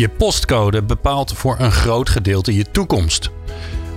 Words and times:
Je 0.00 0.08
postcode 0.08 0.82
bepaalt 0.82 1.32
voor 1.32 1.56
een 1.58 1.72
groot 1.72 2.08
gedeelte 2.08 2.54
je 2.54 2.70
toekomst. 2.70 3.30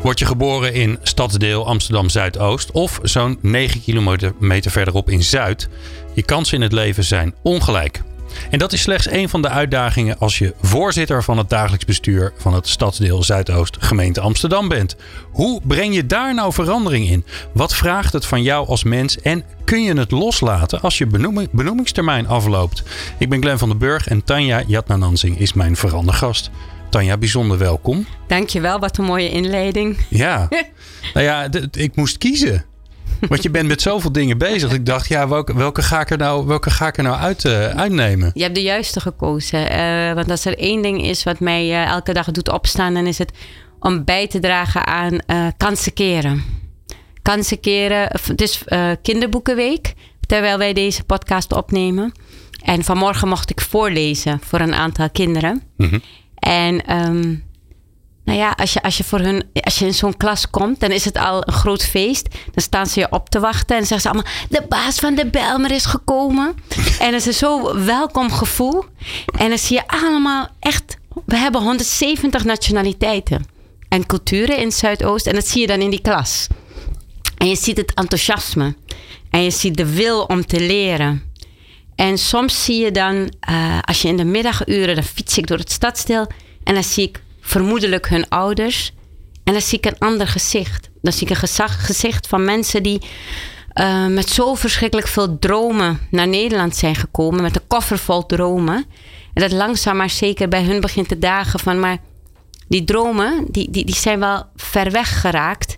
Word 0.01 0.19
je 0.19 0.25
geboren 0.25 0.73
in 0.73 0.99
stadsdeel 1.01 1.67
Amsterdam 1.67 2.09
Zuidoost 2.09 2.71
of 2.71 2.99
zo'n 3.03 3.37
9 3.41 3.81
kilometer 3.81 4.71
verderop 4.71 5.09
in 5.09 5.23
Zuid, 5.23 5.69
je 6.13 6.23
kansen 6.23 6.55
in 6.55 6.61
het 6.61 6.71
leven 6.71 7.03
zijn 7.03 7.33
ongelijk. 7.43 8.01
En 8.49 8.59
dat 8.59 8.73
is 8.73 8.81
slechts 8.81 9.11
een 9.11 9.29
van 9.29 9.41
de 9.41 9.49
uitdagingen 9.49 10.19
als 10.19 10.37
je 10.37 10.53
voorzitter 10.61 11.23
van 11.23 11.37
het 11.37 11.49
dagelijks 11.49 11.85
bestuur 11.85 12.33
van 12.37 12.53
het 12.53 12.67
stadsdeel 12.67 13.23
Zuidoost 13.23 13.77
gemeente 13.79 14.21
Amsterdam 14.21 14.67
bent. 14.67 14.95
Hoe 15.31 15.61
breng 15.63 15.95
je 15.95 16.05
daar 16.05 16.33
nou 16.33 16.53
verandering 16.53 17.09
in? 17.09 17.25
Wat 17.53 17.75
vraagt 17.75 18.13
het 18.13 18.25
van 18.25 18.43
jou 18.43 18.67
als 18.67 18.83
mens 18.83 19.21
en 19.21 19.43
kun 19.63 19.83
je 19.83 19.93
het 19.93 20.11
loslaten 20.11 20.81
als 20.81 20.97
je 20.97 21.07
benoemingstermijn 21.51 22.27
afloopt? 22.27 22.83
Ik 23.17 23.29
ben 23.29 23.41
Glenn 23.41 23.57
van 23.59 23.69
den 23.69 23.77
Burg 23.77 24.07
en 24.07 24.23
Tanja 24.23 24.63
Jatnanansing 24.67 25.39
is 25.39 25.53
mijn 25.53 25.75
verandergast. 25.75 26.49
Tanja, 26.89 27.17
bijzonder 27.17 27.57
welkom. 27.57 28.05
Dankjewel, 28.27 28.79
wat 28.79 28.97
een 28.97 29.05
mooie 29.05 29.29
inleiding. 29.29 29.97
Ja, 30.09 30.47
nou 31.13 31.25
ja, 31.25 31.47
ik 31.71 31.95
moest 31.95 32.17
kiezen. 32.17 32.65
Want 33.27 33.43
je 33.43 33.49
bent 33.49 33.67
met 33.67 33.81
zoveel 33.81 34.11
dingen 34.11 34.37
bezig. 34.37 34.71
Ik 34.71 34.85
dacht, 34.85 35.07
ja, 35.07 35.27
welke, 35.27 35.55
welke, 35.55 35.81
ga, 35.81 36.01
ik 36.01 36.09
er 36.09 36.17
nou, 36.17 36.45
welke 36.45 36.69
ga 36.69 36.87
ik 36.87 36.97
er 36.97 37.03
nou 37.03 37.17
uit, 37.17 37.43
uh, 37.43 37.67
uitnemen? 37.67 38.31
Je 38.33 38.43
hebt 38.43 38.55
de 38.55 38.61
juiste 38.61 38.99
gekozen. 38.99 39.71
Uh, 39.71 40.13
want 40.13 40.29
als 40.29 40.45
er 40.45 40.57
één 40.57 40.81
ding 40.81 41.03
is 41.03 41.23
wat 41.23 41.39
mij 41.39 41.67
uh, 41.67 41.85
elke 41.85 42.13
dag 42.13 42.31
doet 42.31 42.51
opstaan, 42.51 42.93
dan 42.93 43.07
is 43.07 43.17
het 43.17 43.31
om 43.79 44.03
bij 44.03 44.27
te 44.27 44.39
dragen 44.39 44.87
aan 44.87 45.17
kansen 45.57 45.93
keren. 45.93 46.43
Kansen 47.21 47.59
keren. 47.59 48.07
Het 48.27 48.41
is 48.41 48.63
kinderboekenweek, 49.01 49.93
terwijl 50.27 50.57
wij 50.57 50.73
deze 50.73 51.03
podcast 51.03 51.53
opnemen. 51.53 52.11
En 52.63 52.83
vanmorgen 52.83 53.27
mocht 53.27 53.49
ik 53.49 53.61
voorlezen 53.61 54.39
voor 54.43 54.59
een 54.59 54.73
aantal 54.73 55.09
kinderen. 55.09 55.61
Mm 55.77 55.89
-hmm. 55.89 56.01
En 56.35 56.97
um, 57.07 57.43
nou 58.23 58.37
ja, 58.37 58.51
als 58.51 58.73
je, 58.73 58.81
als 58.81 58.97
je, 58.97 59.03
voor 59.03 59.19
hun, 59.19 59.43
als 59.53 59.79
je 59.79 59.85
in 59.85 59.93
zo'n 59.93 60.17
klas 60.17 60.49
komt, 60.49 60.79
dan 60.79 60.91
is 60.91 61.05
het 61.05 61.17
al 61.17 61.47
een 61.47 61.53
groot 61.53 61.83
feest. 61.83 62.27
Dan 62.51 62.63
staan 62.63 62.87
ze 62.87 62.99
je 62.99 63.11
op 63.11 63.29
te 63.29 63.39
wachten 63.39 63.77
en 63.77 63.85
zeggen 63.85 64.01
ze 64.01 64.09
allemaal: 64.09 64.31
De 64.49 64.65
baas 64.69 64.95
van 64.95 65.15
de 65.15 65.25
Belmer 65.25 65.71
is 65.71 65.85
gekomen. 65.85 66.55
en 66.99 67.13
het 67.13 67.27
is 67.27 67.37
zo'n 67.37 67.85
welkom 67.85 68.31
gevoel. 68.31 68.85
En 69.37 69.49
dan 69.49 69.57
zie 69.57 69.75
je 69.75 69.87
allemaal 69.87 70.47
echt. 70.59 70.97
We 71.25 71.35
hebben 71.35 71.61
170 71.61 72.43
nationaliteiten 72.43 73.45
en 73.89 74.05
culturen 74.05 74.57
in 74.57 74.71
Zuidoost. 74.71 75.27
En 75.27 75.35
dat 75.35 75.47
zie 75.47 75.61
je 75.61 75.67
dan 75.67 75.81
in 75.81 75.89
die 75.89 76.01
klas. 76.01 76.47
En 77.37 77.47
je 77.47 77.55
ziet 77.55 77.77
het 77.77 77.93
enthousiasme. 77.93 78.75
En 79.29 79.43
je 79.43 79.51
ziet 79.51 79.77
de 79.77 79.93
wil 79.93 80.23
om 80.23 80.45
te 80.45 80.59
leren. 80.59 81.31
En 81.95 82.17
soms 82.17 82.63
zie 82.63 82.83
je 82.83 82.91
dan, 82.91 83.33
uh, 83.49 83.79
als 83.81 84.01
je 84.01 84.07
in 84.07 84.17
de 84.17 84.23
middaguren, 84.23 84.95
dan 84.95 85.03
fiets 85.03 85.37
ik 85.37 85.47
door 85.47 85.57
het 85.57 85.71
stadsdeel. 85.71 86.27
En 86.63 86.73
dan 86.73 86.83
zie 86.83 87.07
ik 87.07 87.22
vermoedelijk 87.43 88.09
hun 88.09 88.29
ouders. 88.29 88.91
En 89.43 89.53
dan 89.53 89.61
zie 89.61 89.77
ik 89.77 89.85
een 89.85 89.99
ander 89.99 90.27
gezicht. 90.27 90.89
Dan 91.01 91.13
zie 91.13 91.23
ik 91.23 91.29
een 91.29 91.35
gezag, 91.35 91.85
gezicht 91.85 92.27
van 92.27 92.45
mensen 92.45 92.83
die 92.83 93.01
uh, 93.73 94.07
met 94.07 94.29
zo 94.29 94.53
verschrikkelijk 94.53 95.07
veel 95.07 95.39
dromen 95.39 95.99
naar 96.11 96.27
Nederland 96.27 96.75
zijn 96.75 96.95
gekomen. 96.95 97.41
Met 97.41 97.55
een 97.55 97.67
koffer 97.67 97.97
vol 97.97 98.25
dromen. 98.25 98.85
En 99.33 99.41
dat 99.41 99.51
langzaam 99.51 99.97
maar 99.97 100.09
zeker 100.09 100.47
bij 100.47 100.63
hun 100.63 100.81
begint 100.81 101.07
te 101.07 101.19
dagen 101.19 101.59
van... 101.59 101.79
maar 101.79 101.97
die 102.67 102.83
dromen, 102.83 103.45
die, 103.51 103.71
die, 103.71 103.85
die 103.85 103.95
zijn 103.95 104.19
wel 104.19 104.43
ver 104.55 104.91
weg 104.91 105.21
geraakt. 105.21 105.75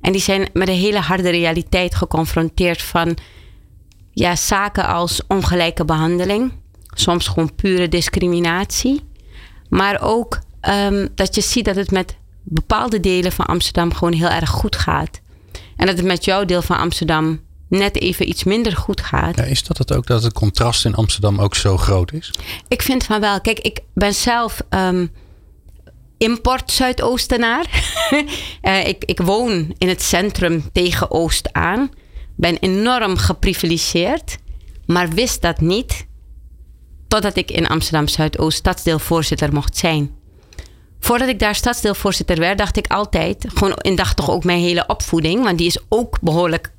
En 0.00 0.12
die 0.12 0.20
zijn 0.20 0.48
met 0.52 0.68
een 0.68 0.74
hele 0.74 0.98
harde 0.98 1.30
realiteit 1.30 1.94
geconfronteerd 1.94 2.82
van... 2.82 3.16
ja, 4.12 4.36
zaken 4.36 4.86
als 4.86 5.20
ongelijke 5.28 5.84
behandeling. 5.84 6.52
Soms 6.86 7.28
gewoon 7.28 7.54
pure 7.54 7.88
discriminatie. 7.88 9.04
Maar 9.68 10.00
ook 10.00 10.38
um, 10.68 11.08
dat 11.14 11.34
je 11.34 11.40
ziet 11.40 11.64
dat 11.64 11.76
het 11.76 11.90
met 11.90 12.16
bepaalde 12.42 13.00
delen 13.00 13.32
van 13.32 13.46
Amsterdam 13.46 13.94
gewoon 13.94 14.12
heel 14.12 14.28
erg 14.28 14.50
goed 14.50 14.76
gaat. 14.76 15.20
En 15.76 15.86
dat 15.86 15.96
het 15.96 16.06
met 16.06 16.24
jouw 16.24 16.44
deel 16.44 16.62
van 16.62 16.78
Amsterdam 16.78 17.40
net 17.68 18.00
even 18.00 18.28
iets 18.28 18.44
minder 18.44 18.76
goed 18.76 19.00
gaat. 19.00 19.36
Ja, 19.36 19.42
is 19.42 19.64
dat 19.64 19.78
het 19.78 19.92
ook 19.92 20.06
dat 20.06 20.22
het 20.22 20.32
contrast 20.32 20.84
in 20.84 20.94
Amsterdam 20.94 21.40
ook 21.40 21.54
zo 21.54 21.76
groot 21.76 22.12
is? 22.12 22.30
Ik 22.68 22.82
vind 22.82 23.04
van 23.04 23.20
wel. 23.20 23.40
Kijk, 23.40 23.58
ik 23.58 23.80
ben 23.94 24.14
zelf 24.14 24.62
um, 24.70 25.12
import 26.18 26.72
Zuidoostenaar. 26.72 27.66
uh, 28.62 28.86
ik, 28.92 29.04
ik 29.04 29.20
woon 29.20 29.74
in 29.78 29.88
het 29.88 30.02
centrum 30.02 30.64
tegen 30.72 31.10
Oost 31.10 31.52
aan. 31.52 31.90
Ben 32.36 32.56
enorm 32.56 33.16
geprivilegeerd, 33.16 34.36
maar 34.86 35.08
wist 35.08 35.42
dat 35.42 35.60
niet 35.60 36.06
totdat 37.08 37.36
ik 37.36 37.50
in 37.50 37.66
Amsterdam 37.66 38.08
Zuidoost 38.08 38.58
stadsdeelvoorzitter 38.58 39.52
mocht 39.52 39.76
zijn. 39.76 40.10
Voordat 41.04 41.28
ik 41.28 41.38
daar 41.38 41.54
stadsdeelvoorzitter 41.54 42.38
werd, 42.38 42.58
dacht 42.58 42.76
ik 42.76 42.86
altijd, 42.86 43.46
gewoon 43.54 43.96
toch 44.14 44.30
ook 44.30 44.44
mijn 44.44 44.58
hele 44.58 44.86
opvoeding, 44.86 45.42
want 45.42 45.58
die 45.58 45.66
is 45.66 45.78
ook 45.88 46.18
behoorlijk 46.20 46.72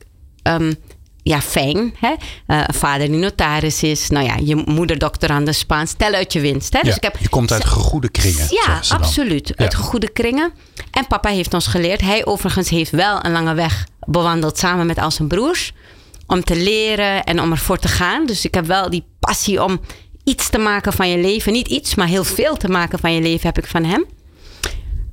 um, 0.43 0.75
ja, 1.23 1.41
fijn. 1.41 1.95
Hè? 1.99 2.13
Uh, 2.47 2.63
vader 2.73 3.07
die 3.07 3.17
notaris 3.17 3.83
is. 3.83 4.09
Nou 4.09 4.25
ja, 4.25 4.35
je 4.43 4.55
moeder 4.55 4.97
doctorande 4.97 5.53
Spaans. 5.53 5.93
Tel 5.93 6.13
uit 6.13 6.33
je 6.33 6.39
winst. 6.39 6.73
Hè? 6.73 6.79
Ja, 6.79 6.85
dus 6.85 6.95
ik 6.95 7.03
heb, 7.03 7.17
je 7.17 7.29
komt 7.29 7.51
uit 7.51 7.65
goede 7.65 8.09
kringen. 8.09 8.47
Ja, 8.49 8.79
absoluut. 8.89 9.47
Ja. 9.47 9.55
Uit 9.55 9.75
goede 9.75 10.11
kringen. 10.11 10.51
En 10.91 11.07
papa 11.07 11.29
heeft 11.29 11.53
ons 11.53 11.67
geleerd. 11.67 12.01
Hij 12.01 12.25
overigens 12.25 12.69
heeft 12.69 12.91
wel 12.91 13.25
een 13.25 13.31
lange 13.31 13.53
weg 13.53 13.87
bewandeld 13.99 14.57
samen 14.57 14.85
met 14.85 14.97
al 14.97 15.11
zijn 15.11 15.27
broers. 15.27 15.73
Om 16.27 16.43
te 16.43 16.55
leren 16.55 17.23
en 17.23 17.41
om 17.41 17.51
ervoor 17.51 17.77
te 17.77 17.87
gaan. 17.87 18.25
Dus 18.25 18.45
ik 18.45 18.53
heb 18.53 18.65
wel 18.65 18.89
die 18.89 19.05
passie 19.19 19.63
om 19.63 19.79
iets 20.25 20.49
te 20.49 20.57
maken 20.57 20.93
van 20.93 21.09
je 21.09 21.17
leven. 21.17 21.51
Niet 21.51 21.67
iets, 21.67 21.95
maar 21.95 22.07
heel 22.07 22.23
veel 22.23 22.57
te 22.57 22.67
maken 22.67 22.99
van 22.99 23.13
je 23.13 23.21
leven 23.21 23.47
heb 23.47 23.57
ik 23.57 23.67
van 23.67 23.83
hem. 23.83 24.05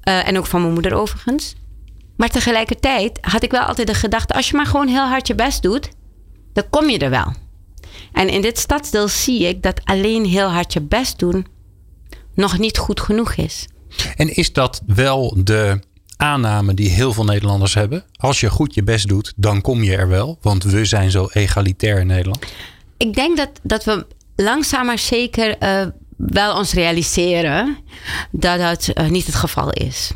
Uh, 0.09 0.28
en 0.28 0.39
ook 0.39 0.47
van 0.47 0.61
mijn 0.61 0.73
moeder 0.73 0.95
overigens. 0.95 1.55
Maar 2.17 2.28
tegelijkertijd 2.28 3.19
had 3.21 3.43
ik 3.43 3.51
wel 3.51 3.62
altijd 3.62 3.87
de 3.87 3.95
gedachte: 3.95 4.34
als 4.34 4.49
je 4.49 4.56
maar 4.56 4.67
gewoon 4.67 4.89
heel 4.89 5.09
hard 5.09 5.27
je 5.27 5.34
best 5.34 5.62
doet, 5.62 5.89
dan 6.53 6.65
kom 6.71 6.89
je 6.89 6.99
er 6.99 7.11
wel. 7.11 7.34
En 8.12 8.28
in 8.28 8.41
dit 8.41 8.59
stadsdeel 8.59 9.09
zie 9.09 9.49
ik 9.49 9.62
dat 9.62 9.81
alleen 9.84 10.25
heel 10.25 10.49
hard 10.49 10.72
je 10.72 10.81
best 10.81 11.19
doen 11.19 11.47
nog 12.34 12.59
niet 12.59 12.78
goed 12.78 13.01
genoeg 13.01 13.34
is. 13.34 13.69
En 14.17 14.34
is 14.34 14.53
dat 14.53 14.83
wel 14.87 15.37
de 15.45 15.81
aanname 16.17 16.75
die 16.75 16.89
heel 16.89 17.12
veel 17.12 17.25
Nederlanders 17.25 17.75
hebben? 17.75 18.05
Als 18.17 18.41
je 18.41 18.51
goed 18.51 18.75
je 18.75 18.83
best 18.83 19.09
doet, 19.09 19.33
dan 19.37 19.61
kom 19.61 19.83
je 19.83 19.97
er 19.97 20.09
wel. 20.09 20.39
Want 20.41 20.65
we 20.65 20.84
zijn 20.84 21.11
zo 21.11 21.28
egalitair 21.33 22.01
in 22.01 22.06
Nederland. 22.06 22.47
Ik 22.97 23.15
denk 23.15 23.37
dat, 23.37 23.51
dat 23.62 23.84
we 23.84 24.06
langzaam 24.37 24.87
maar 24.87 24.98
zeker 24.98 25.56
uh, 25.62 25.87
wel 26.16 26.56
ons 26.56 26.72
realiseren 26.72 27.78
dat 28.31 28.59
dat 28.59 28.91
uh, 28.94 29.09
niet 29.09 29.26
het 29.26 29.34
geval 29.34 29.70
is. 29.70 30.12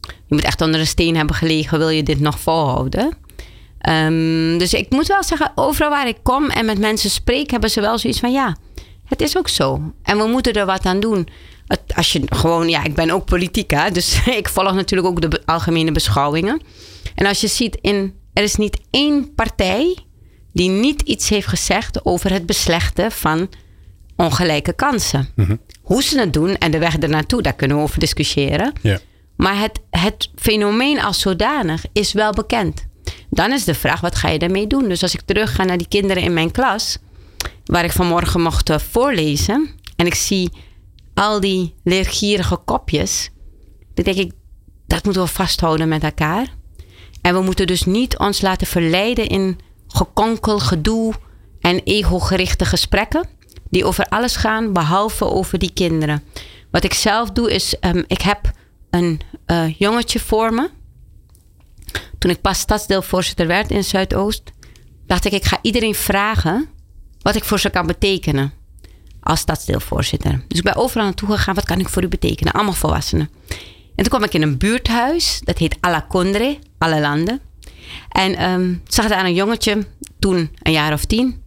Je 0.00 0.34
moet 0.34 0.44
echt 0.44 0.60
onder 0.60 0.80
een 0.80 0.86
steen 0.86 1.16
hebben 1.16 1.36
gelegen, 1.36 1.78
wil 1.78 1.88
je 1.88 2.02
dit 2.02 2.20
nog 2.20 2.40
volhouden. 2.40 3.16
Um, 3.88 4.58
dus 4.58 4.74
ik 4.74 4.90
moet 4.90 5.06
wel 5.06 5.22
zeggen, 5.22 5.52
overal 5.54 5.90
waar 5.90 6.08
ik 6.08 6.18
kom 6.22 6.50
en 6.50 6.64
met 6.64 6.78
mensen 6.78 7.10
spreek, 7.10 7.50
hebben 7.50 7.70
ze 7.70 7.80
wel 7.80 7.98
zoiets 7.98 8.20
van 8.20 8.32
ja, 8.32 8.56
het 9.04 9.20
is 9.20 9.36
ook 9.38 9.48
zo. 9.48 9.92
En 10.02 10.18
we 10.18 10.26
moeten 10.26 10.52
er 10.52 10.66
wat 10.66 10.86
aan 10.86 11.00
doen. 11.00 11.28
als 11.94 12.12
je 12.12 12.22
gewoon, 12.26 12.68
ja, 12.68 12.84
ik 12.84 12.94
ben 12.94 13.10
ook 13.10 13.24
politiek, 13.24 13.94
dus 13.94 14.26
ik 14.42 14.48
volg 14.48 14.74
natuurlijk 14.74 15.08
ook 15.08 15.30
de 15.30 15.42
algemene 15.44 15.92
beschouwingen. 15.92 16.60
En 17.14 17.26
als 17.26 17.40
je 17.40 17.48
ziet, 17.48 17.78
in, 17.80 18.14
er 18.32 18.42
is 18.42 18.56
niet 18.56 18.80
één 18.90 19.34
partij 19.34 19.96
die 20.58 20.68
niet 20.68 21.02
iets 21.02 21.28
heeft 21.28 21.46
gezegd 21.46 22.04
over 22.04 22.32
het 22.32 22.46
beslechten 22.46 23.12
van 23.12 23.48
ongelijke 24.16 24.72
kansen. 24.72 25.28
Mm 25.34 25.44
-hmm. 25.44 25.60
Hoe 25.82 26.02
ze 26.02 26.18
het 26.18 26.32
doen 26.32 26.56
en 26.56 26.70
de 26.70 26.78
weg 26.78 26.96
ernaartoe, 26.96 27.42
daar 27.42 27.54
kunnen 27.54 27.76
we 27.76 27.82
over 27.82 27.98
discussiëren. 27.98 28.72
Maar 29.36 29.58
het, 29.58 29.80
het 29.90 30.30
fenomeen 30.34 31.02
als 31.02 31.20
zodanig 31.20 31.84
is 31.92 32.12
wel 32.12 32.32
bekend. 32.32 32.86
Dan 33.30 33.52
is 33.52 33.64
de 33.64 33.74
vraag, 33.74 34.00
wat 34.00 34.16
ga 34.16 34.28
je 34.28 34.38
daarmee 34.38 34.66
doen? 34.66 34.88
Dus 34.88 35.02
als 35.02 35.14
ik 35.14 35.20
terug 35.20 35.54
ga 35.54 35.64
naar 35.64 35.78
die 35.78 35.88
kinderen 35.88 36.22
in 36.22 36.32
mijn 36.32 36.50
klas, 36.50 36.98
waar 37.64 37.84
ik 37.84 37.92
vanmorgen 37.92 38.40
mocht 38.40 38.70
eh, 38.70 38.78
voorlezen, 38.78 39.68
en 39.96 40.06
ik 40.06 40.14
zie 40.14 40.50
al 41.14 41.40
die 41.40 41.74
leergierige 41.84 42.56
kopjes, 42.56 43.30
dan 43.94 44.04
denk 44.04 44.16
ik, 44.16 44.32
dat 44.86 45.04
moeten 45.04 45.22
we 45.22 45.28
vasthouden 45.28 45.88
met 45.88 46.04
elkaar. 46.04 46.46
En 47.22 47.34
we 47.34 47.40
moeten 47.40 47.66
dus 47.66 47.82
niet 47.82 48.18
ons 48.18 48.40
laten 48.40 48.66
verleiden 48.66 49.26
in 49.26 49.58
gekonkel, 49.88 50.58
gedoe 50.58 51.14
en 51.60 51.80
ego-gerichte 51.84 52.64
gesprekken 52.64 53.28
die 53.70 53.84
over 53.84 54.04
alles 54.04 54.36
gaan 54.36 54.72
behalve 54.72 55.24
over 55.24 55.58
die 55.58 55.72
kinderen. 55.72 56.22
Wat 56.70 56.84
ik 56.84 56.94
zelf 56.94 57.30
doe 57.30 57.52
is, 57.52 57.78
ehm, 57.78 58.02
ik 58.06 58.20
heb 58.20 58.50
een 58.90 59.20
eh, 59.46 59.78
jongetje 59.78 60.20
voor 60.20 60.54
me. 60.54 60.70
Toen 62.18 62.30
ik 62.30 62.40
pas 62.40 62.58
stadsdeelvoorzitter 62.58 63.46
werd 63.46 63.70
in 63.70 63.84
Zuidoost, 63.84 64.42
dacht 65.06 65.24
ik, 65.24 65.32
ik 65.32 65.44
ga 65.44 65.58
iedereen 65.62 65.94
vragen 65.94 66.68
wat 67.22 67.34
ik 67.34 67.44
voor 67.44 67.60
ze 67.60 67.70
kan 67.70 67.86
betekenen 67.86 68.52
als 69.20 69.40
stadsdeelvoorzitter. 69.40 70.44
Dus 70.48 70.58
ik 70.58 70.64
ben 70.64 70.76
overal 70.76 71.04
naartoe 71.04 71.30
gegaan, 71.30 71.54
wat 71.54 71.64
kan 71.64 71.78
ik 71.78 71.88
voor 71.88 72.02
u 72.02 72.08
betekenen? 72.08 72.52
Allemaal 72.52 72.72
volwassenen. 72.72 73.30
En 73.94 74.04
toen 74.04 74.08
kwam 74.08 74.24
ik 74.24 74.34
in 74.34 74.42
een 74.42 74.58
buurthuis, 74.58 75.40
dat 75.44 75.58
heet 75.58 75.76
Alla 75.80 76.06
Condre, 76.08 76.58
alle 76.78 77.00
landen. 77.00 77.40
En 78.08 78.50
um, 78.50 78.82
zag 78.86 79.08
daar 79.08 79.24
een 79.24 79.34
jongetje, 79.34 79.86
toen 80.18 80.50
een 80.62 80.72
jaar 80.72 80.92
of 80.92 81.04
tien. 81.04 81.42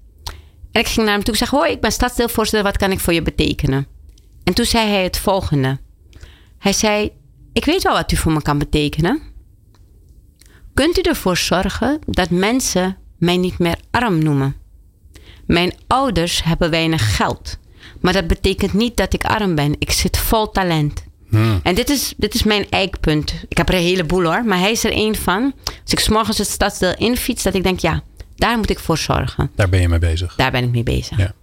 En 0.71 0.81
ik 0.81 0.87
ging 0.87 1.05
naar 1.05 1.15
hem 1.15 1.23
toe 1.23 1.33
en 1.33 1.39
zeg: 1.39 1.49
Hoi, 1.49 1.71
ik 1.71 1.81
ben 1.81 1.91
stadsdeelvoorzitter, 1.91 2.63
wat 2.63 2.77
kan 2.77 2.91
ik 2.91 2.99
voor 2.99 3.13
je 3.13 3.21
betekenen? 3.21 3.87
En 4.43 4.53
toen 4.53 4.65
zei 4.65 4.89
hij 4.89 5.03
het 5.03 5.17
volgende. 5.17 5.79
Hij 6.57 6.73
zei: 6.73 7.11
Ik 7.53 7.65
weet 7.65 7.83
wel 7.83 7.93
wat 7.93 8.11
u 8.11 8.15
voor 8.15 8.31
me 8.31 8.41
kan 8.41 8.57
betekenen. 8.57 9.21
Kunt 10.73 10.97
u 10.97 11.01
ervoor 11.01 11.37
zorgen 11.37 11.99
dat 12.05 12.29
mensen 12.29 12.97
mij 13.17 13.37
niet 13.37 13.59
meer 13.59 13.79
arm 13.91 14.23
noemen? 14.23 14.55
Mijn 15.45 15.73
ouders 15.87 16.43
hebben 16.43 16.69
weinig 16.69 17.15
geld. 17.15 17.57
Maar 18.01 18.13
dat 18.13 18.27
betekent 18.27 18.73
niet 18.73 18.97
dat 18.97 19.13
ik 19.13 19.25
arm 19.25 19.55
ben. 19.55 19.75
Ik 19.79 19.91
zit 19.91 20.17
vol 20.17 20.51
talent. 20.51 21.03
Hmm. 21.31 21.59
En 21.63 21.75
dit 21.75 21.89
is, 21.89 22.13
dit 22.17 22.33
is 22.33 22.43
mijn 22.43 22.69
eikpunt. 22.69 23.33
Ik 23.47 23.57
heb 23.57 23.69
er 23.69 23.75
een 23.75 23.81
heleboel 23.81 24.23
hoor, 24.23 24.45
maar 24.45 24.59
hij 24.59 24.71
is 24.71 24.83
er 24.83 24.91
één 24.91 25.15
van. 25.15 25.53
Als 25.63 25.91
ik 25.91 25.99
s'morgens 25.99 26.37
het 26.37 26.47
stadsdeel 26.47 26.93
infiets, 26.97 27.43
dat 27.43 27.53
ik 27.53 27.63
denk, 27.63 27.79
ja, 27.79 28.03
daar 28.35 28.57
moet 28.57 28.69
ik 28.69 28.79
voor 28.79 28.97
zorgen. 28.97 29.51
Daar 29.55 29.69
ben 29.69 29.81
je 29.81 29.89
mee 29.89 29.99
bezig. 29.99 30.35
Daar 30.35 30.51
ben 30.51 30.63
ik 30.63 30.71
mee 30.71 30.83
bezig. 30.83 31.17
Ja. 31.17 31.33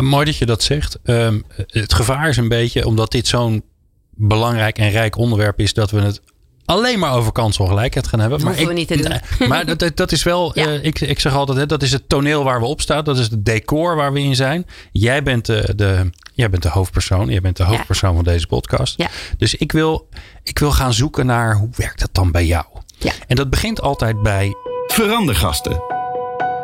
Mooi 0.00 0.24
dat 0.24 0.36
je 0.36 0.46
dat 0.46 0.62
zegt. 0.62 0.98
Ehm, 1.02 1.40
het 1.66 1.94
gevaar 1.94 2.28
is 2.28 2.36
een 2.36 2.48
beetje, 2.48 2.86
omdat 2.86 3.10
dit 3.10 3.26
zo'n 3.26 3.62
belangrijk 4.10 4.78
en 4.78 4.90
rijk 4.90 5.16
onderwerp 5.16 5.60
is, 5.60 5.74
dat 5.74 5.90
we 5.90 6.00
het 6.00 6.20
alleen 6.64 6.98
maar 6.98 7.14
over 7.14 7.32
kansongelijkheid 7.32 8.06
gaan 8.06 8.20
hebben. 8.20 8.38
Dat 8.38 8.48
maar 8.48 8.58
ik, 8.58 8.66
we 8.66 8.72
niet 8.72 8.88
te 8.88 8.96
doen. 9.38 9.48
Maar 9.48 9.76
dat, 9.76 9.96
dat 9.96 10.12
is 10.12 10.22
wel, 10.22 10.58
uh, 10.58 10.84
ik, 10.84 11.00
ik 11.00 11.20
zeg 11.20 11.34
altijd, 11.34 11.58
hè, 11.58 11.66
dat 11.66 11.82
is 11.82 11.92
het 11.92 12.08
toneel 12.08 12.44
waar 12.44 12.60
we 12.60 12.66
op 12.66 12.80
staan. 12.80 13.04
Dat 13.04 13.18
is 13.18 13.28
het 13.30 13.44
decor 13.44 13.96
waar 13.96 14.12
we 14.12 14.20
in 14.20 14.36
zijn. 14.36 14.66
Jij 14.92 15.22
bent 15.22 15.46
de, 15.46 15.72
de, 15.76 16.10
jij 16.34 16.50
bent 16.50 16.62
de 16.62 16.68
hoofdpersoon. 16.68 17.28
Jij 17.28 17.40
bent 17.40 17.56
de 17.56 17.64
hoofdpersoon 17.64 18.14
van 18.14 18.24
deze 18.24 18.46
podcast. 18.46 18.94
Ja. 18.96 19.08
Dus 19.38 19.54
ik 19.54 19.72
wil, 19.72 20.08
ik 20.42 20.58
wil 20.58 20.70
gaan 20.70 20.92
zoeken 20.92 21.26
naar 21.26 21.56
hoe 21.56 21.68
werkt 21.76 22.00
dat 22.00 22.10
dan 22.12 22.30
bij 22.30 22.46
jou? 22.46 22.64
Ja. 22.98 23.12
En 23.26 23.36
dat 23.36 23.50
begint 23.50 23.80
altijd 23.80 24.22
bij... 24.22 24.54
Verandergasten. 24.86 25.82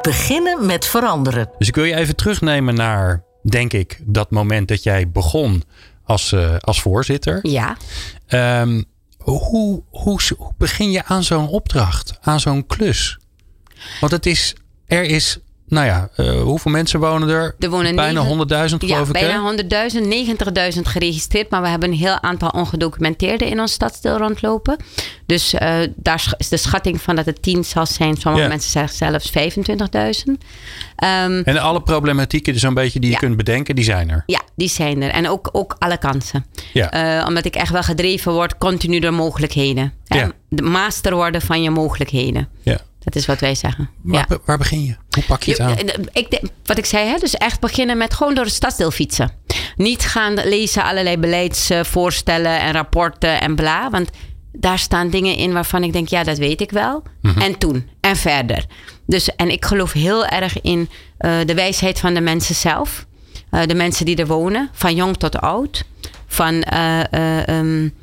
Beginnen 0.03 0.67
met 0.67 0.87
veranderen. 0.87 1.51
Dus 1.59 1.69
ik 1.69 1.75
wil 1.75 1.85
je 1.85 1.95
even 1.95 2.17
terugnemen 2.17 2.75
naar, 2.75 3.25
denk 3.43 3.73
ik, 3.73 4.01
dat 4.05 4.31
moment 4.31 4.69
dat 4.69 4.83
jij 4.83 5.11
begon 5.11 5.65
als, 6.05 6.33
uh, 6.33 6.55
als 6.61 6.81
voorzitter. 6.81 7.39
Ja. 7.43 7.77
Um, 8.61 8.85
hoe, 9.19 9.83
hoe, 9.91 10.21
begin 10.59 10.91
je 10.91 11.05
aan 11.05 11.25
zo'n 11.25 11.49
opdracht, 11.49 12.19
aan 12.21 12.41
zo'n 12.41 12.67
klus? 12.67 13.19
Want 14.01 14.13
het 14.13 14.27
is, 14.27 14.55
er 14.87 15.05
is 15.05 15.39
nou 15.69 15.87
ja, 15.87 16.09
uh, 16.17 16.43
hoeveel 16.43 16.71
mensen 16.71 17.01
wonen 17.01 17.29
er? 17.29 17.55
Er 17.59 17.71
wonen 17.71 17.95
bijna 17.95 18.25
100.000 18.25 18.31
geloof 18.31 18.81
ja, 18.81 19.01
ik. 19.01 19.13
Bijna 19.13 19.89
100.000, 20.73 20.75
90.000 20.75 20.81
geregistreerd. 20.83 21.51
Maar 21.51 21.63
we 21.63 21.69
hebben 21.69 21.91
een 21.91 21.97
heel 21.97 22.23
aantal 22.23 22.49
ongedocumenteerden 22.49 23.49
in 23.49 23.61
ons 23.61 23.73
stadsdeel 23.73 24.17
rondlopen. 24.17 24.77
Dus 25.27 25.55
uh, 25.55 25.79
daar 25.97 26.35
is 26.37 26.49
de 26.49 26.57
schatting 26.57 27.01
van 27.01 27.17
dat 27.17 27.27
het 27.27 27.43
10 27.43 27.65
zal 27.65 27.87
zijn. 27.87 28.17
Sommige 28.17 28.43
ja. 28.43 28.49
mensen 28.49 28.71
zeggen 28.71 28.97
zelfs 28.97 29.33
25.000. 30.27 30.33
Um, 31.05 31.43
en 31.43 31.59
alle 31.59 31.83
problematieken 31.83 32.59
zo'n 32.59 32.75
beetje 32.75 33.01
die 33.01 33.11
je 33.11 33.17
kunt 33.17 33.37
bedenken, 33.37 33.75
die 33.75 33.85
zijn 33.85 34.11
er? 34.11 34.23
Ja, 34.27 34.41
die 34.57 34.69
zijn 34.69 35.03
er. 35.03 35.11
En 35.11 35.29
ook, 35.29 35.49
ook 35.53 35.77
alle 35.79 35.99
kansen. 35.99 36.47
Ja. 36.73 37.19
Uh, 37.21 37.27
omdat 37.27 37.45
ik 37.45 37.55
echt 37.55 37.73
wel 37.73 37.83
gedreven 37.83 38.33
word, 38.33 38.59
continu 38.59 38.99
door 38.99 39.15
mogelijkheden. 39.15 39.93
Ja. 40.05 40.31
De 40.49 40.63
master 40.63 41.15
worden 41.15 41.41
van 41.41 41.63
je 41.63 41.71
mogelijkheden. 41.71 42.49
Ja. 42.63 42.79
Dat 42.99 43.15
is 43.15 43.27
wat 43.27 43.41
wij 43.41 43.55
zeggen. 43.55 43.91
Waar, 44.03 44.27
ja. 44.29 44.39
waar 44.45 44.59
begin 44.59 44.85
je? 44.85 44.97
Hoe 45.11 45.23
pak 45.23 45.43
je 45.43 45.51
het 45.51 45.61
aan? 45.61 45.77
Ik, 46.13 46.41
wat 46.65 46.79
ik 46.79 46.85
zei, 46.85 47.09
hè, 47.09 47.19
dus 47.19 47.35
echt 47.35 47.61
beginnen 47.61 47.99
met 47.99 48.15
gewoon 48.15 48.35
door 48.35 48.45
het 48.45 48.55
stadsdeel 48.55 48.91
fietsen. 48.91 49.31
Niet 49.77 50.03
gaan 50.03 50.35
lezen 50.35 50.85
allerlei 50.85 51.19
beleidsvoorstellen 51.19 52.61
en 52.61 52.73
rapporten 52.73 53.41
en 53.41 53.55
bla. 53.55 53.91
Want 53.91 54.11
daar 54.53 54.79
staan 54.79 55.11
dingen 55.11 55.37
in 55.37 55.53
waarvan 55.53 55.83
ik 55.83 55.93
denk, 55.93 56.09
ja, 56.09 56.25
dat 56.25 56.39
weet 56.39 56.61
ik 56.61 56.71
wel. 56.71 57.03
Mhm. 57.23 57.41
En 57.41 57.59
toen. 57.59 57.89
En 58.01 58.17
verder. 58.17 58.65
Dus, 59.07 59.29
en 59.37 59.51
ik 59.51 59.65
geloof 59.65 59.93
heel 59.93 60.27
erg 60.27 60.61
in 60.61 60.79
uh, 61.21 61.39
de 61.45 61.55
wijsheid 61.55 62.01
van 62.01 62.15
de 62.15 62.21
mensen 62.21 62.55
zelf. 62.55 63.07
Uh, 63.51 63.63
de 63.63 63.75
mensen 63.75 64.05
die 64.05 64.17
er 64.17 64.27
wonen. 64.27 64.71
Van 64.73 64.95
jong 64.95 65.17
tot 65.17 65.41
oud. 65.41 65.85
Van 66.27 66.65
uh, 66.73 67.01
um, 67.49 67.95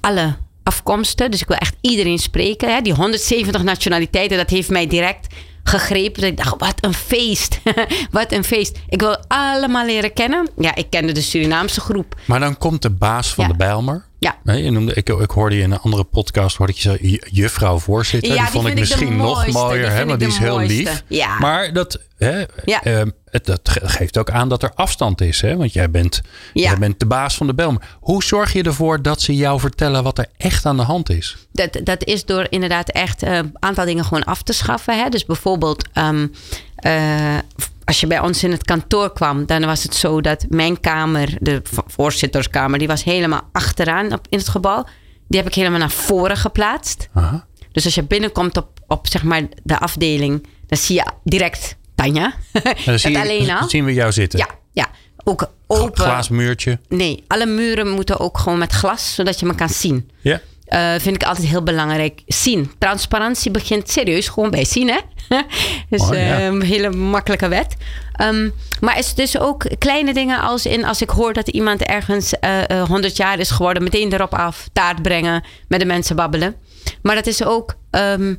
alle 0.00 0.36
afkomsten. 0.68 1.30
Dus 1.30 1.40
ik 1.40 1.48
wil 1.48 1.56
echt 1.56 1.74
iedereen 1.80 2.18
spreken. 2.18 2.74
Hè. 2.74 2.80
Die 2.80 2.92
170 2.94 3.62
nationaliteiten, 3.62 4.36
dat 4.36 4.50
heeft 4.50 4.70
mij 4.70 4.86
direct 4.86 5.34
gegrepen. 5.64 6.22
Ik 6.22 6.36
dacht, 6.36 6.54
wat 6.58 6.74
een 6.80 6.94
feest. 6.94 7.60
wat 8.10 8.32
een 8.32 8.44
feest. 8.44 8.78
Ik 8.88 9.00
wil 9.00 9.16
allemaal 9.28 9.86
leren 9.86 10.12
kennen. 10.12 10.48
Ja, 10.56 10.74
ik 10.74 10.90
kende 10.90 11.12
de 11.12 11.20
Surinaamse 11.20 11.80
groep. 11.80 12.14
Maar 12.24 12.40
dan 12.40 12.58
komt 12.58 12.82
de 12.82 12.90
baas 12.90 13.34
van 13.34 13.44
Ja. 13.44 13.50
de 13.50 13.56
Bijlmer. 13.56 14.04
Ja. 14.20 14.36
Nee, 14.42 14.62
je 14.64 14.70
noemde, 14.70 14.94
ik, 14.94 15.08
ik 15.08 15.30
hoorde 15.30 15.56
je 15.56 15.62
in 15.62 15.70
een 15.70 15.78
andere 15.78 16.04
podcast, 16.04 16.56
hoorde 16.56 16.72
ik 16.72 16.78
je 16.78 17.22
juffrouw 17.30 17.78
voorzitter. 17.78 18.34
Ja, 18.34 18.42
die 18.42 18.50
vond 18.50 18.64
die 18.64 18.72
ik 18.72 18.78
misschien 18.78 19.16
nog 19.16 19.46
mooier, 19.46 19.90
hè, 19.92 20.04
want 20.06 20.18
die 20.18 20.28
is 20.28 20.38
heel 20.38 20.58
lief. 20.60 21.02
Ja. 21.06 21.38
Maar 21.38 21.72
dat, 21.72 22.00
hè, 22.16 22.44
Ja. 22.64 22.82
ehm, 22.82 23.10
het, 23.30 23.46
dat 23.46 23.60
ge- 23.68 23.88
geeft 23.88 24.18
ook 24.18 24.30
aan 24.30 24.48
dat 24.48 24.62
er 24.62 24.72
afstand 24.74 25.20
is. 25.20 25.40
Hè? 25.40 25.56
Want 25.56 25.72
jij 25.72 25.90
bent, 25.90 26.20
jij 26.52 26.78
bent 26.78 27.00
de 27.00 27.06
baas 27.06 27.34
van 27.36 27.46
de 27.46 27.54
Bijlmer. 27.54 27.82
Hoe 28.00 28.22
zorg 28.22 28.52
je 28.52 28.62
ervoor 28.62 29.02
dat 29.02 29.20
ze 29.20 29.34
jou 29.34 29.60
vertellen 29.60 30.02
wat 30.02 30.18
er 30.18 30.26
echt 30.36 30.66
aan 30.66 30.76
de 30.76 30.82
hand 30.82 31.10
is? 31.10 31.36
Dat, 31.52 31.80
dat 31.84 32.04
is 32.04 32.24
door 32.24 32.46
inderdaad 32.50 32.88
echt 32.90 33.22
een 33.22 33.52
aantal 33.58 33.84
dingen 33.84 34.04
gewoon 34.04 34.24
af 34.24 34.42
te 34.42 34.52
schaffen. 34.52 34.98
Hè? 35.02 35.08
Dus 35.08 35.24
bijvoorbeeld, 35.24 35.84
ehm, 35.92 36.26
eh, 36.76 37.36
als 37.88 38.00
je 38.00 38.06
bij 38.06 38.20
ons 38.20 38.42
in 38.44 38.50
het 38.50 38.64
kantoor 38.64 39.12
kwam, 39.12 39.46
dan 39.46 39.64
was 39.64 39.82
het 39.82 39.94
zo 39.94 40.20
dat 40.20 40.46
mijn 40.48 40.80
kamer, 40.80 41.36
de 41.40 41.60
vo- 41.62 41.82
voorzitterskamer, 41.86 42.78
die 42.78 42.88
was 42.88 43.04
helemaal 43.04 43.40
achteraan 43.52 44.12
op, 44.12 44.26
in 44.28 44.38
het 44.38 44.48
gebouw. 44.48 44.84
Die 45.28 45.38
heb 45.40 45.48
ik 45.48 45.54
helemaal 45.54 45.78
naar 45.78 45.90
voren 45.90 46.36
geplaatst. 46.36 47.08
Aha. 47.14 47.46
Dus 47.72 47.84
als 47.84 47.94
je 47.94 48.02
binnenkomt 48.02 48.56
op, 48.56 48.68
op 48.86 49.06
zeg 49.06 49.22
maar 49.22 49.42
de 49.62 49.78
afdeling, 49.78 50.46
dan 50.66 50.78
zie 50.78 50.94
je 50.96 51.06
direct 51.24 51.76
Tanja. 51.94 52.32
En 52.52 52.74
dan 52.84 52.98
zie 52.98 53.10
je- 53.10 53.20
alleen 53.20 53.50
al. 53.50 53.60
dan 53.60 53.68
zien 53.68 53.84
we 53.84 53.92
jou 53.94 54.12
zitten. 54.12 54.38
Ja, 54.38 54.46
ja. 54.72 54.86
Ook 55.24 55.50
open. 55.66 56.04
Glaas 56.04 56.28
muurtje. 56.28 56.78
Nee, 56.88 57.24
alle 57.26 57.46
muren 57.46 57.88
moeten 57.90 58.18
ook 58.20 58.38
gewoon 58.38 58.58
met 58.58 58.72
glas, 58.72 59.14
zodat 59.14 59.40
je 59.40 59.46
me 59.46 59.54
kan 59.54 59.68
zien. 59.68 60.10
Ja. 60.20 60.40
Eh, 60.68 60.94
vind 60.98 61.14
ik 61.14 61.22
altijd 61.22 61.46
heel 61.48 61.62
belangrijk. 61.62 62.22
Zien. 62.26 62.70
Transparantie 62.78 63.50
begint 63.50 63.90
serieus 63.90 64.28
gewoon 64.28 64.50
bij 64.50 64.64
zien, 64.64 64.88
hè? 64.88 64.98
dus 65.90 66.00
Oh, 66.00 66.08
ja. 66.14 66.38
eh, 66.38 66.44
een 66.44 66.62
hele 66.62 66.90
makkelijke 66.90 67.48
wet. 67.48 67.76
Ehm, 68.12 68.48
maar 68.80 68.98
is 68.98 69.14
dus 69.14 69.38
ook 69.38 69.64
kleine 69.78 70.12
dingen 70.14 70.40
als 70.40 70.66
in 70.66 70.84
als 70.84 71.02
ik 71.02 71.10
hoor 71.10 71.32
dat 71.32 71.48
iemand 71.48 71.82
ergens 71.82 72.38
eh, 72.38 72.70
eh, 72.70 72.88
100 72.88 73.16
jaar 73.16 73.38
is 73.38 73.50
geworden, 73.50 73.82
meteen 73.82 74.12
erop 74.12 74.34
af, 74.34 74.68
taart 74.72 75.02
brengen, 75.02 75.44
met 75.68 75.80
de 75.80 75.86
mensen 75.86 76.16
babbelen. 76.16 76.54
Maar 77.02 77.14
dat 77.14 77.26
is 77.26 77.44
ook. 77.44 77.74
ehm, 77.90 78.34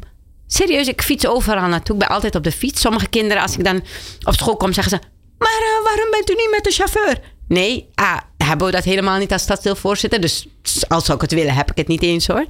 serieus, 0.48 0.88
ik 0.88 1.02
fiets 1.02 1.28
overal 1.28 1.68
naartoe. 1.68 1.96
Ik 1.96 2.02
ben 2.02 2.10
altijd 2.16 2.36
op 2.36 2.44
de 2.44 2.52
fiets. 2.52 2.82
Sommige 2.82 3.08
kinderen, 3.08 3.42
als 3.44 3.58
ik 3.58 3.64
dan 3.64 3.84
op 4.24 4.34
school 4.34 4.58
kom, 4.58 4.74
zeggen 4.74 5.00
ze: 5.00 5.06
Maar 5.38 5.60
eh, 5.62 5.84
waarom 5.86 6.12
bent 6.12 6.30
u 6.30 6.34
niet 6.34 6.52
met 6.52 6.64
de 6.64 6.72
chauffeur? 6.72 7.20
Nee, 7.48 7.90
ah, 7.96 8.18
hebben 8.50 8.68
we 8.68 8.74
dat 8.74 8.84
helemaal 8.84 9.18
niet 9.18 9.32
als 9.32 9.42
stadsdeelvoorzitter. 9.42 10.22
Dus 10.22 10.48
als 10.88 11.06
zou 11.06 11.16
ik 11.16 11.22
het 11.22 11.34
willen, 11.34 11.54
heb 11.54 11.72
ik 11.72 11.78
het 11.78 11.88
niet 11.88 12.04
eens 12.04 12.28
hoor. 12.28 12.46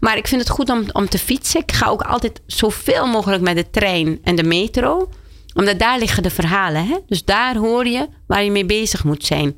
Maar 0.00 0.16
ik 0.16 0.26
vind 0.26 0.40
het 0.40 0.50
goed 0.50 0.70
om, 0.70 0.84
om 0.92 1.08
te 1.08 1.18
fietsen. 1.18 1.60
Ik 1.60 1.72
ga 1.72 1.88
ook 1.88 2.02
altijd 2.02 2.40
zoveel 2.46 3.06
mogelijk 3.06 3.42
met 3.42 3.56
de 3.56 3.70
trein 3.70 4.18
en 4.24 4.36
de 4.36 4.42
metro. 4.42 5.08
Omdat 5.54 5.78
daar 5.78 5.98
liggen 5.98 6.22
de 6.22 6.30
verhalen. 6.30 6.86
Hè? 6.86 6.98
Dus 7.06 7.24
daar 7.24 7.56
hoor 7.56 7.86
je 7.86 8.08
waar 8.26 8.44
je 8.44 8.50
mee 8.50 8.66
bezig 8.66 9.04
moet 9.04 9.24
zijn. 9.24 9.56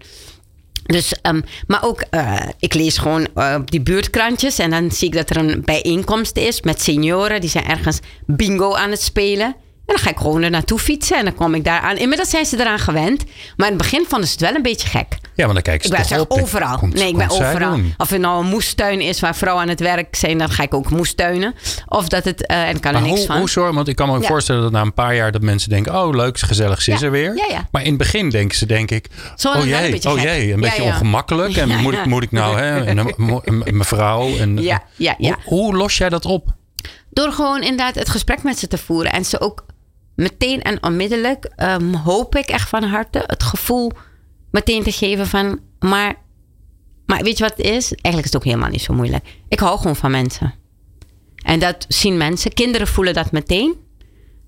Dus, 0.86 1.14
ehm, 1.22 1.40
maar 1.66 1.84
ook, 1.84 2.00
eh, 2.10 2.40
ik 2.58 2.74
lees 2.74 2.98
gewoon 2.98 3.26
op 3.56 3.70
die 3.70 3.80
buurtkrantjes 3.80 4.58
en 4.58 4.70
dan 4.70 4.90
zie 4.90 5.08
ik 5.08 5.14
dat 5.14 5.30
er 5.30 5.36
een 5.36 5.62
bijeenkomst 5.64 6.36
is 6.36 6.62
met 6.62 6.82
senioren. 6.82 7.40
Die 7.40 7.50
zijn 7.50 7.66
ergens 7.66 8.00
bingo 8.26 8.74
aan 8.74 8.90
het 8.90 9.02
spelen. 9.02 9.56
En 9.86 9.94
dan 9.94 10.04
ga 10.04 10.10
ik 10.10 10.16
gewoon 10.16 10.42
er 10.42 10.50
naartoe 10.50 10.78
fietsen 10.78 11.18
en 11.18 11.24
dan 11.24 11.34
kom 11.34 11.54
ik 11.54 11.64
daar 11.64 11.80
aan. 11.80 11.96
Inmiddels 11.96 12.30
zijn 12.30 12.46
ze 12.46 12.60
eraan 12.60 12.78
gewend. 12.78 13.24
Maar 13.56 13.66
in 13.70 13.72
het 13.74 13.82
begin 13.82 14.04
vonden 14.08 14.26
ze 14.28 14.32
het 14.32 14.42
wel 14.42 14.54
een 14.54 14.62
beetje 14.62 14.88
gek. 14.88 15.06
Ja, 15.34 15.42
want 15.42 15.52
dan 15.54 15.62
kijken 15.62 15.72
Ik 15.90 16.04
ze 16.04 16.08
ben 16.12 16.20
op. 16.20 16.30
denk, 16.30 16.42
overal. 16.42 16.78
komt- 16.78 16.94
nee, 16.94 17.08
ik 17.08 17.16
ben 17.16 17.30
overal. 17.30 17.80
Of 17.96 18.10
het 18.10 18.20
nou 18.20 18.44
een 18.44 18.50
moestuin 18.50 19.00
is 19.00 19.20
waar 19.20 19.36
vrouwen 19.36 19.62
aan 19.62 19.68
het 19.68 19.80
werk 19.80 20.16
zijn, 20.16 20.38
dan 20.38 20.50
ga 20.50 20.62
ik 20.62 20.74
ook 20.74 20.90
moestuinen. 20.90 21.54
Of 21.88 22.08
dat 22.08 22.24
het, 22.24 22.46
eh, 22.46 22.62
en 22.68 22.74
ik 22.74 22.80
kan 22.80 22.94
er 22.94 23.00
niks 23.02 23.18
hoe, 23.18 23.26
van. 23.26 23.38
hoe 23.38 23.48
zorg, 23.50 23.74
want 23.74 23.88
ik 23.88 23.96
kan 23.96 24.08
me 24.12 24.20
Ja. 24.20 24.26
voorstellen 24.26 24.62
dat 24.62 24.72
na 24.72 24.80
een 24.80 24.94
paar 24.94 25.14
jaar 25.14 25.32
dat 25.32 25.42
mensen 25.42 25.70
denken, 25.70 25.94
oh 26.02 26.14
leuk, 26.14 26.38
gezellig, 26.38 26.82
ze 26.82 26.92
is 26.92 27.00
Ja. 27.00 27.06
er 27.06 27.12
weer. 27.12 27.36
Ja, 27.36 27.44
ja. 27.48 27.68
Maar 27.70 27.82
in 27.82 27.88
het 27.88 27.98
begin 27.98 28.30
denken 28.30 28.58
ze 28.58 28.66
denk 28.66 28.90
ik, 28.90 29.06
Zo 29.36 29.48
oh 29.50 29.56
een 29.56 29.68
jee, 29.68 29.90
beetje 29.90 30.10
oh 30.10 30.20
jee, 30.20 30.52
een 30.52 30.60
beetje 30.60 30.82
ongemakkelijk. 30.82 31.56
En 31.56 31.68
moet. 31.80 31.92
Ik, 31.94 32.04
moet 32.06 32.22
ik 32.22 32.30
nou, 32.32 32.58
hè, 32.58 32.86
een, 32.86 32.98
een, 32.98 33.62
een 33.64 33.76
mevrouw. 33.76 34.36
En, 34.36 34.62
Ja, 34.62 34.82
ja, 34.96 35.14
ja. 35.18 35.36
Hoe, 35.44 35.58
hoe 35.64 35.74
los 35.76 35.98
jij 35.98 36.08
dat 36.08 36.24
op? 36.24 36.52
Door 37.10 37.32
gewoon 37.32 37.62
inderdaad 37.62 37.94
het 37.94 38.08
gesprek 38.08 38.42
met 38.42 38.58
ze 38.58 38.68
te 38.68 38.78
voeren. 38.78 39.12
En 39.12 39.24
ze 39.24 39.40
ook 39.40 39.64
meteen 40.16 40.62
en 40.62 40.82
onmiddellijk, 40.82 41.44
ehm, 41.56 41.94
hoop 41.94 42.36
ik 42.36 42.48
echt 42.48 42.68
van 42.68 42.82
harte, 42.82 43.22
het 43.26 43.42
gevoel 43.42 43.92
meteen 44.50 44.82
te 44.82 44.92
geven 44.92 45.26
van... 45.26 45.60
Maar 45.78 46.14
Maar 47.06 47.22
weet 47.22 47.38
je 47.38 47.44
wat 47.44 47.56
het 47.56 47.66
is? 47.66 47.92
Eigenlijk 47.92 48.16
is 48.26 48.32
het 48.32 48.36
ook 48.36 48.44
helemaal 48.44 48.70
niet 48.70 48.82
zo 48.82 48.94
moeilijk. 48.94 49.24
Ik 49.48 49.58
hou 49.58 49.78
gewoon 49.78 49.96
van 49.96 50.10
mensen. 50.10 50.54
En 51.44 51.58
dat 51.60 51.84
zien 51.88 52.16
mensen. 52.16 52.52
Kinderen 52.52 52.86
voelen 52.86 53.14
dat 53.14 53.32
meteen. 53.32 53.74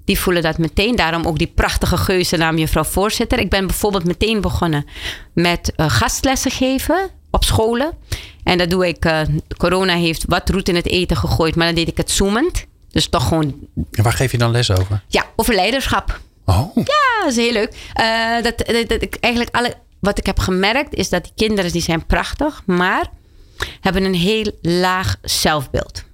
Die 0.04 0.18
voelen 0.18 0.42
dat 0.42 0.58
meteen. 0.58 0.96
Daarom 0.96 1.24
ook 1.24 1.38
die 1.38 1.52
prachtige 1.54 1.96
geuzennaam 1.96 2.58
juffrouw 2.58 2.84
voorzitter. 2.84 3.38
Ik 3.38 3.50
ben 3.50 3.66
bijvoorbeeld 3.66 4.04
meteen 4.04 4.40
begonnen 4.40 4.84
met 5.34 5.72
uh, 5.76 5.90
gastlessen 5.90 6.50
geven 6.50 7.10
op 7.30 7.44
scholen. 7.44 7.92
En 8.42 8.58
dat 8.58 8.70
doe 8.70 8.86
ik. 8.86 9.04
Uh, 9.04 9.20
corona 9.56 9.94
heeft 9.94 10.24
wat 10.28 10.50
roet 10.50 10.68
in 10.68 10.74
het 10.74 10.86
eten 10.86 11.16
gegooid, 11.16 11.56
maar 11.56 11.66
dan 11.66 11.74
deed 11.74 11.88
ik 11.88 11.96
het 11.96 12.10
zoemend. 12.10 12.66
Dus 12.96 13.08
toch 13.08 13.28
gewoon. 13.28 13.54
En 13.90 14.02
waar 14.02 14.12
geef 14.12 14.32
je 14.32 14.38
dan 14.38 14.50
les 14.50 14.70
over? 14.70 15.02
Ja, 15.06 15.24
over 15.36 15.54
leiderschap. 15.54 16.20
Oh. 16.44 16.74
Ja, 16.76 17.20
dat 17.22 17.30
is 17.30 17.36
heel 17.36 17.52
leuk. 17.52 17.74
Uh, 18.00 18.42
dat, 18.42 18.58
dat, 18.58 18.88
dat, 18.88 19.16
eigenlijk 19.20 19.54
alle, 19.56 19.74
wat 20.00 20.18
ik 20.18 20.26
heb 20.26 20.38
gemerkt 20.38 20.94
is 20.94 21.08
dat 21.08 21.22
die 21.24 21.32
kinderen 21.36 21.72
die 21.72 21.82
zijn 21.82 22.06
prachtig, 22.06 22.62
maar 22.66 23.10
hebben 23.80 24.04
een 24.04 24.14
heel 24.14 24.52
laag 24.62 25.16
zelfbeeld. 25.22 26.04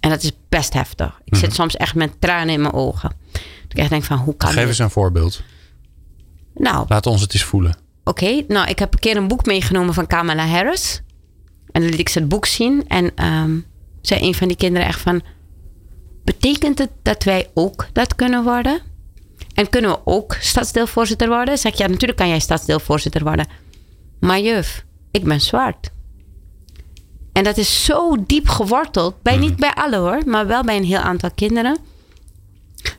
En 0.00 0.10
dat 0.10 0.22
is 0.22 0.32
best 0.48 0.72
heftig. 0.72 1.20
Ik 1.24 1.34
zit 1.36 1.46
Mhm. 1.48 1.54
soms 1.56 1.76
echt 1.76 1.94
met 1.94 2.20
tranen 2.20 2.54
in 2.54 2.60
mijn 2.60 2.74
ogen. 2.74 3.12
Dat 3.32 3.42
ik 3.72 3.78
echt 3.78 3.90
denk 3.90 4.04
van, 4.04 4.18
hoe 4.18 4.36
kan 4.36 4.48
Geef 4.48 4.58
dit? 4.58 4.68
eens 4.68 4.78
een 4.78 4.90
voorbeeld. 4.90 5.42
Nou, 6.54 6.84
Laat 6.88 7.06
ons 7.06 7.20
het 7.20 7.32
eens 7.34 7.42
voelen. 7.44 7.76
oké. 8.04 8.42
Nou, 8.48 8.68
ik 8.68 8.78
heb 8.78 8.92
een 8.92 8.98
keer 8.98 9.16
een 9.16 9.28
boek 9.28 9.46
meegenomen 9.46 9.94
van 9.94 10.06
Kamala 10.06 10.46
Harris. 10.46 11.02
En 11.70 11.80
dan 11.80 11.90
liet 11.90 12.00
ik 12.00 12.08
ze 12.08 12.18
het 12.18 12.28
boek 12.28 12.46
zien. 12.46 12.84
En 12.88 13.10
ehm, 13.14 13.56
zei 14.02 14.20
een 14.26 14.34
van 14.34 14.48
die 14.48 14.56
kinderen 14.56 14.88
echt 14.88 15.00
van... 15.00 15.22
Betekent 16.32 16.78
het 16.78 16.90
dat 17.02 17.22
wij 17.24 17.50
ook 17.54 17.86
dat 17.92 18.14
kunnen 18.14 18.44
worden? 18.44 18.80
En 19.54 19.68
kunnen 19.68 19.90
we 19.90 19.98
ook 20.04 20.36
stadsdeelvoorzitter 20.40 21.28
worden? 21.28 21.58
Zeg 21.58 21.72
ik, 21.72 21.78
ja, 21.78 21.86
natuurlijk 21.86 22.18
kan 22.18 22.28
jij 22.28 22.38
stadsdeelvoorzitter 22.38 23.22
worden. 23.22 23.46
Maar 24.20 24.40
juf, 24.40 24.84
ik 25.10 25.24
ben 25.24 25.40
zwart. 25.40 25.90
En 27.32 27.44
dat 27.44 27.56
is 27.56 27.84
zo 27.84 28.16
diep 28.26 28.48
geworteld. 28.48 29.22
Bij, 29.22 29.36
Niet 29.36 29.56
bij 29.56 29.72
alle 29.74 29.96
hoor, 29.96 30.22
maar 30.26 30.46
wel 30.46 30.62
bij 30.64 30.76
een 30.76 30.84
heel 30.84 30.98
aantal 30.98 31.30
kinderen. 31.34 31.78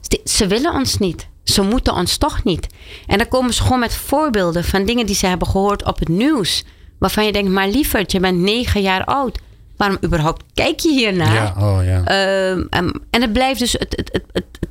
Ze- 0.01 0.21
Ze 0.23 0.47
willen 0.47 0.73
ons 0.73 0.97
niet. 0.97 1.27
Ze 1.43 1.61
moeten 1.61 1.93
ons 1.93 2.17
toch 2.17 2.43
niet. 2.43 2.67
En 3.07 3.17
dan 3.17 3.27
komen 3.27 3.53
ze 3.53 3.61
gewoon 3.61 3.79
met 3.79 3.95
voorbeelden 3.95 4.63
van 4.63 4.85
dingen 4.85 5.05
die 5.05 5.15
ze 5.15 5.25
hebben 5.27 5.47
gehoord 5.47 5.85
op 5.85 5.99
het 5.99 6.07
nieuws. 6.07 6.63
Waarvan 6.99 7.25
je 7.25 7.31
denkt, 7.31 7.49
maar 7.51 7.67
lieverd, 7.67 8.11
je 8.11 8.19
bent 8.19 8.39
negen 8.39 8.81
jaar 8.81 9.05
oud. 9.05 9.39
Waarom 9.79 9.97
überhaupt 10.03 10.43
kijk 10.53 10.79
je 10.79 10.89
hiernaar? 10.91 11.33
Ja, 11.33 11.53
oh 11.57 11.83
ja. 11.83 12.03
Ehm, 12.05 12.91
en 13.09 13.21
het 13.21 13.33
blijft 13.33 13.59
dus, 13.59 13.71
het, 13.71 13.93
het, 13.95 14.09
het, 14.11 14.23
het, 14.31 14.45
het 14.59 14.69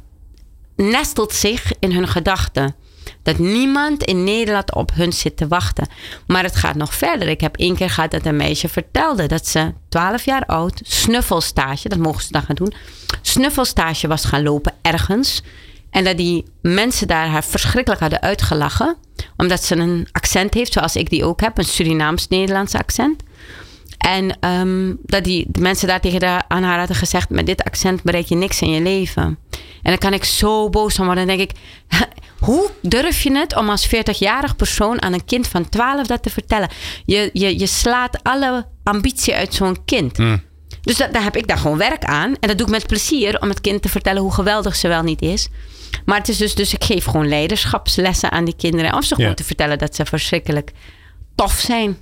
nestelt 0.87 1.33
zich 1.33 1.73
in 1.79 1.93
hun 1.93 2.09
gedachten. 2.09 2.75
Dat 3.23 3.38
niemand 3.38 4.03
in 4.03 4.25
Nederland 4.25 4.75
op 4.75 4.91
hun 4.95 5.12
zit 5.12 5.37
te 5.37 5.49
wachten. 5.49 5.88
Maar 6.27 6.43
het 6.43 6.57
gaat 6.57 6.75
nog 6.75 6.95
verder. 6.95 7.29
Ik 7.29 7.41
heb 7.41 7.57
één 7.57 7.77
keer 7.77 7.91
gehad 7.91 8.11
dat 8.11 8.27
een 8.27 8.37
meisje 8.37 8.69
vertelde 8.69 9.27
dat 9.27 9.47
ze 9.47 9.73
12 9.88 10.25
jaar 10.25 10.47
oud, 10.47 10.81
snuffelstage, 10.85 11.88
dat 11.88 11.99
mogen 11.99 12.23
ze 12.23 12.33
dan 12.33 12.43
gaan 12.43 12.57
doen, 12.57 12.73
snuffelstage 13.23 14.09
was 14.09 14.25
gaan 14.25 14.43
lopen 14.43 14.75
ergens. 14.83 15.43
En 15.91 16.05
dat 16.05 16.17
die 16.17 16.45
mensen 16.61 17.07
daar 17.07 17.29
haar 17.29 17.45
verschrikkelijk 17.45 18.00
hadden 18.00 18.23
uitgelachen. 18.23 18.97
Omdat 19.37 19.65
ze 19.65 19.77
een 19.77 20.09
accent 20.12 20.55
heeft, 20.55 20.73
zoals 20.73 20.97
ik 20.97 21.11
die 21.11 21.25
ook 21.25 21.41
heb, 21.41 21.59
een 21.59 21.65
Surinaams-Nederlands 21.65 22.75
accent. 22.75 23.23
En 23.99 24.37
ehm, 24.40 24.95
dat 25.02 25.25
die 25.25 25.47
de 25.49 25.61
mensen 25.61 25.88
daar 25.88 26.00
tegen 26.00 26.21
de, 26.21 26.43
aan 26.49 26.62
haar 26.62 26.78
hadden 26.78 26.97
gezegd: 26.97 27.31
met 27.31 27.47
dit 27.47 27.64
accent 27.64 28.02
bereik 28.02 28.26
je 28.26 28.35
niks 28.35 28.61
in 28.61 28.71
je 28.71 28.81
leven. 28.81 29.38
En 29.83 29.95
dan 29.95 29.99
kan 29.99 30.12
ik 30.12 30.25
zo 30.25 30.71
boos 30.71 30.95
van 30.95 31.07
worden. 31.07 31.26
Dan 31.26 31.37
denk 31.37 31.50
ik: 31.50 31.57
hoe 32.47 32.71
durf 32.83 33.23
je 33.23 33.33
het 33.33 33.57
om 33.57 33.71
als 33.71 33.87
40-jarig 33.87 34.57
persoon 34.57 35.02
aan 35.02 35.12
een 35.12 35.25
kind 35.25 35.47
van 35.49 35.69
12 35.69 36.07
dat 36.07 36.23
te 36.23 36.31
vertellen? 36.31 36.69
Je, 37.05 37.31
je, 37.33 37.59
je 37.59 37.67
slaat 37.67 38.23
alle 38.23 38.67
ambitie 38.83 39.35
uit 39.35 39.55
zo'n 39.55 39.85
kind. 39.85 40.17
Dus 40.81 40.97
dat, 40.97 41.12
daar 41.12 41.23
heb 41.23 41.37
ik 41.37 41.47
daar 41.47 41.59
gewoon 41.59 41.78
werk 41.78 42.05
aan. 42.05 42.37
En 42.40 42.49
dat 42.49 42.59
doe 42.59 42.67
ik 42.67 42.73
met 42.73 42.87
plezier 42.87 43.40
om 43.40 43.49
het 43.49 43.61
kind 43.61 43.83
te 43.83 43.88
vertellen 43.88 44.23
hoe 44.23 44.33
geweldig 44.33 44.76
ze 44.76 44.88
wel 44.88 45.02
niet 45.02 45.23
is. 45.23 45.49
Maar 46.05 46.19
het 46.19 46.28
is 46.28 46.37
dus, 46.37 46.55
dus 46.55 46.75
ik 46.75 46.85
geef 46.85 47.05
gewoon 47.05 47.28
leiderschapslessen 47.28 48.31
aan 48.31 48.45
die 48.45 48.57
kinderen. 48.57 48.95
Om 48.95 49.02
ze 49.02 49.14
gewoon 49.14 49.35
te 49.35 49.45
vertellen 49.45 49.78
dat 49.78 49.95
ze 49.95 50.05
verschrikkelijk 50.05 50.73
tof 51.35 51.52
zijn. 51.52 51.97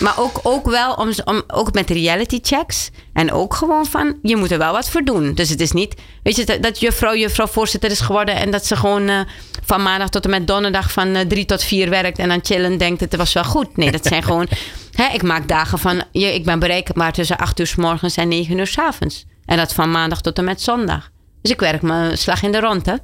Maar 0.00 0.18
ook, 0.18 0.40
ook 0.42 0.70
wel 0.70 0.94
om, 0.94 1.10
om, 1.24 1.42
ook 1.46 1.72
met 1.72 1.90
reality 1.90 2.38
checks. 2.42 2.90
En 3.12 3.32
ook 3.32 3.54
gewoon 3.54 3.86
van, 3.86 4.18
je 4.22 4.36
moet 4.36 4.50
er 4.50 4.58
wel 4.58 4.72
wat 4.72 4.90
voor 4.90 5.02
doen. 5.02 5.34
Dus 5.34 5.48
het 5.48 5.60
is 5.60 5.72
niet, 5.72 5.94
weet 6.22 6.36
je, 6.36 6.44
dat, 6.44 6.62
dat 6.62 6.80
juffrouw, 6.80 7.14
juffrouw 7.14 7.46
voorzitter 7.46 7.90
is 7.90 8.00
geworden. 8.00 8.34
En 8.34 8.50
dat 8.50 8.66
ze 8.66 8.76
gewoon 8.76 9.08
eh, 9.08 9.20
van 9.64 9.82
maandag 9.82 10.08
tot 10.08 10.24
en 10.24 10.30
met 10.30 10.46
donderdag 10.46 10.92
van 10.92 11.14
eh, 11.14 11.26
drie 11.26 11.44
tot 11.44 11.62
vier 11.62 11.90
werkt. 11.90 12.18
En 12.18 12.28
dan 12.28 12.40
chillen 12.42 12.78
denkt, 12.78 13.00
het 13.00 13.16
was 13.16 13.32
wel 13.32 13.44
goed. 13.44 13.76
Nee, 13.76 13.90
dat 13.90 14.06
zijn 14.06 14.22
gewoon, 14.32 14.48
hè, 14.92 15.06
ik 15.14 15.22
maak 15.22 15.48
dagen 15.48 15.78
van, 15.78 16.02
je, 16.12 16.34
ik 16.34 16.44
ben 16.44 16.58
bereikbaar 16.58 17.12
tussen 17.12 17.36
acht 17.36 17.60
uur 17.60 17.66
s 17.66 17.74
morgens 17.74 18.16
en 18.16 18.28
negen 18.28 18.58
uur 18.58 18.66
s 18.66 18.78
avonds. 18.78 19.24
En 19.44 19.56
dat 19.56 19.74
van 19.74 19.90
maandag 19.90 20.20
tot 20.20 20.38
en 20.38 20.44
met 20.44 20.62
zondag. 20.62 21.10
Dus 21.42 21.50
ik 21.50 21.60
werk 21.60 21.82
mijn 21.82 22.18
slag 22.18 22.42
in 22.42 22.52
de 22.52 22.60
ronde. 22.60 23.00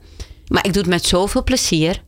Maar 0.47 0.66
ik 0.66 0.73
doe 0.73 0.83
het 0.83 0.90
met 0.90 1.04
zoveel 1.07 1.45
plezier 1.45 2.02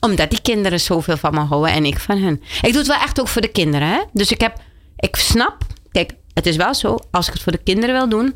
omdat 0.00 0.30
die 0.30 0.42
kinderen 0.42 0.80
zoveel 0.80 1.16
van 1.16 1.34
me 1.34 1.40
houden 1.40 1.72
en 1.72 1.84
ik 1.84 1.98
van 1.98 2.22
hen. 2.22 2.42
Ik 2.62 2.68
doe 2.68 2.78
het 2.78 2.86
wel 2.86 3.00
echt 3.00 3.20
ook 3.20 3.28
voor 3.28 3.42
de 3.42 3.48
kinderen. 3.48 3.88
Hè? 3.88 4.00
Dus 4.12 4.30
ik 4.30 4.40
heb, 4.40 4.60
ik 4.96 5.16
snap, 5.16 5.66
kijk, 5.92 6.12
het 6.34 6.46
is 6.46 6.56
wel 6.56 6.74
zo, 6.74 6.98
als 7.10 7.26
ik 7.26 7.32
het 7.32 7.42
voor 7.42 7.52
de 7.52 7.62
kinderen 7.62 7.94
wil 7.94 8.08
doen, 8.08 8.34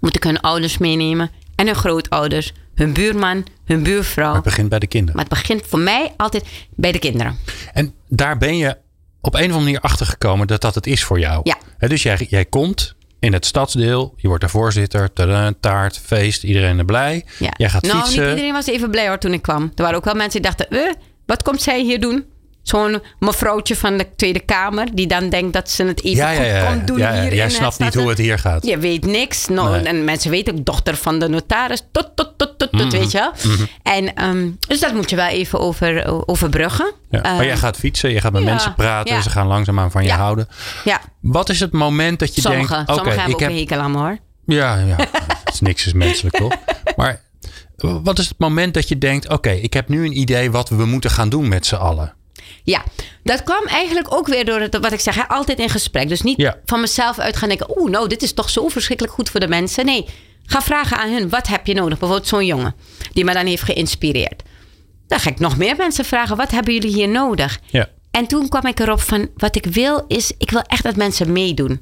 moet 0.00 0.16
ik 0.16 0.22
hun 0.22 0.40
ouders 0.40 0.78
meenemen 0.78 1.30
en 1.54 1.66
hun 1.66 1.74
grootouders, 1.74 2.52
hun 2.74 2.92
buurman, 2.92 3.46
hun 3.64 3.82
buurvrouw. 3.82 4.34
Het 4.34 4.42
begint 4.42 4.68
bij 4.68 4.78
de 4.78 4.86
kinderen. 4.86 5.16
Maar 5.16 5.24
het 5.24 5.34
begint 5.34 5.66
voor 5.66 5.78
mij 5.78 6.14
altijd 6.16 6.44
bij 6.74 6.92
de 6.92 6.98
kinderen. 6.98 7.38
En 7.72 7.94
daar 8.08 8.38
ben 8.38 8.56
je 8.56 8.76
op 9.20 9.34
een 9.34 9.40
of 9.40 9.46
andere 9.46 9.64
manier 9.64 9.80
achter 9.80 10.06
gekomen 10.06 10.46
dat 10.46 10.60
dat 10.60 10.74
het 10.74 10.86
is 10.86 11.04
voor 11.04 11.18
jou. 11.18 11.40
Ja. 11.44 11.88
Dus 11.88 12.02
jij, 12.02 12.26
jij 12.28 12.44
komt 12.44 12.94
in 13.22 13.32
het 13.32 13.46
stadsdeel, 13.46 14.14
je 14.16 14.28
wordt 14.28 14.42
de 14.42 14.48
voorzitter, 14.48 15.12
tada, 15.12 15.52
taart, 15.60 15.98
feest, 15.98 16.42
iedereen 16.42 16.78
er 16.78 16.84
blij. 16.84 17.24
Ja. 17.38 17.52
Jij 17.56 17.68
gaat 17.68 17.82
nou, 17.82 17.98
fietsen. 17.98 18.20
niet 18.20 18.30
iedereen 18.30 18.52
was 18.52 18.66
even 18.66 18.90
blij 18.90 19.08
hoor 19.08 19.18
toen 19.18 19.32
ik 19.32 19.42
kwam. 19.42 19.62
Er 19.62 19.82
waren 19.82 19.96
ook 19.96 20.04
wel 20.04 20.14
mensen 20.14 20.42
die 20.42 20.50
dachten, 20.50 20.68
eh, 20.68 20.92
wat 21.26 21.42
komt 21.42 21.62
zij 21.62 21.80
hier 21.80 22.00
doen? 22.00 22.24
Zo'n 22.62 23.02
mevrouwtje 23.18 23.76
van 23.76 23.96
de 23.96 24.06
Tweede 24.16 24.40
Kamer, 24.40 24.88
die 24.94 25.06
dan 25.06 25.28
denkt 25.28 25.52
dat 25.52 25.70
ze 25.70 25.84
het 25.84 26.04
even 26.04 26.16
ja, 26.16 26.30
ja, 26.30 26.36
goed 26.36 26.46
ja. 26.46 26.72
komt 26.72 26.86
doen 26.86 26.98
ja, 26.98 27.14
ja. 27.14 27.22
hier 27.22 27.34
Jij 27.34 27.50
snapt 27.50 27.78
niet 27.78 27.94
hoe 27.94 28.08
het 28.08 28.18
hier 28.18 28.38
gaat. 28.38 28.66
Je 28.66 28.78
weet 28.78 29.06
niks. 29.06 29.48
Nee. 29.48 29.64
En 29.64 30.04
mensen 30.04 30.30
weten 30.30 30.54
ook, 30.54 30.64
dochter 30.64 30.96
van 30.96 31.18
de 31.18 31.28
notaris. 31.28 31.82
Tot, 31.92 32.10
tot, 32.14 32.32
tot, 32.36 32.58
tot, 32.58 32.70
tot, 32.70 32.92
weet 32.92 33.10
je 33.10 33.18
wel. 33.18 33.32
En, 33.82 34.14
ehm, 34.14 34.50
dus 34.68 34.80
dat 34.80 34.94
moet 34.94 35.10
je 35.10 35.16
wel 35.16 35.28
even 35.28 35.60
over, 35.60 36.26
overbruggen. 36.28 36.92
Ja. 37.10 37.20
maar 37.20 37.32
Ehm, 37.32 37.44
jij 37.44 37.56
gaat 37.56 37.76
fietsen, 37.76 38.10
je 38.10 38.20
gaat 38.20 38.32
met 38.32 38.44
mensen 38.44 38.74
praten, 38.74 39.22
ze 39.22 39.30
gaan 39.30 39.46
langzaamaan 39.46 39.90
van 39.90 40.04
je 40.04 40.12
houden. 40.12 40.48
Ja, 40.84 41.00
Wat 41.20 41.48
is 41.48 41.60
het 41.60 41.72
moment 41.72 42.18
dat 42.18 42.34
je 42.34 42.40
sommigen, 42.40 42.68
denkt, 42.68 42.90
oké, 42.90 42.98
sommigen 42.98 43.20
hebben 43.20 43.38
ik 43.38 43.42
ook 43.42 43.50
heb... 43.50 43.58
hekel 43.58 43.78
aan 43.78 43.94
hoor. 43.94 44.18
Ja, 44.46 44.76
ja. 44.76 44.96
het 45.44 45.54
is 45.54 45.60
niks 45.60 45.86
is 45.86 45.92
menselijk, 45.92 46.36
toch? 46.36 46.54
Maar 46.96 47.20
wat 48.02 48.18
is 48.18 48.28
het 48.28 48.38
moment 48.38 48.74
dat 48.74 48.88
je 48.88 48.98
denkt, 48.98 49.28
oké, 49.28 49.50
ik 49.50 49.72
heb 49.72 49.88
nu 49.88 50.04
een 50.04 50.18
idee 50.18 50.50
wat 50.50 50.68
we 50.68 50.84
moeten 50.84 51.10
gaan 51.10 51.28
doen 51.28 51.48
met 51.48 51.66
z'n 51.66 51.74
allen? 51.74 52.14
Ja, 52.64 52.84
dat 53.22 53.42
kwam 53.42 53.66
eigenlijk 53.66 54.14
ook 54.14 54.26
weer 54.26 54.44
door 54.44 54.60
het, 54.60 54.78
wat 54.78 54.92
ik 54.92 55.00
zeg, 55.00 55.14
hè, 55.14 55.28
altijd 55.28 55.58
in 55.58 55.68
gesprek. 55.70 56.08
Dus 56.08 56.22
niet 56.22 56.40
Ja. 56.40 56.58
van 56.64 56.80
mezelf 56.80 57.18
uit 57.18 57.36
gaan 57.36 57.48
denken, 57.48 57.78
oeh, 57.80 57.90
nou, 57.90 58.08
dit 58.08 58.22
is 58.22 58.32
toch 58.32 58.50
zo 58.50 58.68
verschrikkelijk 58.68 59.14
goed 59.14 59.30
voor 59.30 59.40
de 59.40 59.48
mensen. 59.48 59.84
Nee, 59.84 60.06
ga 60.46 60.62
vragen 60.62 60.96
aan 60.98 61.10
hun, 61.12 61.28
wat 61.28 61.46
heb 61.46 61.66
je 61.66 61.74
nodig? 61.74 61.98
Bijvoorbeeld 61.98 62.28
zo'n 62.28 62.46
jongen 62.46 62.74
die 63.12 63.24
me 63.24 63.32
dan 63.32 63.46
heeft 63.46 63.62
geïnspireerd. 63.62 64.42
Dan 65.06 65.20
ga 65.20 65.30
ik 65.30 65.38
nog 65.38 65.56
meer 65.56 65.76
mensen 65.76 66.04
vragen, 66.04 66.36
wat 66.36 66.50
hebben 66.50 66.74
jullie 66.74 66.92
hier 66.94 67.08
nodig? 67.08 67.60
Ja. 67.70 67.88
En 68.10 68.26
toen 68.26 68.48
kwam 68.48 68.66
ik 68.66 68.80
erop 68.80 69.00
van, 69.00 69.28
wat 69.36 69.56
ik 69.56 69.66
wil 69.66 70.04
is, 70.08 70.32
ik 70.38 70.50
wil 70.50 70.62
echt 70.62 70.82
dat 70.82 70.96
mensen 70.96 71.32
meedoen. 71.32 71.80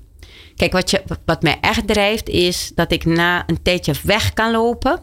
Kijk, 0.56 0.72
wat, 0.72 0.90
je, 0.90 1.02
wat 1.24 1.42
mij 1.42 1.58
echt 1.60 1.86
drijft 1.86 2.28
is 2.28 2.72
dat 2.74 2.92
ik 2.92 3.04
na 3.04 3.42
een 3.46 3.62
tijdje 3.62 3.92
weg 4.02 4.32
kan 4.32 4.50
lopen. 4.50 5.00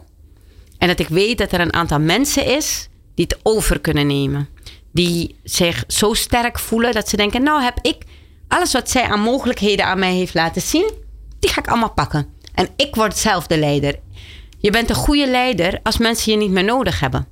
En 0.78 0.88
dat 0.88 0.98
ik 0.98 1.08
weet 1.08 1.38
dat 1.38 1.52
er 1.52 1.60
een 1.60 1.72
aantal 1.72 1.98
mensen 2.00 2.46
is 2.46 2.88
die 3.14 3.24
het 3.28 3.38
over 3.42 3.80
kunnen 3.80 4.06
nemen. 4.06 4.48
Die 4.98 5.36
zich 5.44 5.84
zo 5.86 6.14
sterk 6.14 6.58
voelen 6.58 6.92
dat 6.92 7.08
ze 7.08 7.16
denken, 7.16 7.42
nou 7.42 7.62
heb 7.62 7.78
ik 7.82 7.96
alles 8.48 8.72
wat 8.72 8.90
zij 8.90 9.02
aan 9.02 9.20
mogelijkheden 9.20 9.84
aan 9.86 9.98
mij 9.98 10.12
heeft 10.12 10.34
laten 10.34 10.62
zien, 10.62 10.92
die 11.38 11.50
ga 11.50 11.60
ik 11.60 11.68
allemaal 11.68 11.92
pakken. 11.92 12.26
En 12.54 12.68
ik 12.76 12.94
word 12.94 13.16
zelf 13.16 13.46
de 13.46 13.58
leider. 13.58 13.98
Je 14.58 14.70
bent 14.70 14.90
een 14.90 14.96
goede 14.96 15.30
leider 15.30 15.80
als 15.82 15.98
mensen 15.98 16.32
je 16.32 16.38
niet 16.38 16.50
meer 16.50 16.64
nodig 16.64 17.00
hebben. 17.00 17.26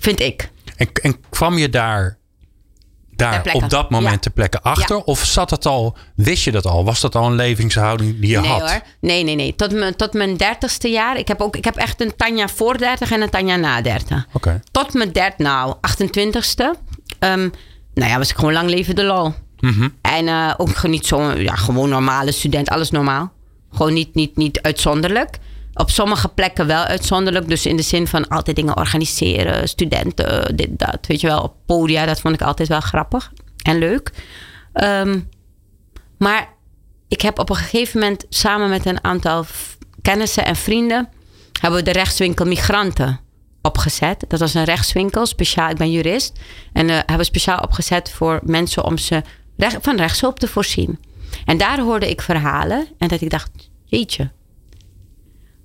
Vind 0.00 0.20
ik. 0.20 0.50
En, 0.76 0.88
en 1.02 1.16
kwam 1.30 1.58
je 1.58 1.68
daar, 1.68 2.18
daar 3.10 3.50
op 3.52 3.70
dat 3.70 3.90
moment 3.90 4.12
Ja. 4.14 4.18
te 4.20 4.30
plekken 4.30 4.62
achter? 4.62 4.96
Ja. 4.96 5.02
Of 5.04 5.24
zat 5.24 5.50
het 5.50 5.66
al, 5.66 5.96
wist 6.14 6.44
je 6.44 6.50
dat 6.50 6.66
al? 6.66 6.84
Was 6.84 7.00
dat 7.00 7.14
al 7.14 7.26
een 7.26 7.34
levenshouding 7.34 8.20
die 8.20 8.30
je 8.30 8.40
nee 8.40 8.50
had? 8.50 8.70
hoor. 8.70 8.80
Nee, 9.00 9.24
nee, 9.24 9.34
nee. 9.34 9.54
Tot 9.56 9.72
mijn, 9.72 9.96
tot 9.96 10.12
mijn 10.12 10.36
dertigste 10.36 10.88
jaar. 10.88 11.18
Ik 11.18 11.28
heb, 11.28 11.40
ook, 11.40 11.56
ik 11.56 11.64
heb 11.64 11.76
echt 11.76 12.00
een 12.00 12.16
Tanja 12.16 12.48
voor 12.48 12.78
30 12.78 13.10
en 13.10 13.20
een 13.20 13.30
Tanja 13.30 13.56
na 13.56 13.80
30. 13.80 14.26
Oké. 14.32 14.60
Tot 14.70 14.92
mijn 14.94 15.12
dert, 15.12 15.38
nou, 15.38 15.74
28ste. 16.00 16.88
Ehm, 17.20 17.48
nou 17.94 18.10
ja, 18.10 18.18
was 18.18 18.30
ik 18.30 18.36
gewoon 18.36 18.52
lang 18.52 18.70
leven 18.70 18.94
de 18.94 19.04
lol. 19.04 19.34
Mhm. 19.60 19.88
En 20.00 20.28
eh, 20.28 20.54
ook 20.56 20.76
gewoon 20.76 20.90
niet 20.90 21.08
ja, 21.42 21.54
gewoon 21.54 21.88
normale 21.88 22.32
student, 22.32 22.68
alles 22.68 22.90
normaal. 22.90 23.32
Gewoon 23.72 23.92
niet, 23.92 24.14
niet, 24.14 24.36
niet 24.36 24.60
uitzonderlijk. 24.62 25.38
Op 25.74 25.90
sommige 25.90 26.28
plekken 26.28 26.66
wel 26.66 26.84
uitzonderlijk. 26.84 27.48
Dus 27.48 27.66
in 27.66 27.76
de 27.76 27.82
zin 27.82 28.06
van 28.06 28.28
altijd 28.28 28.56
dingen 28.56 28.76
organiseren, 28.76 29.68
studenten, 29.68 30.56
dit, 30.56 30.78
dat. 30.78 30.98
Weet 31.06 31.20
je 31.20 31.26
wel, 31.26 31.42
op 31.42 31.54
podia, 31.66 32.06
dat 32.06 32.20
vond 32.20 32.34
ik 32.34 32.42
altijd 32.42 32.68
wel 32.68 32.80
grappig. 32.80 33.32
en 33.62 33.78
leuk. 33.78 34.10
Ehm, 34.72 35.20
maar 36.18 36.48
ik 37.08 37.20
heb 37.20 37.38
op 37.38 37.50
een 37.50 37.56
gegeven 37.56 38.00
moment 38.00 38.24
samen 38.28 38.68
met 38.68 38.86
een 38.86 39.04
aantal 39.04 39.46
kennissen 40.02 40.44
en 40.44 40.56
vrienden... 40.56 41.08
hebben 41.60 41.78
we 41.80 41.84
de 41.84 41.92
rechtswinkel 41.92 42.46
Migranten 42.46 43.20
opgezet. 43.62 44.24
Dat 44.28 44.40
was 44.40 44.54
een 44.54 44.64
rechtswinkel, 44.64 45.26
speciaal. 45.26 45.70
Ik 45.70 45.76
ben 45.76 45.90
jurist. 45.90 46.38
En 46.72 46.88
eh 46.88 46.96
hebben 46.96 47.16
we 47.16 47.24
speciaal 47.24 47.58
opgezet 47.58 48.10
voor 48.10 48.40
mensen 48.42 48.84
om 48.84 48.98
ze 48.98 49.22
recht, 49.56 49.78
van 49.80 49.96
rechtshulp 49.96 50.38
te 50.38 50.48
voorzien. 50.48 50.98
En 51.44 51.58
daar 51.58 51.80
hoorde 51.80 52.10
ik 52.10 52.20
verhalen 52.20 52.86
en 52.98 53.08
dat 53.08 53.20
ik 53.20 53.30
dacht, 53.30 53.50
jeetje. 53.84 54.30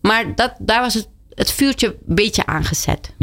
Maar 0.01 0.35
dat, 0.35 0.53
daar 0.59 0.81
was 0.81 0.93
het, 0.93 1.07
het 1.29 1.51
vuurtje 1.51 1.87
een 1.87 2.15
beetje 2.15 2.45
aangezet. 2.45 3.13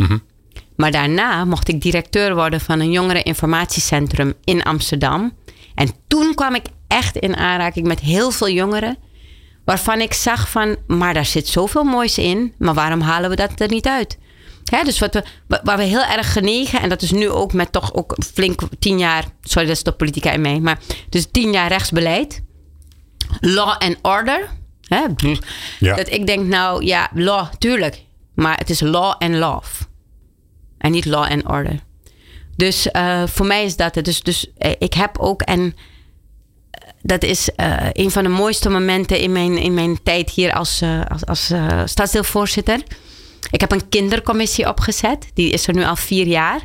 Maar 0.76 0.90
daarna 0.90 1.44
mocht 1.44 1.68
ik 1.68 1.80
directeur 1.82 2.34
worden 2.34 2.60
van 2.60 2.80
een 2.80 2.90
jongereninformatiecentrum 2.90 4.34
in 4.44 4.62
Amsterdam. 4.62 5.32
En 5.74 5.90
toen 6.06 6.34
kwam 6.34 6.54
ik 6.54 6.64
echt 6.86 7.16
in 7.16 7.36
aanraking 7.36 7.86
met 7.86 8.00
heel 8.00 8.30
veel 8.30 8.50
jongeren. 8.50 8.96
Waarvan 9.64 10.00
ik 10.00 10.12
zag 10.12 10.50
van, 10.50 10.76
maar 10.86 11.14
daar 11.14 11.26
zit 11.26 11.48
zoveel 11.48 11.84
moois 11.84 12.18
in. 12.18 12.54
Maar 12.58 12.74
waarom 12.74 13.00
halen 13.00 13.30
we 13.30 13.36
dat 13.36 13.60
er 13.60 13.68
niet 13.68 13.86
uit? 13.86 14.18
Hè, 14.76 14.84
dus 14.84 14.98
wat 14.98 15.14
we, 15.14 15.22
wa- 15.46 15.60
waar 15.64 15.76
we 15.76 15.82
heel 15.82 16.04
erg 16.04 16.32
genegen, 16.32 16.80
en 16.80 16.88
dat 16.88 17.02
is 17.02 17.10
nu 17.10 17.28
ook 17.28 17.52
met 17.52 17.72
toch 17.72 17.94
ook 17.94 18.16
flink 18.34 18.60
tien 18.78 18.98
jaar, 18.98 19.24
sorry 19.42 19.66
dat 19.66 19.76
is 19.76 19.82
de 19.82 19.92
politica 19.92 20.30
in 20.30 20.40
mij, 20.40 20.60
maar 20.60 20.78
dus 21.08 21.26
tien 21.30 21.52
jaar 21.52 21.68
rechtsbeleid. 21.68 22.42
Law 23.40 23.68
and 23.78 23.96
order. 24.02 24.48
Hè? 24.82 25.04
Ja. 25.78 25.94
Dat 25.96 26.10
ik 26.12 26.26
denk, 26.26 26.46
nou 26.46 26.84
ja, 26.84 27.10
law, 27.14 27.46
tuurlijk. 27.58 28.02
Maar 28.34 28.56
het 28.58 28.70
is 28.70 28.80
law 28.80 29.14
and 29.18 29.34
love. 29.34 29.84
En 30.78 30.90
niet 30.92 31.04
law 31.04 31.30
and 31.30 31.48
order. 31.48 31.80
Dus 32.56 32.90
eh, 32.90 33.22
voor 33.26 33.46
mij 33.46 33.64
is 33.64 33.76
dat 33.76 33.94
het. 33.94 34.04
Dus, 34.04 34.22
dus 34.22 34.46
eh, 34.58 34.70
ik 34.78 34.94
heb 34.94 35.18
ook, 35.18 35.42
en 35.42 35.76
eh, 36.70 36.88
dat 37.02 37.22
is 37.22 37.54
eh, 37.54 37.76
een 37.92 38.10
van 38.10 38.22
de 38.22 38.28
mooiste 38.28 38.68
momenten 38.68 39.18
in 39.18 39.32
mijn, 39.32 39.58
in 39.58 39.74
mijn 39.74 40.02
tijd 40.02 40.30
hier 40.30 40.52
als, 40.52 40.82
als, 41.08 41.26
als 41.26 41.52
stadsdeelvoorzitter. 41.90 42.80
Ik 43.50 43.60
heb 43.60 43.72
een 43.72 43.88
kindercommissie 43.88 44.68
opgezet. 44.68 45.30
Die 45.34 45.50
is 45.50 45.66
er 45.66 45.74
nu 45.74 45.84
al 45.84 45.96
vier 45.96 46.26
jaar. 46.26 46.60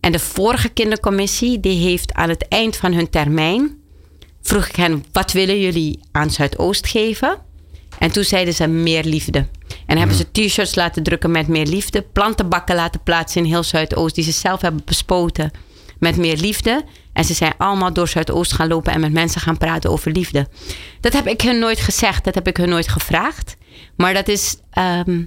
En 0.00 0.12
de 0.12 0.18
vorige 0.18 0.68
kindercommissie, 0.68 1.60
die 1.60 1.86
heeft 1.88 2.12
aan 2.12 2.28
het 2.28 2.48
eind 2.48 2.76
van 2.76 2.92
hun 2.92 3.10
termijn... 3.10 3.78
vroeg 4.42 4.66
ik 4.68 4.76
hen, 4.76 5.04
wat 5.12 5.32
willen 5.32 5.60
jullie 5.60 6.00
aan 6.12 6.30
Zuidoost 6.30 6.86
geven? 6.86 7.38
En 7.98 8.12
toen 8.12 8.24
zeiden 8.24 8.54
ze 8.54 8.66
meer 8.66 9.04
liefde. 9.04 9.46
En 9.86 9.98
hebben 9.98 10.16
ze 10.16 10.30
t-shirts 10.30 10.74
laten 10.74 11.02
drukken 11.02 11.30
met 11.30 11.48
meer 11.48 11.66
liefde. 11.66 12.02
Plantenbakken 12.02 12.74
laten 12.74 13.02
plaatsen 13.02 13.44
in 13.44 13.48
heel 13.48 13.62
Zuidoost. 13.62 14.14
Die 14.14 14.24
ze 14.24 14.32
zelf 14.32 14.60
hebben 14.60 14.82
bespoten 14.84 15.50
met 15.98 16.16
meer 16.16 16.36
liefde. 16.36 16.84
En 17.12 17.24
ze 17.24 17.34
zijn 17.34 17.52
allemaal 17.58 17.92
door 17.92 18.08
Zuidoost 18.08 18.52
gaan 18.52 18.68
lopen 18.68 18.92
en 18.92 19.00
met 19.00 19.12
mensen 19.12 19.40
gaan 19.40 19.58
praten 19.58 19.90
over 19.90 20.12
liefde. 20.12 20.48
Dat 21.00 21.12
heb 21.12 21.26
ik 21.26 21.40
hun 21.40 21.58
nooit 21.58 21.80
gezegd. 21.80 22.24
Dat 22.24 22.34
heb 22.34 22.48
ik 22.48 22.56
hun 22.56 22.68
nooit 22.68 22.88
gevraagd. 22.88 23.56
Maar 23.96 24.14
dat 24.14 24.28
is 24.28 24.56
ehm, 24.70 25.22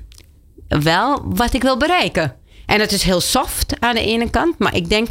wel 0.67 1.21
wat 1.25 1.53
ik 1.53 1.61
wil 1.61 1.77
bereiken. 1.77 2.35
En 2.65 2.79
het 2.79 2.91
is 2.91 3.03
heel 3.03 3.21
soft 3.21 3.79
aan 3.79 3.95
de 3.95 4.01
ene 4.01 4.29
kant. 4.29 4.59
Maar 4.59 4.75
ik 4.75 4.89
denk, 4.89 5.09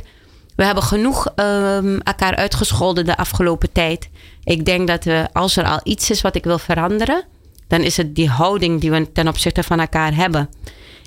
we 0.56 0.64
hebben 0.64 0.82
genoeg 0.82 1.26
ehm, 1.34 1.98
elkaar 1.98 2.36
uitgescholden 2.36 3.04
de 3.04 3.16
afgelopen 3.16 3.72
tijd. 3.72 4.08
Ik 4.44 4.64
denk 4.64 4.88
dat 4.88 5.04
we, 5.04 5.28
als 5.32 5.56
er 5.56 5.64
al 5.64 5.80
iets 5.82 6.10
is 6.10 6.20
wat 6.20 6.34
ik 6.34 6.44
wil 6.44 6.58
veranderen, 6.58 7.24
dan 7.68 7.80
is 7.80 7.96
het 7.96 8.14
die 8.14 8.28
houding 8.28 8.80
die 8.80 8.90
we 8.90 9.12
ten 9.12 9.28
opzichte 9.28 9.62
van 9.62 9.80
elkaar 9.80 10.14
hebben. 10.14 10.48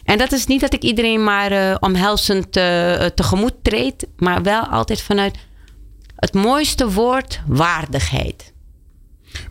En 0.03 0.17
dat 0.17 0.31
is 0.31 0.45
niet 0.45 0.61
dat 0.61 0.73
ik 0.73 0.83
iedereen 0.83 1.23
maar 1.23 1.51
eh, 1.51 1.75
omhelzend 1.79 2.55
eh, 2.57 3.05
tegemoet 3.05 3.53
treed, 3.61 4.07
maar 4.17 4.41
wel 4.43 4.61
altijd 4.61 5.01
vanuit 5.01 5.37
het 6.15 6.33
mooiste 6.33 6.91
woord 6.91 7.41
waardigheid. 7.47 8.53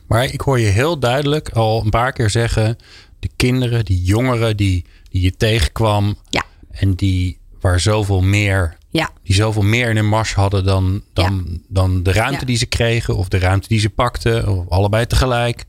Maar 0.06 0.24
ik 0.24 0.40
hoor 0.40 0.60
je 0.60 0.66
heel 0.66 0.98
duidelijk 0.98 1.48
al 1.48 1.82
een 1.84 1.90
paar 1.90 2.12
keer 2.12 2.30
zeggen: 2.30 2.76
de 3.18 3.30
kinderen, 3.36 3.84
die 3.84 4.02
jongeren 4.02 4.56
die, 4.56 4.84
die 5.10 5.22
je 5.22 5.36
tegenkwam 5.36 6.16
Ja, 6.28 6.44
en 6.70 6.94
die 6.94 7.38
waar 7.60 7.80
zoveel 7.80 8.20
meer, 8.20 8.76
ja, 8.90 9.10
die 9.22 9.34
zoveel 9.34 9.62
meer 9.62 9.88
in 9.88 9.96
hun 9.96 10.08
mars 10.08 10.34
hadden 10.34 10.64
dan, 10.64 11.02
dan, 11.12 11.62
dan 11.68 12.02
de 12.02 12.12
ruimte 12.12 12.44
die 12.44 12.56
ze 12.56 12.66
kregen 12.66 13.16
of 13.16 13.28
de 13.28 13.38
ruimte 13.38 13.68
die 13.68 13.80
ze 13.80 13.90
pakten, 13.90 14.48
of 14.48 14.68
allebei 14.68 15.06
tegelijk. 15.06 15.64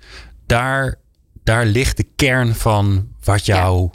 Daar, 0.45 0.95
daar 1.43 1.65
ligt 1.65 1.97
de 1.97 2.07
kern 2.15 2.55
van 2.55 3.07
wat 3.23 3.45
jou 3.45 3.89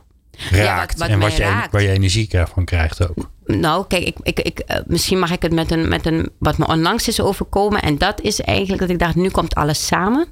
raakt 0.51 0.99
wat 0.99 1.09
en 1.09 1.19
wat 1.19 1.37
je, 1.37 1.43
raakt. 1.43 1.73
waar 1.73 1.83
je 1.83 1.89
energie 1.89 2.29
van 2.55 2.65
krijgt 2.65 3.09
ook. 3.09 3.31
Nou, 3.47 3.87
kijk, 3.87 4.05
ik, 4.05 4.17
ik, 4.23 4.41
ik, 4.41 4.59
eh, 4.59 4.81
misschien 4.87 5.19
mag 5.19 5.31
ik 5.31 5.43
het 5.43 5.53
met 5.53 5.71
een, 5.71 5.89
met 5.89 6.07
een. 6.07 6.31
wat 6.39 6.59
me 6.59 6.67
onlangs 6.67 7.09
is 7.09 7.21
overkomen. 7.21 7.83
En 7.83 7.99
dat 7.99 8.21
is 8.21 8.41
eigenlijk 8.41 8.81
dat 8.81 8.91
ik 8.91 8.99
dacht: 8.99 9.15
nu 9.15 9.31
komt 9.31 9.55
alles 9.55 9.87
samen. 9.87 10.27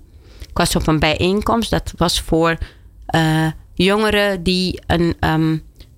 Ik 0.49 0.59
was 0.59 0.77
op 0.77 0.87
een 0.87 0.99
bijeenkomst. 0.99 1.71
Dat 1.71 1.93
was 1.97 2.21
voor 2.21 2.59
eh, 3.07 3.47
jongeren 3.75 4.43
die 4.43 4.81
een. 4.87 5.15
ehm, 5.21 5.51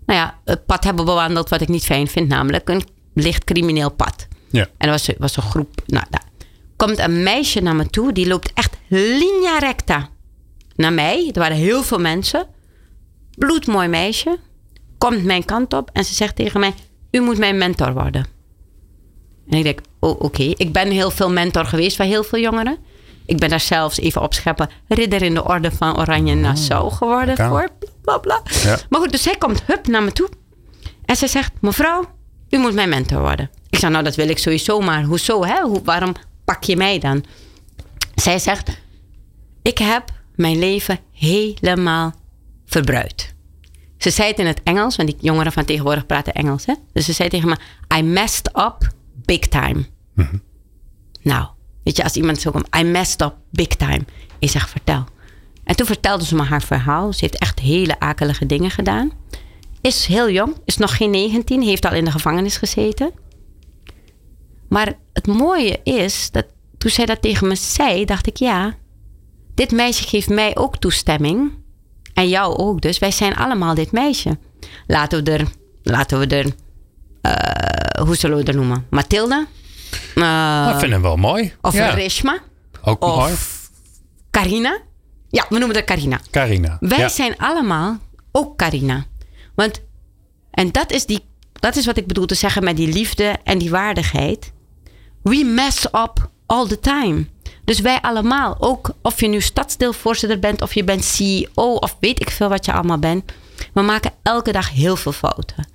nou 0.07 0.19
ja, 0.19 0.39
pad 0.67 0.85
hebben 0.85 1.05
bewandeld 1.05 1.49
wat 1.49 1.61
ik 1.61 1.69
niet 1.69 1.85
fijn 1.85 2.09
vind, 2.09 2.29
namelijk 2.29 2.69
een 2.69 2.83
licht 3.15 3.45
crimineel 3.45 3.91
pad. 3.91 4.27
Ja. 4.51 4.63
En 4.63 4.87
er 4.87 4.91
was, 4.91 5.11
was 5.19 5.37
een 5.37 5.43
groep. 5.43 5.83
Nou, 5.87 6.05
daar 6.11 6.25
komt 6.77 6.99
een 6.99 7.23
meisje 7.23 7.61
naar 7.61 7.77
me 7.77 7.87
toe. 7.87 8.13
Die 8.13 8.27
loopt 8.27 8.51
echt 8.55 8.77
linea 8.89 9.59
recta 9.59 10.09
naar 10.77 10.93
mij. 10.93 11.31
Er 11.33 11.41
waren 11.41 11.57
heel 11.57 11.83
veel 11.83 11.99
mensen. 11.99 12.47
Bloedmooi 13.39 13.89
meisje. 13.89 14.39
Komt 14.99 15.25
mijn 15.25 15.45
kant 15.45 15.73
op 15.73 15.91
en 15.93 16.05
ze 16.05 16.15
zegt 16.15 16.37
tegen 16.37 16.61
mij: 16.61 16.75
U 17.11 17.21
moet 17.21 17.39
mijn 17.39 17.59
mentor 17.59 17.93
worden. 17.93 18.27
En 19.49 19.59
ik 19.59 19.65
denk: 19.65 19.81
Oh, 20.01 20.21
oké. 20.21 20.43
Ik 20.43 20.73
ben 20.73 20.91
heel 20.91 21.11
veel 21.11 21.31
mentor 21.31 21.65
geweest 21.65 21.97
van 21.97 22.07
heel 22.07 22.25
veel 22.25 22.39
jongeren. 22.41 22.79
Ik 23.27 23.39
ben 23.39 23.49
daar 23.49 23.61
zelfs 23.61 23.99
even 23.99 24.23
opscheppen. 24.23 24.71
Ridder 24.89 25.23
in 25.23 25.35
de 25.35 25.45
orde 25.45 25.71
van 25.71 25.99
Oranje 25.99 26.35
Nassau 26.35 26.93
geworden. 26.93 27.37
Voor 27.37 27.69
bla 28.03 28.19
bla. 28.19 28.43
Ja. 28.63 28.79
Maar 28.89 29.01
goed, 29.01 29.11
dus 29.11 29.23
zij 29.23 29.37
komt 29.37 29.63
hup 29.67 29.87
naar 29.87 30.03
me 30.03 30.13
toe. 30.13 30.29
En 31.05 31.17
ze 31.17 31.27
zegt: 31.27 31.53
Mevrouw, 31.61 32.05
u 32.51 32.59
moet 32.59 32.75
mijn 32.75 32.89
mentor 32.89 33.21
worden. 33.21 33.51
Ik 33.71 33.79
zeg: 33.79 33.91
Nou, 33.91 34.05
dat 34.05 34.15
wil 34.15 34.29
ik 34.29 34.39
sowieso, 34.39 34.81
maar 34.81 35.05
hoezo? 35.05 35.45
Hè? 35.45 35.61
Hoe, 35.61 35.83
waarom 35.85 36.13
pak 36.45 36.63
je 36.63 36.77
mij 36.77 36.99
dan? 36.99 37.25
Zij 38.15 38.39
zegt: 38.39 38.71
Ik 39.63 39.79
heb 39.79 40.11
mijn 40.35 40.59
leven 40.59 40.99
helemaal 41.13 42.15
verbruikt. 42.67 43.35
Ze 43.99 44.11
zei 44.11 44.29
het 44.29 44.39
in 44.39 44.47
het 44.47 44.61
Engels, 44.63 44.97
want 44.97 45.09
die 45.09 45.19
jongeren 45.21 45.53
van 45.53 45.65
tegenwoordig 45.65 46.07
praten 46.07 46.33
Engels. 46.33 46.67
Hè? 46.67 46.75
Dus 46.93 47.05
ze 47.05 47.13
zei 47.13 47.29
tegen 47.29 47.49
me: 47.49 47.57
I 47.97 48.03
messed 48.03 48.49
up 48.57 48.93
big 49.25 49.39
time. 49.39 49.87
Nou, 51.23 51.47
weet 51.85 51.97
je, 51.97 52.03
als 52.03 52.15
iemand 52.15 52.41
zo 52.41 52.51
komt: 52.51 52.77
I 52.77 52.83
messed 52.83 53.21
up 53.21 53.37
big 53.51 53.67
time. 53.67 54.05
Ik 54.39 54.51
zeg: 54.51 54.69
Vertel. 54.69 55.05
En 55.65 55.77
toen 55.77 55.87
vertelde 55.87 56.25
ze 56.25 56.35
me 56.35 56.43
haar 56.43 56.63
verhaal. 56.63 57.13
Ze 57.13 57.19
heeft 57.21 57.39
echt 57.39 57.61
hele 57.61 58.01
akelige 58.01 58.47
dingen 58.47 58.71
gedaan. 58.71 59.13
Is 59.81 60.07
heel 60.07 60.31
jong, 60.31 60.57
is 60.65 60.77
nog 60.77 60.97
geen 60.97 61.11
19, 61.11 61.63
heeft 61.63 61.85
al 61.85 61.93
in 61.93 62.05
de 62.05 62.11
gevangenis 62.11 62.57
gezeten. 62.57 63.13
Maar 64.69 64.93
het 65.13 65.27
mooie 65.27 65.81
is 65.83 66.31
dat 66.31 66.47
toen 66.79 66.91
zij 66.91 67.07
dat 67.07 67.23
tegen 67.23 67.49
me 67.49 67.55
zei, 67.55 68.05
dacht 68.05 68.27
ik 68.27 68.37
ja, 68.37 68.75
dit 69.55 69.71
meisje 69.71 70.09
geeft 70.09 70.29
mij 70.29 70.57
ook 70.57 70.77
toestemming. 70.77 71.53
En 72.15 72.29
jou 72.29 72.57
ook 72.57 72.81
dus. 72.81 72.99
Wij 72.99 73.11
zijn 73.11 73.37
allemaal 73.37 73.75
dit 73.75 73.93
meisje. 73.93 74.39
Laten 74.87 75.25
we 75.25 75.31
er, 75.31 75.49
laten 75.83 76.19
we 76.19 76.27
er, 76.27 76.55
eh, 77.21 78.05
hoe 78.07 78.17
zullen 78.17 78.37
we 78.37 78.45
er 78.45 78.57
noemen? 78.57 78.87
Mathilde? 78.91 79.47
Eh, 80.15 80.67
dat 80.67 80.81
vind 80.81 80.93
ik 80.93 81.01
wel 81.01 81.17
mooi. 81.17 81.55
of 81.61 81.75
ja, 81.75 81.89
Rishma? 81.91 82.39
ook 82.83 83.05
Of 83.05 83.17
mooi. 83.17 83.35
Carina? 84.31 84.79
Ja, 85.29 85.47
we 85.49 85.59
noemen 85.59 85.77
haar 85.77 85.85
Carina. 85.85 86.21
Carina. 86.31 86.77
Wij 86.81 86.99
ja. 86.99 87.09
zijn 87.09 87.37
allemaal 87.39 87.99
ook 88.33 88.57
Carina. 88.57 89.05
Want, 89.55 89.83
en 90.51 90.73
dat 90.73 90.93
is, 90.93 91.07
die, 91.07 91.25
dat 91.53 91.77
is 91.77 91.87
wat 91.87 91.97
ik 91.97 92.07
bedoel 92.07 92.27
te 92.27 92.35
zeggen 92.35 92.65
met 92.65 92.77
die 92.77 92.93
liefde 92.93 93.37
en 93.45 93.59
die 93.59 93.71
waardigheid. 93.71 94.53
We 95.23 95.45
mess 95.45 95.85
up 95.85 96.31
all 96.47 96.67
the 96.67 96.81
time. 96.81 97.27
Dus 97.65 97.81
wij 97.81 98.01
allemaal, 98.01 98.57
ook 98.59 98.91
of 99.03 99.21
je 99.21 99.29
nu 99.29 99.41
stadsdeelvoorzitter 99.41 100.39
bent, 100.39 100.63
of 100.63 100.75
je 100.75 100.85
bent 100.85 101.05
CEO, 101.05 101.75
of 101.75 101.97
weet 102.01 102.21
ik 102.21 102.31
veel 102.31 102.49
wat 102.49 102.65
je 102.65 102.73
allemaal 102.73 102.99
bent. 102.99 103.33
We 103.73 103.83
maken 103.83 104.13
elke 104.23 104.53
dag 104.53 104.71
heel 104.71 104.97
veel 104.97 105.13
fouten. 105.13 105.69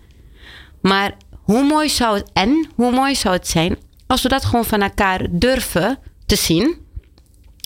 Maar 0.81 1.15
hoe 1.31 1.63
mooi 1.63 1.89
zou 1.89 2.17
het, 2.17 2.29
en 2.33 2.69
hoe 2.75 2.91
mooi 2.91 3.15
zou 3.15 3.35
het 3.35 3.47
zijn 3.47 3.77
als 4.09 4.21
we 4.21 4.29
dat 4.29 4.45
gewoon 4.45 4.65
van 4.65 4.81
elkaar 4.81 5.27
durven 5.29 5.99
te 6.25 6.35
zien. 6.35 6.77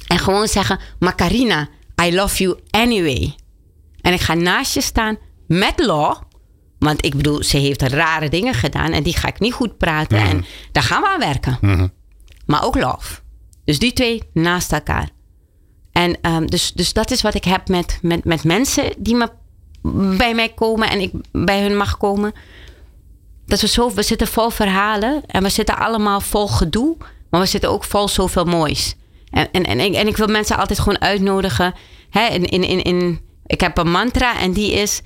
En 0.07 0.19
gewoon 0.19 0.47
zeggen, 0.47 0.79
maar 0.99 1.15
Carina, 1.15 1.69
I 2.03 2.15
love 2.15 2.43
you 2.43 2.59
anyway. 2.69 3.35
En 4.01 4.13
ik 4.13 4.21
ga 4.21 4.33
naast 4.33 4.73
je 4.73 4.81
staan 4.81 5.17
met 5.47 5.79
law. 5.85 6.15
Want 6.79 7.05
ik 7.05 7.15
bedoel, 7.15 7.43
ze 7.43 7.57
heeft 7.57 7.81
rare 7.81 8.29
dingen 8.29 8.53
gedaan 8.53 8.91
en 8.91 9.03
die 9.03 9.17
ga 9.17 9.27
ik 9.27 9.39
niet 9.39 9.53
goed 9.53 9.77
praten. 9.77 10.17
En 10.17 10.45
daar 10.71 10.83
gaan 10.83 11.01
we 11.01 11.07
aan 11.07 11.19
werken. 11.19 11.91
Maar 12.45 12.63
ook 12.63 12.75
love. 12.75 13.19
Dus 13.65 13.79
die 13.79 13.93
twee 13.93 14.23
naast 14.33 14.71
elkaar. 14.71 15.09
En 15.91 16.21
ehm, 16.21 16.45
dus, 16.45 16.71
dus 16.71 16.93
dat 16.93 17.11
is 17.11 17.21
wat 17.21 17.33
ik 17.33 17.43
heb 17.43 17.67
met, 17.67 17.99
met, 18.01 18.25
met 18.25 18.43
mensen 18.43 18.93
die 18.97 19.15
me, 19.15 19.29
bij 20.17 20.35
mij 20.35 20.49
komen 20.49 20.89
en 20.89 20.99
ik 20.99 21.11
bij 21.31 21.61
hun 21.61 21.77
mag 21.77 21.97
komen. 21.97 22.33
Dat 23.45 23.61
we 23.61 23.67
zo, 23.67 23.93
we 23.93 24.03
zitten 24.03 24.27
vol 24.27 24.49
verhalen 24.49 25.23
en 25.25 25.43
we 25.43 25.49
zitten 25.49 25.77
allemaal 25.77 26.21
vol 26.21 26.47
gedoe, 26.47 26.97
maar 27.29 27.41
we 27.41 27.47
zitten 27.47 27.69
ook 27.69 27.83
vol 27.83 28.07
zoveel 28.07 28.45
moois. 28.45 28.95
En, 29.29 29.51
en, 29.51 29.65
en, 29.65 29.79
ik, 29.79 29.93
en 29.93 30.07
ik 30.07 30.17
wil 30.17 30.27
mensen 30.27 30.57
altijd 30.57 30.79
gewoon 30.79 31.01
uitnodigen. 31.01 31.73
Hè, 32.09 32.27
in, 32.27 32.45
in, 32.45 32.63
in, 32.63 32.81
in, 32.81 33.21
ik 33.45 33.61
heb 33.61 33.77
een 33.77 33.91
mantra 33.91 34.39
en 34.39 34.51
die 34.51 34.71
is 34.71 35.01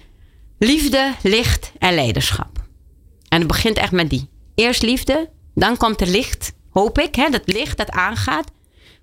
liefde, 0.60 1.14
licht 1.22 1.72
en 1.78 1.96
leiderschap. 1.96 2.66
En 3.30 3.38
het 3.40 3.48
begint 3.48 3.78
echt 3.78 3.92
met 3.92 4.10
die. 4.10 4.30
Eerst 4.56 4.82
liefde, 4.82 5.30
dan 5.56 5.78
komt 5.78 6.02
er 6.02 6.08
licht, 6.08 6.54
hoop 6.70 7.00
ik. 7.00 7.16
Hè, 7.16 7.30
dat 7.30 7.42
licht 7.46 7.78
dat 7.78 7.92
aangaat. 7.92 8.52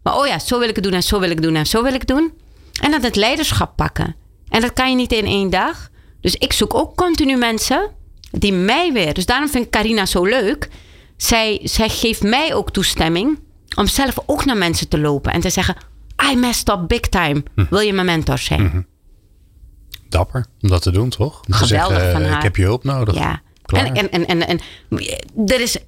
Maar 0.03 0.17
oh 0.17 0.27
ja, 0.27 0.39
zo 0.39 0.59
wil 0.59 0.69
ik 0.69 0.75
het 0.75 0.85
doen 0.85 0.93
en 0.93 1.03
zo 1.03 1.21
wil 1.21 1.31
ik 1.31 1.37
het 1.37 1.45
doen 1.45 1.57
en 1.57 1.67
zo 1.67 1.83
wil 1.83 1.95
ik 1.95 2.01
het 2.01 2.09
doen. 2.09 2.33
En 2.81 2.91
dan 2.91 3.03
het 3.03 3.17
leiderschap 3.17 3.77
pakken. 3.77 4.17
En 4.49 4.61
dat 4.61 4.73
kan 4.73 4.91
je 4.91 4.97
niet 4.97 5.13
in 5.13 5.27
één 5.27 5.51
dag. 5.51 5.91
Dus 6.21 6.35
ik 6.35 6.53
zoek 6.53 6.75
ook 6.75 6.97
continu 6.97 7.37
mensen 7.37 7.91
die 8.39 8.53
mij 8.53 8.93
weer. 8.93 9.15
Dus 9.15 9.27
daarom 9.27 9.49
vind 9.49 9.65
ik 9.65 9.71
Carina 9.71 10.07
zo 10.07 10.25
leuk. 10.25 10.69
Zij, 11.17 11.61
zij 11.63 11.89
geeft 11.89 12.23
mij 12.23 12.55
ook 12.55 12.71
toestemming 12.71 13.39
om 13.77 13.87
zelf 13.87 14.19
ook 14.27 14.45
naar 14.45 14.57
mensen 14.57 14.89
te 14.89 14.99
lopen 14.99 15.33
en 15.33 15.41
te 15.41 15.51
zeggen: 15.51 15.77
I 16.33 16.37
messed 16.37 16.69
up 16.69 16.85
big 16.87 17.01
time. 17.01 17.43
Wil 17.71 17.81
je 17.81 17.93
mijn 17.93 18.07
mentor 18.07 18.39
zijn? 18.39 18.87
Dapper 20.09 20.47
om 20.61 20.69
dat 20.69 20.83
te 20.83 20.91
doen, 20.91 21.09
toch? 21.09 21.37
Om 21.37 21.53
te 21.53 21.65
Geweldig 21.65 21.97
zeggen, 21.97 22.13
van 22.13 22.23
eh, 22.23 22.29
haar. 22.29 22.37
Ik 22.37 22.43
heb 22.43 22.57
je 22.57 22.63
hulp 22.63 22.85
nodig. 22.85 23.15
Ja. 23.15 23.43
En, 23.65 23.95
en, 23.95 24.11
en, 24.11 24.27
en, 24.27 24.47
en 24.47 24.61
er 25.47 25.61
is, 25.61 25.79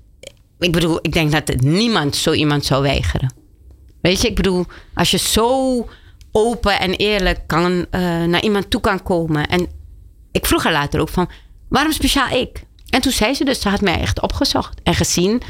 ik 0.58 0.72
bedoel, 0.72 0.98
ik 1.02 1.12
denk 1.12 1.32
dat 1.32 1.60
niemand 1.60 2.16
zo 2.16 2.32
iemand 2.32 2.64
zou 2.64 2.82
weigeren. 2.82 3.34
Weet 4.00 4.20
je, 4.20 4.28
ik 4.28 4.34
bedoel, 4.34 4.66
als 4.94 5.10
je 5.10 5.18
zo 5.18 5.88
open 6.32 6.80
en 6.80 6.92
eerlijk 6.92 7.40
kan, 7.46 7.86
eh, 7.90 8.00
naar 8.24 8.42
iemand 8.42 8.70
toe 8.70 8.80
kan 8.80 9.02
komen. 9.02 9.46
En 9.48 9.66
ik 10.32 10.46
vroeg 10.46 10.62
haar 10.62 10.72
later 10.72 11.00
ook 11.00 11.08
van, 11.08 11.28
waarom 11.68 11.92
speciaal 11.92 12.28
ik? 12.28 12.64
En 12.90 13.00
toen 13.00 13.12
zei 13.12 13.34
ze 13.34 13.44
dus, 13.44 13.60
ze 13.60 13.68
had 13.68 13.80
mij 13.80 14.00
echt 14.00 14.20
opgezocht 14.22 14.80
en 14.82 14.94
gezien 14.94 15.42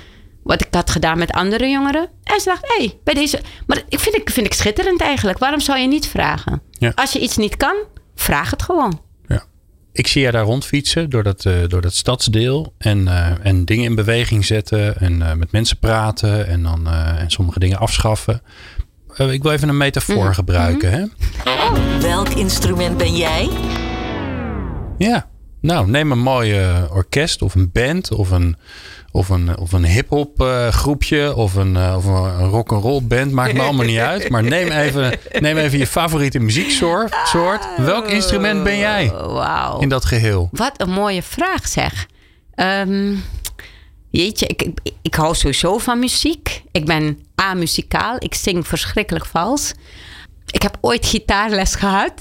wat 0.42 0.60
ik 0.60 0.74
had 0.74 0.90
gedaan 0.90 1.18
met 1.18 1.30
andere 1.32 1.68
jongeren. 1.68 2.08
En 2.22 2.40
ze 2.40 2.44
dacht, 2.48 2.62
hé, 2.66 2.84
hey, 2.84 2.98
bij 3.04 3.14
deze... 3.14 3.40
Maar 3.66 3.82
ik 3.88 3.98
vind, 4.00 4.16
ik 4.16 4.30
vind 4.30 4.46
ik 4.46 4.52
schitterend 4.52 5.00
eigenlijk. 5.00 5.38
Waarom 5.38 5.60
zou 5.60 5.78
je 5.78 5.86
niet 5.86 6.06
vragen? 6.06 6.62
Ja. 6.70 6.92
Als 6.94 7.12
je 7.12 7.18
iets 7.20 7.36
niet 7.36 7.56
kan, 7.56 7.76
vraag 8.14 8.50
het 8.50 8.62
gewoon. 8.62 9.00
Ja. 9.26 9.44
Ik 9.92 10.06
zie 10.06 10.22
jij 10.22 10.30
daar 10.30 10.44
rondfietsen 10.44 11.10
door 11.10 11.22
dat, 11.22 11.44
eh, 11.44 11.52
door 11.68 11.80
dat 11.80 11.94
stadsdeel. 11.94 12.74
En, 12.78 13.08
eh, 13.08 13.30
en 13.46 13.64
dingen 13.64 13.84
in 13.84 13.94
beweging 13.94 14.44
zetten. 14.44 14.96
En 14.98 15.22
eh, 15.22 15.34
met 15.34 15.52
mensen 15.52 15.78
praten. 15.78 16.46
En 16.46 16.62
dan 16.62 16.86
eh, 16.86 17.20
en 17.20 17.30
sommige 17.30 17.58
dingen 17.58 17.78
afschaffen. 17.78 18.42
Eh, 19.16 19.32
ik 19.32 19.42
wil 19.42 19.52
even 19.52 19.68
een 19.68 19.76
metafoor 19.76 20.24
Mhm. 20.24 20.32
gebruiken. 20.32 20.90
Hè? 20.90 21.04
Welk 22.00 22.28
instrument 22.28 22.96
ben 22.96 23.16
jij? 23.16 23.48
Ja. 24.98 25.26
Nou, 25.66 25.88
neem 25.88 26.12
een 26.12 26.18
mooi 26.18 26.58
eh, 26.58 26.82
orkest 26.90 27.42
of 27.42 27.54
een 27.54 27.70
band. 27.72 28.12
Of 28.12 28.30
een, 28.30 28.56
of 29.10 29.28
een, 29.28 29.58
of 29.58 29.72
een 29.72 29.84
hip-hop 29.84 30.40
eh, 30.40 30.68
groepje. 30.68 31.34
Of 31.34 31.54
een, 31.54 31.76
eh, 31.76 31.94
of 31.96 32.04
een 32.04 32.48
rock'n'roll 32.48 33.02
band. 33.02 33.32
Maakt 33.32 33.52
me 33.52 33.60
allemaal 33.62 33.86
niet 33.86 33.98
uit. 33.98 34.28
Maar 34.28 34.42
neem 34.42 34.70
even, 34.70 35.18
neem 35.40 35.56
even 35.56 35.78
je 35.78 35.86
favoriete 35.86 36.38
muzieksoort. 36.38 37.14
soort. 37.24 37.66
Welk 37.76 38.06
instrument 38.06 38.64
ben 38.64 38.78
jij 38.78 39.12
Oh, 39.12 39.76
in 39.80 39.88
dat 39.88 40.04
geheel? 40.04 40.48
Wat 40.52 40.80
een 40.80 40.90
mooie 40.90 41.22
vraag 41.22 41.68
zeg. 41.68 42.06
Ehm, 42.54 43.14
jeetje, 44.10 44.46
ik, 44.46 44.62
ik, 44.62 44.78
ik 45.02 45.14
hou 45.14 45.34
sowieso 45.34 45.78
van 45.78 45.98
muziek. 45.98 46.62
Ik 46.72 46.84
ben 46.84 47.18
amuzikaal. 47.34 48.16
Ik 48.18 48.34
zing 48.34 48.66
verschrikkelijk 48.66 49.26
vals. 49.26 49.72
Ik 50.46 50.62
heb 50.62 50.78
ooit 50.80 51.06
gitaarles 51.06 51.74
gehad. 51.74 52.12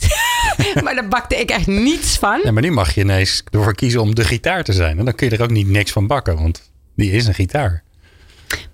maar 0.84 0.96
daar 0.96 1.08
bakte 1.08 1.36
ik 1.36 1.50
echt 1.50 1.68
niets 1.68 2.18
van. 2.18 2.40
Ja, 2.44 2.52
maar 2.52 2.62
nu 2.62 2.72
mag 2.72 2.96
je 2.96 3.02
ineens 3.02 3.44
ervoor 3.52 3.76
kiezen 3.76 4.02
om 4.02 4.16
de 4.16 4.24
gitaar 4.24 4.64
te 4.64 4.74
zijn. 4.74 5.00
En 5.00 5.06
dan 5.06 5.16
kun 5.16 5.30
je 5.30 5.36
er 5.36 5.44
ook 5.44 5.50
niet 5.50 5.68
niks 5.68 5.92
van 5.92 6.08
bakken, 6.08 6.36
want 6.36 6.72
die 6.96 7.12
is 7.12 7.28
een 7.28 7.34
gitaar. 7.34 7.84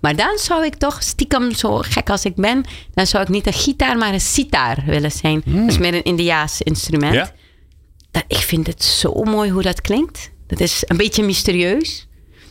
Maar 0.00 0.16
dan 0.16 0.38
zou 0.38 0.64
ik 0.64 0.74
toch, 0.74 1.02
stiekem 1.02 1.54
zo 1.54 1.78
gek 1.78 2.10
als 2.10 2.24
ik 2.24 2.34
ben... 2.34 2.64
dan 2.94 3.06
zou 3.06 3.22
ik 3.22 3.28
niet 3.28 3.46
een 3.46 3.52
gitaar, 3.52 3.96
maar 3.96 4.12
een 4.12 4.20
sitar 4.20 4.76
willen 4.86 5.10
zijn. 5.12 5.42
Dat 5.44 5.68
is 5.68 5.78
meer 5.78 5.94
een 5.94 6.04
Indiaas 6.04 6.62
instrument. 6.62 7.14
Ja? 7.14 7.32
Dat, 8.10 8.24
ik 8.26 8.36
vind 8.36 8.66
het 8.66 8.84
zo 8.84 9.12
mooi 9.12 9.50
hoe 9.50 9.62
dat 9.62 9.80
klinkt. 9.80 10.30
Dat 10.46 10.60
is 10.60 10.82
een 10.86 10.96
beetje 10.96 11.22
mysterieus. 11.22 12.06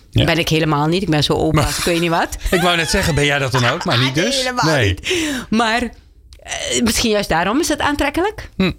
Ja. 0.10 0.26
Ben 0.26 0.38
ik 0.38 0.50
helemaal 0.50 0.88
niet. 0.88 1.02
Ik 1.02 1.10
ben 1.10 1.24
zo 1.24 1.34
open 1.34 1.66
als 1.66 1.78
ik 1.78 1.84
weet 1.84 2.00
niet 2.00 2.10
wat. 2.10 2.38
Ik 2.52 2.62
wou 2.62 2.78
net 2.78 2.90
zeggen, 2.90 3.16
ben 3.16 3.26
jij 3.26 3.40
dat 3.40 3.52
dan 3.52 3.66
ook? 3.66 3.86
Maar 3.86 4.00
niet 4.06 4.16
dus? 4.16 4.38
Helemaal 4.38 4.66
nee. 4.66 4.88
niet. 4.88 5.46
Maar 5.50 5.90
eh, 6.42 6.82
misschien 6.84 7.12
juist 7.12 7.30
daarom 7.30 7.60
is 7.60 7.68
het 7.68 7.80
aantrekkelijk. 7.80 8.50
Hm. 8.56 8.72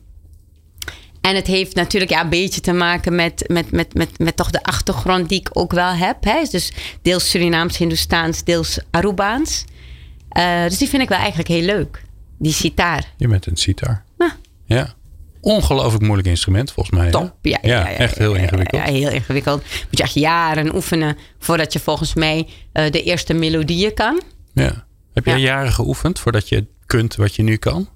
En 1.21 1.35
het 1.35 1.47
heeft 1.47 1.75
natuurlijk 1.75 2.11
ja, 2.11 2.21
een 2.21 2.29
beetje 2.29 2.61
te 2.61 2.73
maken 2.73 3.15
met, 3.15 3.45
met, 3.47 3.71
met, 3.71 3.95
met, 3.95 4.19
met 4.19 4.37
toch 4.37 4.51
de 4.51 4.63
achtergrond 4.63 5.29
die 5.29 5.41
ik 5.41 5.49
ook 5.53 5.73
wel 5.73 5.93
heb. 5.93 6.25
Hè. 6.25 6.43
Dus 6.51 6.73
deels 7.03 7.31
Surinaams, 7.31 7.77
Hindoestaans, 7.77 8.45
deels 8.45 8.79
Arubaans. 8.91 9.65
Eh, 10.29 10.63
dus 10.63 10.79
die 10.79 10.89
vind 10.89 11.03
ik 11.03 11.09
wel 11.09 11.19
eigenlijk 11.19 11.49
heel 11.49 11.63
leuk. 11.63 12.03
Die 12.39 12.53
sitar. 12.53 13.03
Je 13.17 13.29
bent 13.29 13.47
een 13.47 13.57
sitar. 13.57 14.03
Ah. 14.19 14.31
Ja. 14.65 14.95
Ongelooflijk 15.41 16.03
moeilijk 16.03 16.29
instrument, 16.29 16.73
volgens 16.73 16.97
mij. 16.99 17.11
Top. 17.11 17.35
Ja, 17.43 17.59
ja, 17.63 17.89
ja, 17.89 17.89
echt 17.89 18.19
heel 18.19 18.35
ingewikkeld. 18.35 18.87
Ja, 18.87 18.93
heel 18.93 19.11
ingewikkeld. 19.11 19.63
Moet 19.63 19.99
je 19.99 20.03
echt 20.03 20.15
jaren 20.15 20.75
oefenen 20.75 21.17
voordat 21.39 21.73
je 21.73 21.79
volgens 21.79 22.15
mij 22.15 22.49
eh, 22.73 22.91
de 22.91 23.03
eerste 23.03 23.35
melodieën 23.35 23.95
kan. 23.95 24.23
Ja. 24.53 24.87
Heb 25.15 25.25
jij 25.25 25.39
Ja. 25.39 25.45
jaren 25.45 25.73
geoefend 25.73 26.19
voordat 26.19 26.49
je 26.49 26.67
kunt 26.99 27.15
wat 27.17 27.35
je 27.35 27.43
nu 27.43 27.57
kan? 27.57 27.89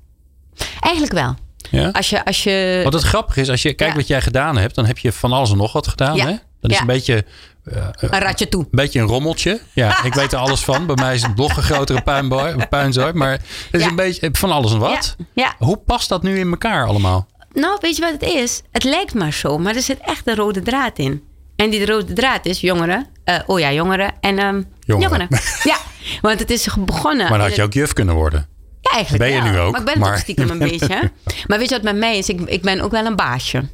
Eigenlijk 0.81 1.13
wel. 1.13 1.35
Ja? 1.71 1.89
Als 1.91 2.11
je, 2.11 2.25
als 2.25 2.43
je 2.45 2.81
Wat 2.85 2.93
het 2.93 3.03
grappige 3.03 3.41
is, 3.41 3.49
als 3.51 3.63
je 3.63 3.75
kijkt 3.75 3.93
Ja. 3.93 3.99
wat 3.99 4.09
jij 4.09 4.21
gedaan 4.23 4.57
hebt, 4.57 4.75
dan 4.75 4.87
heb 4.87 4.99
je 4.99 5.13
van 5.13 5.33
alles 5.33 5.51
en 5.51 5.57
nog 5.57 5.73
wat 5.73 5.89
gedaan. 5.89 6.17
Ja. 6.17 6.25
Hè? 6.27 6.35
Dat 6.61 6.71
is 6.71 6.77
Ja. 6.77 6.81
een 6.81 6.87
beetje 6.87 7.25
een 7.65 8.19
ratje 8.21 8.49
toe. 8.49 8.61
Een 8.63 8.69
beetje 8.71 9.01
een 9.01 9.07
rommeltje. 9.07 9.61
Ja, 9.73 10.05
ik 10.05 10.15
weet 10.15 10.33
er 10.33 10.39
alles 10.39 10.61
van. 10.65 10.87
Bij 10.87 10.95
mij 10.97 11.15
is 11.15 11.23
het 11.23 11.37
nog 11.37 11.57
een 11.57 11.63
grotere 11.63 12.03
puinboy, 12.03 12.57
puinzooi. 12.71 13.13
Maar 13.13 13.31
het 13.31 13.41
is 13.71 13.81
Ja. 13.83 13.89
een 13.89 13.97
beetje 13.97 14.29
van 14.33 14.51
alles 14.51 14.73
en 14.73 14.79
wat. 14.79 15.15
Ja, 15.19 15.25
ja. 15.35 15.55
Hoe 15.67 15.77
past 15.77 16.09
dat 16.09 16.23
nu 16.23 16.39
in 16.39 16.49
elkaar 16.51 16.87
allemaal? 16.87 17.27
Nou, 17.53 17.79
weet 17.81 17.97
je 17.97 18.03
wat 18.03 18.13
het 18.13 18.23
is? 18.23 18.63
Het 18.73 18.85
lijkt 18.85 19.15
maar 19.15 19.33
zo, 19.33 19.59
maar 19.59 19.75
er 19.75 19.83
zit 19.83 19.99
echt 20.01 20.27
een 20.29 20.35
rode 20.37 20.63
draad 20.63 20.99
in. 20.99 21.23
En 21.57 21.71
die 21.71 21.87
rode 21.87 22.13
draad 22.13 22.47
is 22.47 22.61
jongeren. 22.61 23.07
eh, 23.25 23.39
oh 23.47 23.59
ja, 23.59 23.73
jongeren. 23.73 24.13
En 24.21 24.39
ehm, 24.39 24.63
Jongeren. 24.81 25.27
Ja, 25.63 25.77
want 26.21 26.39
het 26.39 26.51
is 26.51 26.69
begonnen. 26.85 27.29
Maar 27.29 27.39
dan 27.39 27.47
had 27.47 27.57
je 27.57 27.63
ook 27.63 27.73
juf 27.73 27.93
kunnen 27.93 28.15
worden. 28.15 28.47
Ja, 28.90 28.94
eigenlijk 28.94 29.25
ben 29.25 29.33
je 29.33 29.42
wel. 29.42 29.53
nu 29.53 29.59
ook, 29.59 29.70
Maar 29.72 29.81
ik 29.81 29.87
ben 29.87 29.99
maar- 29.99 30.11
toch 30.11 30.20
stiekem 30.20 30.51
een 30.51 30.59
beetje. 30.59 31.11
Maar 31.46 31.59
weet 31.59 31.68
je 31.68 31.75
wat 31.75 31.85
met 31.85 31.96
mij 31.96 32.18
is? 32.18 32.29
Ik, 32.29 32.40
ik 32.40 32.62
ben 32.62 32.81
ook 32.81 32.90
wel 32.90 33.07
een 33.07 33.16
baasje. 33.16 33.68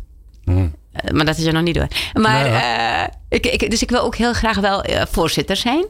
Hmm. 0.44 0.74
Eh, 0.92 1.10
maar 1.10 1.24
dat 1.24 1.38
is 1.38 1.44
er 1.44 1.52
nog 1.52 1.62
niet 1.62 1.74
door. 1.74 1.88
Maar, 2.12 2.46
eh, 2.46 3.08
ik, 3.28 3.46
ik, 3.46 3.70
dus 3.70 3.82
ik 3.82 3.90
wil 3.90 4.00
ook 4.00 4.16
heel 4.16 4.32
graag 4.32 4.58
wel 4.58 4.82
eh, 4.82 5.02
voorzitter 5.10 5.56
zijn. 5.56 5.84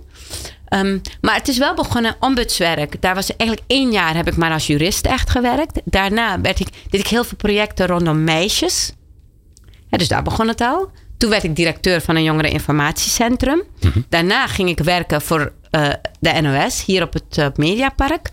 Ehm, 0.68 0.98
maar 1.20 1.34
het 1.34 1.48
is 1.48 1.58
wel 1.58 1.74
begonnen 1.74 2.16
ombudswerk. 2.20 3.02
Daar 3.02 3.14
was 3.14 3.36
eigenlijk 3.36 3.70
één 3.70 3.92
jaar 3.92 4.14
heb 4.14 4.28
ik 4.28 4.36
maar 4.36 4.52
als 4.52 4.66
jurist 4.66 5.06
echt 5.06 5.30
gewerkt. 5.30 5.80
Daarna 5.84 6.40
werd 6.40 6.60
ik, 6.60 6.68
deed 6.90 7.00
ik 7.00 7.06
heel 7.06 7.24
veel 7.24 7.36
projecten 7.36 7.86
rondom 7.86 8.24
meisjes. 8.24 8.92
Ja, 9.88 9.98
dus 9.98 10.08
daar 10.08 10.22
begon 10.22 10.48
het 10.48 10.60
al. 10.60 10.90
Toen 11.16 11.30
werd 11.30 11.42
ik 11.44 11.56
directeur 11.56 12.00
van 12.00 12.16
een 12.16 12.22
jongereninformatiecentrum. 12.22 13.62
Daarna 14.08 14.46
ging 14.46 14.68
ik 14.68 14.78
werken 14.78 15.22
voor 15.22 15.52
de 16.20 16.40
NOS 16.40 16.84
hier 16.84 17.02
op 17.02 17.12
het 17.12 17.56
Mediapark. 17.56 18.30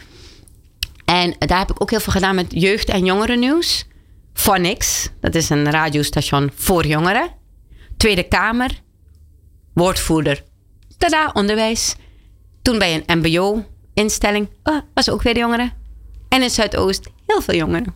En 1.09 1.35
daar 1.39 1.59
heb 1.59 1.69
ik 1.71 1.81
ook 1.81 1.89
heel 1.89 1.99
veel 1.99 2.13
gedaan 2.13 2.35
met 2.35 2.45
jeugd- 2.49 2.89
en 2.89 3.05
jongerennieuws. 3.05 3.85
Phonics, 4.33 5.09
dat 5.21 5.35
is 5.35 5.49
een 5.49 5.71
radiostation 5.71 6.51
voor 6.55 6.85
jongeren. 6.85 7.29
Tweede 7.97 8.23
Kamer, 8.23 8.71
woordvoerder. 9.73 10.43
Tada, 10.97 11.29
onderwijs. 11.33 11.95
Toen 12.61 12.79
bij 12.79 13.03
een 13.05 13.19
MBO-instelling, 13.19 14.49
oh, 14.63 14.77
was 14.93 15.09
ook 15.09 15.21
weer 15.21 15.33
de 15.33 15.39
jongeren. 15.39 15.73
En 16.29 16.41
in 16.41 16.49
Zuidoost 16.49 17.09
heel 17.27 17.41
veel 17.41 17.55
jongeren. 17.55 17.93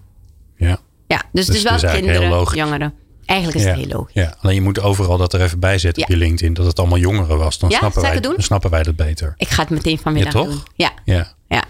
Ja. 0.57 0.77
Ja, 1.07 1.21
dus, 1.31 1.45
Dus 1.45 1.61
wel 1.63 1.77
kinderen, 1.77 2.21
heel 2.21 2.29
logisch. 2.29 2.59
jongeren. 2.59 2.93
Eigenlijk 3.25 3.59
is 3.59 3.65
ja. 3.65 3.69
het 3.71 3.79
heel 3.79 3.97
logisch. 3.97 4.13
Ja. 4.13 4.35
Alleen 4.41 4.55
je 4.55 4.61
moet 4.61 4.79
overal 4.79 5.17
dat 5.17 5.33
er 5.33 5.41
even 5.41 5.59
bij 5.59 5.77
zetten 5.77 6.03
op 6.03 6.09
je 6.09 6.17
LinkedIn. 6.17 6.53
Dat 6.53 6.65
het 6.65 6.79
allemaal 6.79 6.97
jongeren 6.97 7.37
was. 7.37 7.59
Dan, 7.59 7.69
Ja, 7.69 7.77
snappen, 7.77 8.01
wij, 8.01 8.19
dan 8.19 8.33
snappen 8.37 8.69
wij 8.69 8.83
dat 8.83 8.95
beter. 8.95 9.33
Ik 9.37 9.47
ga 9.49 9.61
het 9.61 9.69
meteen 9.69 9.97
vanmiddag 9.99 10.33
Ja, 10.33 10.39
toch? 10.39 10.49
doen. 10.49 10.61
Ja, 10.75 10.91
Ja. 11.05 11.33
ja, 11.47 11.63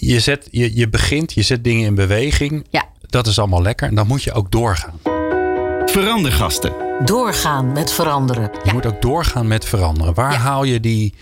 Je, 0.00 0.20
zet, 0.20 0.48
je, 0.50 0.76
je 0.76 0.88
begint, 0.88 1.32
je 1.32 1.42
zet 1.42 1.64
dingen 1.64 1.86
in 1.86 1.94
beweging. 1.94 2.66
ja. 2.70 2.86
Dat 3.10 3.26
is 3.26 3.38
allemaal 3.38 3.62
lekker. 3.62 3.88
En 3.88 3.94
dan 3.94 4.06
moet 4.06 4.22
je 4.22 4.32
ook 4.32 4.50
doorgaan. 4.50 5.00
Verandergasten. 5.86 6.72
Doorgaan 7.04 7.72
met 7.72 7.92
veranderen. 7.92 8.50
Je 8.64 8.72
moet 8.72 8.86
ook 8.86 9.02
doorgaan 9.02 9.46
met 9.46 9.64
veranderen. 9.64 10.14
Waar 10.14 10.32
Ja. 10.32 10.38
haal 10.38 10.64
je 10.64 10.80
die, 10.80 11.14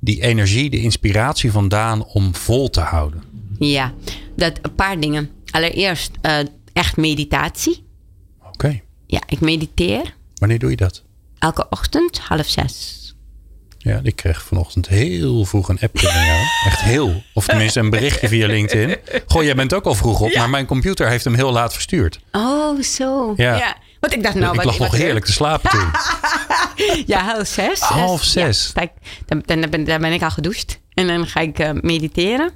die 0.00 0.22
energie, 0.22 0.70
de 0.70 0.80
inspiratie 0.80 1.50
vandaan 1.52 2.04
om 2.04 2.34
vol 2.34 2.70
te 2.70 2.80
houden? 2.80 3.22
Ja, 3.58 3.92
dat, 4.36 4.58
een 4.62 4.74
paar 4.74 5.00
dingen. 5.00 5.30
Allereerst 5.50 6.10
eh, 6.20 6.38
echt 6.72 6.96
meditatie. 6.96 7.84
Oké. 8.46 8.80
Ja, 9.06 9.20
ik 9.26 9.40
mediteer 9.40 10.14
Wanneer 10.34 10.58
doe 10.58 10.70
je 10.70 10.76
dat? 10.76 11.02
elke 11.38 11.66
ochtend 11.70 12.18
half 12.18 12.48
zes. 12.48 12.98
Ja, 13.84 14.00
ik 14.02 14.16
kreeg 14.16 14.42
vanochtend 14.42 14.88
heel 14.88 15.44
vroeg 15.44 15.68
een 15.68 15.78
appje 15.80 16.06
van 16.08 16.24
jou. 16.24 16.38
Echt 16.66 16.80
heel. 16.80 17.22
Of 17.34 17.46
tenminste 17.46 17.80
een 17.80 17.90
berichtje 17.90 18.28
via 18.28 18.46
LinkedIn. 18.46 18.96
Goh, 19.26 19.42
jij 19.42 19.54
bent 19.54 19.74
ook 19.74 19.84
al 19.84 19.94
vroeg 19.94 20.20
op, 20.20 20.34
maar 20.34 20.50
mijn 20.50 20.66
computer 20.66 21.08
heeft 21.08 21.24
hem 21.24 21.34
heel 21.34 21.52
laat 21.52 21.72
verstuurd. 21.72 22.20
Oh, 22.32 22.80
zo. 22.82 23.32
Ja. 23.36 23.56
Ja. 23.56 23.76
Want 24.00 24.14
ik 24.14 24.22
dacht, 24.22 24.34
nou, 24.34 24.50
ik 24.50 24.56
wat- 24.56 24.64
lag 24.64 24.78
nog 24.78 24.92
heerlijk 24.96 25.24
te 25.24 25.32
slapen 25.32 25.70
toen. 25.70 25.90
Ja, 27.06 27.24
half 27.24 27.46
zes. 27.46 27.80
Half 27.80 28.22
zes. 28.24 28.72
Ja, 28.74 28.86
dan, 29.26 29.42
dan, 29.46 29.70
ben, 29.70 29.84
dan 29.84 30.00
ben 30.00 30.12
ik 30.12 30.22
al 30.22 30.30
gedoucht. 30.30 30.80
En 30.94 31.06
dan 31.06 31.26
ga 31.26 31.40
ik 31.40 31.58
eh, 31.58 31.70
mediteren. 31.80 32.50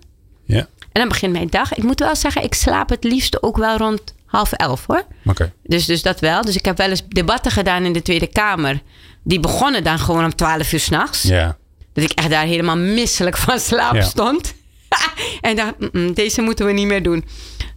Ja, 0.44 0.58
En 0.58 0.66
dan 0.92 1.08
begint 1.08 1.32
mijn 1.32 1.48
dag. 1.50 1.74
Ik 1.74 1.82
moet 1.82 1.98
wel 1.98 2.16
zeggen, 2.16 2.42
ik 2.42 2.54
slaap 2.54 2.88
het 2.88 3.04
liefst 3.04 3.42
ook 3.42 3.56
wel 3.56 3.76
rond 3.76 4.14
half 4.26 4.52
elf 4.52 4.84
hoor. 4.86 5.04
oké. 5.24 5.52
Dus, 5.62 5.84
dus 5.84 6.02
dat 6.02 6.20
wel. 6.20 6.42
Dus 6.42 6.56
ik 6.56 6.64
heb 6.64 6.76
wel 6.76 6.88
eens 6.88 7.02
debatten 7.08 7.50
gedaan 7.52 7.84
in 7.84 7.92
de 7.92 8.02
Tweede 8.02 8.26
Kamer. 8.26 8.80
Die 9.26 9.40
begonnen 9.40 9.84
dan 9.84 9.98
gewoon 9.98 10.24
om 10.24 10.34
twaalf 10.34 10.72
uur 10.72 10.80
s'nachts. 10.80 11.22
Ja, 11.22 11.56
Dat 11.92 12.04
ik 12.04 12.10
echt 12.10 12.30
daar 12.30 12.44
helemaal 12.46 12.76
misselijk 12.76 13.36
van 13.36 13.58
slaap 13.60 13.94
Ja. 13.94 14.02
stond. 14.02 14.54
en 15.40 15.56
dacht, 15.56 15.74
"Mm, 15.78 15.88
mm, 15.92 16.14
deze 16.14 16.40
moeten 16.42 16.66
we 16.66 16.72
niet 16.72 16.86
meer 16.86 17.02
doen. 17.02 17.24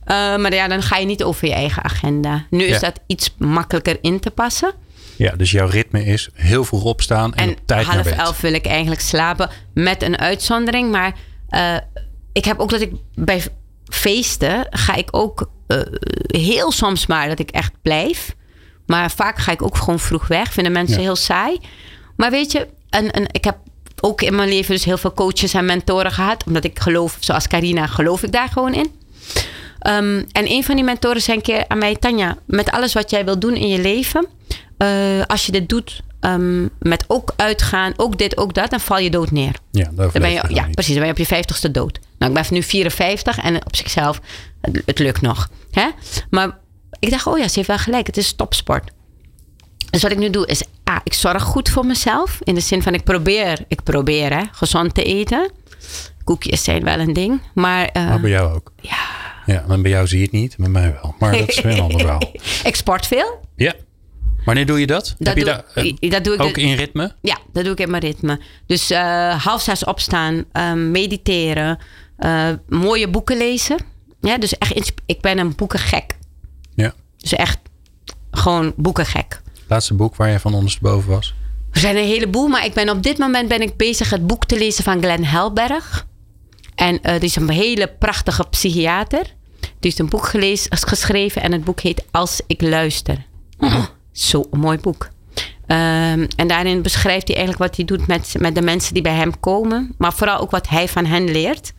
Eh, 0.03 0.15
maar 0.37 0.53
ja, 0.53 0.67
dan 0.67 0.81
ga 0.81 0.97
je 0.97 1.05
niet 1.05 1.23
over 1.23 1.47
je 1.47 1.53
eigen 1.53 1.83
agenda. 1.83 2.45
Nu 2.49 2.63
is 2.63 2.69
Ja. 2.69 2.79
dat 2.79 2.99
iets 3.07 3.35
makkelijker 3.37 3.97
in 4.01 4.19
te 4.19 4.31
passen. 4.31 4.73
ja, 5.15 5.31
dus 5.35 5.51
jouw 5.51 5.67
ritme 5.67 6.05
is 6.05 6.29
heel 6.33 6.63
vroeg 6.65 6.83
opstaan 6.83 7.33
en, 7.33 7.43
En 7.43 7.49
op 7.49 7.59
tijd 7.65 7.85
naar 7.87 7.95
half 7.95 8.07
elf 8.07 8.41
wil 8.41 8.53
ik 8.53 8.65
eigenlijk 8.65 9.01
slapen 9.01 9.49
met 9.73 10.03
een 10.03 10.17
uitzondering. 10.19 10.91
Maar 10.91 11.13
eh, 11.49 11.75
ik 12.33 12.45
heb 12.45 12.59
ook 12.59 12.69
dat 12.69 12.81
ik 12.81 12.91
bij 13.15 13.43
feesten 13.85 14.67
ga 14.69 14.95
ik 14.95 15.07
ook 15.11 15.49
eh, 15.67 15.77
heel 16.27 16.71
soms 16.71 17.05
maar 17.05 17.27
dat 17.27 17.39
ik 17.39 17.49
echt 17.49 17.71
blijf. 17.81 18.35
Maar 18.89 19.11
vaak 19.11 19.37
ga 19.39 19.51
ik 19.51 19.61
ook 19.61 19.77
gewoon 19.77 19.99
vroeg 19.99 20.27
weg. 20.27 20.53
Vinden 20.53 20.71
mensen 20.71 20.95
Ja. 20.97 21.01
heel 21.01 21.15
saai. 21.15 21.59
Maar 22.15 22.31
weet 22.31 22.51
je, 22.51 22.67
en, 22.89 23.11
en 23.11 23.23
ik 23.31 23.43
heb 23.43 23.57
ook 24.01 24.21
in 24.21 24.35
mijn 24.35 24.49
leven 24.49 24.73
dus 24.73 24.85
heel 24.85 24.97
veel 24.97 25.13
coaches 25.13 25.53
en 25.53 25.65
mentoren 25.65 26.11
gehad. 26.11 26.43
Omdat 26.47 26.63
ik 26.63 26.79
geloof, 26.79 27.17
zoals 27.19 27.47
Carina, 27.47 27.87
geloof 27.87 28.23
ik 28.23 28.31
daar 28.31 28.49
gewoon 28.49 28.73
in. 28.73 28.91
Ehm, 29.79 30.23
en 30.31 30.51
een 30.51 30.63
van 30.63 30.75
die 30.75 30.83
mentoren 30.83 31.21
zei 31.21 31.37
een 31.37 31.43
keer 31.43 31.65
aan 31.67 31.77
mij: 31.77 31.95
Tanja, 31.95 32.37
met 32.45 32.71
alles 32.71 32.93
wat 32.93 33.09
jij 33.09 33.25
wil 33.25 33.39
doen 33.39 33.53
in 33.55 33.67
je 33.67 33.79
leven, 33.81 34.27
eh, 34.77 35.21
als 35.27 35.45
je 35.45 35.51
dit 35.51 35.69
doet 35.69 36.01
ehm, 36.19 36.61
met 36.79 37.03
ook 37.07 37.33
uitgaan, 37.35 37.93
ook 37.95 38.17
dit, 38.17 38.37
ook 38.37 38.53
dat, 38.53 38.69
dan 38.69 38.79
val 38.79 38.99
je 38.99 39.09
dood 39.09 39.31
neer. 39.31 39.55
Ja, 39.71 39.89
Dan 39.95 40.09
ben 40.13 40.29
je, 40.31 40.43
je 40.47 40.53
ja, 40.55 40.65
niet. 40.65 40.73
precies. 40.75 40.93
Dan 40.93 41.03
ben 41.03 41.05
je 41.05 41.11
op 41.11 41.17
je 41.17 41.25
vijftigste 41.25 41.71
dood. 41.71 41.99
Nou, 42.17 42.31
ik 42.35 42.41
ben 42.41 42.53
nu 42.53 42.63
54 42.63 43.37
en 43.37 43.55
op 43.65 43.75
zichzelf, 43.75 44.19
het, 44.61 44.81
het 44.85 44.99
lukt 44.99 45.21
nog. 45.21 45.49
Hè? 45.71 45.87
Maar 46.29 46.57
ik 46.99 47.09
dacht, 47.09 47.27
oh 47.27 47.37
ja, 47.37 47.47
ze 47.47 47.55
heeft 47.55 47.67
wel 47.67 47.77
gelijk. 47.77 48.07
Het 48.07 48.17
is 48.17 48.33
topsport. 48.33 48.91
Dus 49.89 50.01
wat 50.01 50.11
ik 50.11 50.17
nu 50.17 50.29
doe 50.29 50.47
is, 50.47 50.63
ah, 50.83 50.97
ik 51.03 51.13
zorg 51.13 51.43
goed 51.43 51.69
voor 51.69 51.85
mezelf. 51.85 52.39
In 52.43 52.55
de 52.55 52.61
zin 52.61 52.81
van, 52.83 52.93
ik 52.93 53.03
probeer, 53.03 53.59
ik 53.67 53.83
probeer 53.83 54.37
hè, 54.37 54.43
gezond 54.51 54.93
te 54.93 55.03
eten. 55.03 55.51
Koekjes 56.23 56.63
zijn 56.63 56.83
wel 56.83 56.99
een 56.99 57.13
ding. 57.13 57.41
Maar, 57.53 57.85
eh, 57.85 58.07
Maar 58.07 58.19
bij 58.19 58.29
jou 58.29 58.53
ook. 58.55 58.71
ja, 58.81 58.97
Ja, 59.45 59.77
bij 59.77 59.91
jou 59.91 60.07
zie 60.07 60.17
je 60.17 60.23
het 60.23 60.33
niet, 60.33 60.55
bij 60.57 60.69
mij 60.69 60.91
wel. 61.01 61.15
Maar 61.19 61.37
dat 61.37 61.49
is 61.49 61.61
weer 61.61 61.73
een 61.73 61.79
ander 61.81 61.99
verhaal. 61.99 62.21
ik 62.63 62.75
sport 62.75 63.07
veel. 63.07 63.39
Ja. 63.55 63.73
Wanneer 64.45 64.65
doe 64.65 64.79
je 64.79 64.87
dat? 64.87 65.15
Dat 65.17 65.27
Heb 65.27 65.37
je 65.37 65.43
doe, 65.43 65.53
daar 65.53 65.83
eh, 65.99 66.09
dat 66.11 66.23
doe 66.23 66.33
ik 66.33 66.41
ook 66.41 66.53
de- 66.53 66.61
in 66.61 66.75
ritme? 66.75 67.15
Ja, 67.21 67.37
dat 67.53 67.63
doe 67.63 67.73
ik 67.73 67.79
in 67.79 67.89
mijn 67.89 68.03
ritme. 68.03 68.39
Dus 68.65 68.89
eh, 68.89 69.43
half 69.43 69.61
zes 69.61 69.83
opstaan, 69.83 70.45
ehm, 70.51 70.91
mediteren, 70.91 71.79
mooie 72.67 73.07
boeken 73.09 73.37
lezen. 73.37 73.77
Ja, 74.21 74.37
dus 74.37 74.57
echt, 74.57 74.93
ik 75.05 75.21
ben 75.21 75.37
een 75.37 75.55
boekengek. 75.55 76.17
Ja. 76.79 76.93
Dus 77.17 77.33
echt 77.33 77.59
gewoon 78.31 78.73
boekengek. 78.75 79.41
Laatste 79.67 79.93
boek 79.93 80.15
waar 80.15 80.29
je 80.29 80.39
van 80.39 80.53
ondersteboven 80.53 81.09
was? 81.09 81.33
Er 81.71 81.79
zijn 81.79 81.97
een 81.97 82.05
heleboel, 82.05 82.47
maar 82.47 82.65
ik 82.65 82.73
ben 82.73 82.89
op 82.89 83.03
dit 83.03 83.17
moment 83.17 83.47
ben 83.47 83.61
ik 83.61 83.77
bezig 83.77 84.09
het 84.09 84.27
boek 84.27 84.45
te 84.45 84.57
lezen 84.57 84.83
van 84.83 84.99
Glenn 84.99 85.23
Helberg. 85.23 86.07
En 86.75 87.01
eh 87.01 87.13
die 87.13 87.29
is 87.29 87.35
een 87.35 87.49
hele 87.49 87.87
prachtige 87.99 88.43
psychiater. 88.49 89.23
Die 89.59 89.69
heeft 89.79 89.99
een 89.99 90.09
boek 90.09 90.25
gelezen, 90.25 90.77
geschreven 90.77 91.41
en 91.41 91.51
het 91.51 91.63
boek 91.63 91.79
heet 91.79 92.05
Als 92.11 92.41
ik 92.47 92.61
luister. 92.61 93.25
Oh, 93.57 93.83
Zo'n 94.11 94.47
mooi 94.51 94.77
boek. 94.77 95.09
Ehm, 95.65 96.27
en 96.35 96.47
daarin 96.47 96.81
beschrijft 96.81 97.27
hij 97.27 97.37
eigenlijk 97.37 97.67
wat 97.67 97.75
hij 97.75 97.85
doet 97.85 98.07
met, 98.07 98.35
met 98.39 98.55
de 98.55 98.61
mensen 98.61 98.93
die 98.93 99.03
bij 99.03 99.13
hem 99.15 99.39
komen. 99.39 99.95
Maar 99.97 100.13
vooral 100.13 100.37
ook 100.37 100.51
wat 100.51 100.67
hij 100.67 100.87
van 100.87 101.05
hen 101.05 101.31
leert. 101.31 101.73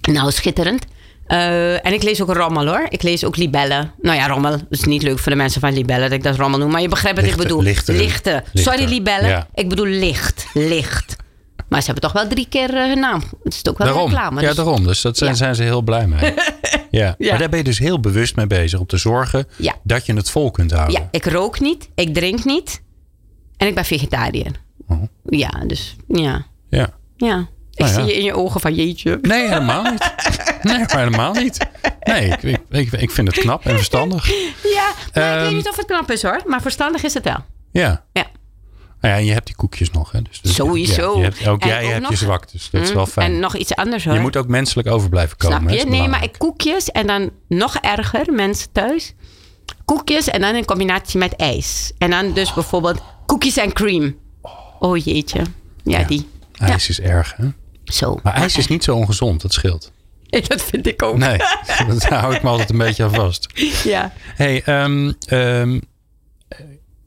Nou, 0.00 0.30
schitterend. 0.30 0.84
Eh, 1.30 1.86
en 1.86 1.92
ik 1.92 2.02
lees 2.02 2.22
ook 2.22 2.32
rommel 2.34 2.66
hoor. 2.66 2.86
Ik 2.88 3.02
lees 3.02 3.24
ook 3.24 3.36
libellen. 3.36 3.92
Nou 4.00 4.16
ja, 4.16 4.26
rommel. 4.26 4.50
Dat 4.50 4.60
is 4.70 4.84
niet 4.84 5.02
leuk 5.02 5.18
voor 5.18 5.30
de 5.32 5.38
mensen 5.38 5.60
van 5.60 5.72
libellen 5.72 6.02
dat 6.08 6.18
ik 6.18 6.22
dat 6.24 6.36
rommel 6.36 6.58
noem. 6.58 6.70
Maar 6.70 6.80
je 6.80 6.88
begrijpt 6.88 7.20
wat 7.20 7.30
ik 7.30 7.36
bedoel. 7.36 7.62
lichte- 7.62 7.92
lichte. 7.92 8.32
lichte. 8.52 8.60
Sorry 8.70 8.84
libellen. 8.88 9.28
Ja. 9.28 9.46
Ik 9.54 9.68
bedoel 9.68 9.86
licht. 9.86 10.46
Licht. 10.54 11.16
Maar 11.68 11.80
ze 11.80 11.84
hebben 11.90 12.02
toch 12.10 12.20
wel 12.20 12.28
drie 12.30 12.46
keer 12.48 12.74
eh, 12.74 12.84
hun 12.84 12.98
naam. 12.98 13.22
Het 13.42 13.54
is 13.54 13.66
ook 13.68 13.78
wel 13.78 13.86
Daarom. 13.86 14.08
reclame. 14.10 14.40
ja, 14.40 14.46
dus- 14.46 14.56
daarom. 14.56 14.84
Dus 14.86 15.00
dat 15.00 15.16
zijn, 15.16 15.30
Ja. 15.30 15.36
zijn 15.36 15.54
ze 15.54 15.62
heel 15.62 15.82
blij 15.82 16.06
mee. 16.06 16.20
ja. 16.90 17.14
Ja. 17.18 17.30
Maar 17.30 17.38
daar 17.38 17.48
ben 17.48 17.58
je 17.58 17.64
dus 17.64 17.78
heel 17.78 18.00
bewust 18.00 18.36
mee 18.36 18.46
bezig. 18.46 18.78
Om 18.80 18.86
te 18.86 18.96
zorgen 18.96 19.46
Ja. 19.56 19.74
dat 19.82 20.06
je 20.06 20.14
het 20.14 20.30
vol 20.30 20.50
kunt 20.50 20.70
houden. 20.70 21.00
Ja, 21.00 21.08
ik 21.10 21.24
rook 21.26 21.60
niet. 21.60 21.88
Ik 21.94 22.14
drink 22.14 22.44
niet. 22.44 22.82
En 23.56 23.66
ik 23.66 23.74
ben 23.74 23.84
vegetariër. 23.84 24.50
Oh. 24.88 25.02
Ja, 25.24 25.50
dus 25.66 25.96
ja. 26.08 26.46
Ja. 26.70 26.90
Ja. 27.16 27.48
Ik 27.74 27.78
Nou 27.86 27.90
ja. 27.90 27.98
zie 27.98 28.04
je 28.04 28.14
in 28.18 28.24
je 28.24 28.34
ogen 28.34 28.60
van 28.60 28.74
jeetje. 28.74 29.18
Nee, 29.22 29.48
helemaal 29.48 29.82
niet. 29.82 30.12
Nee, 30.62 30.78
maar 30.78 30.98
helemaal 30.98 31.32
niet. 31.34 31.66
Nee, 32.02 32.26
ik, 32.28 32.42
ik, 32.42 32.60
ik, 32.70 32.92
ik 32.92 33.10
vind 33.10 33.28
het 33.28 33.38
knap 33.38 33.64
en 33.66 33.74
verstandig. 33.76 34.26
Ja, 34.28 34.34
maar 35.14 35.34
ik 35.34 35.38
weet 35.40 35.46
Ehm. 35.46 35.54
niet 35.54 35.68
of 35.68 35.76
het 35.76 35.86
knap 35.86 36.10
is 36.10 36.22
hoor. 36.22 36.40
Maar 36.46 36.62
verstandig 36.62 37.02
is 37.02 37.14
het 37.14 37.24
wel. 37.24 37.44
Ja. 37.72 38.04
Ja. 38.12 38.24
Nou 39.00 39.14
ja, 39.14 39.20
en 39.20 39.24
je 39.26 39.32
hebt 39.32 39.46
die 39.46 39.56
koekjes 39.56 39.90
nog. 39.90 40.12
Hè? 40.12 40.22
Dus, 40.22 40.40
dus- 40.40 40.54
Sowieso. 40.54 41.12
ja, 41.12 41.18
je 41.18 41.22
hebt, 41.24 41.46
ook 41.48 41.62
En 41.62 41.68
jij 41.68 41.84
ook 41.84 41.88
hebt 41.90 42.00
nog- 42.02 42.10
je 42.10 42.16
zwaktes. 42.16 42.68
Dat 42.70 42.82
is 42.82 42.88
Mm, 42.88 42.94
wel 42.94 43.06
fijn. 43.06 43.32
En 43.32 43.38
nog 43.40 43.56
iets 43.56 43.74
anders 43.74 44.04
hoor. 44.04 44.14
je 44.14 44.20
moet 44.20 44.36
ook 44.36 44.48
menselijk 44.48 44.88
over 44.88 45.08
blijven 45.08 45.36
komen. 45.36 45.60
Snap 45.60 45.70
je? 45.72 45.86
Nee, 45.86 46.08
maar 46.08 46.22
ik 46.24 46.34
koekjes 46.38 46.90
en 46.90 47.06
dan 47.06 47.30
nog 47.48 47.76
erger, 47.76 48.32
mensen 48.32 48.72
thuis. 48.72 49.14
Koekjes 49.84 50.28
en 50.28 50.40
dan 50.40 50.54
in 50.54 50.64
combinatie 50.64 51.18
met 51.18 51.36
ijs. 51.36 51.92
En 51.98 52.10
dan 52.10 52.32
dus 52.32 52.54
bijvoorbeeld 52.54 53.02
koekjes 53.26 53.56
en 53.56 53.72
cream. 53.72 54.16
Oh 54.78 54.96
jeetje. 55.04 55.40
Ja, 55.84 55.98
Ja. 55.98 56.06
die. 56.06 56.28
IJs 56.58 56.88
is 56.88 57.00
erg, 57.00 57.34
hè? 57.36 57.48
Zo. 57.84 58.18
Maar 58.22 58.34
ijs 58.34 58.56
is 58.56 58.66
niet 58.66 58.84
zo 58.84 58.94
ongezond, 58.96 59.40
dat 59.42 59.52
scheelt. 59.52 59.92
Dat 60.48 60.62
vind 60.62 60.86
ik 60.86 61.02
ook. 61.02 61.16
Nee, 61.18 61.36
daar 61.38 62.14
hou 62.20 62.34
ik 62.34 62.42
me 62.42 62.48
altijd 62.48 62.70
een 62.70 62.78
beetje 62.78 63.04
aan 63.04 63.14
vast. 63.14 63.46
Ja. 63.84 64.12
hey, 64.34 64.62
ehm, 64.64 65.12
ehm, 65.26 65.78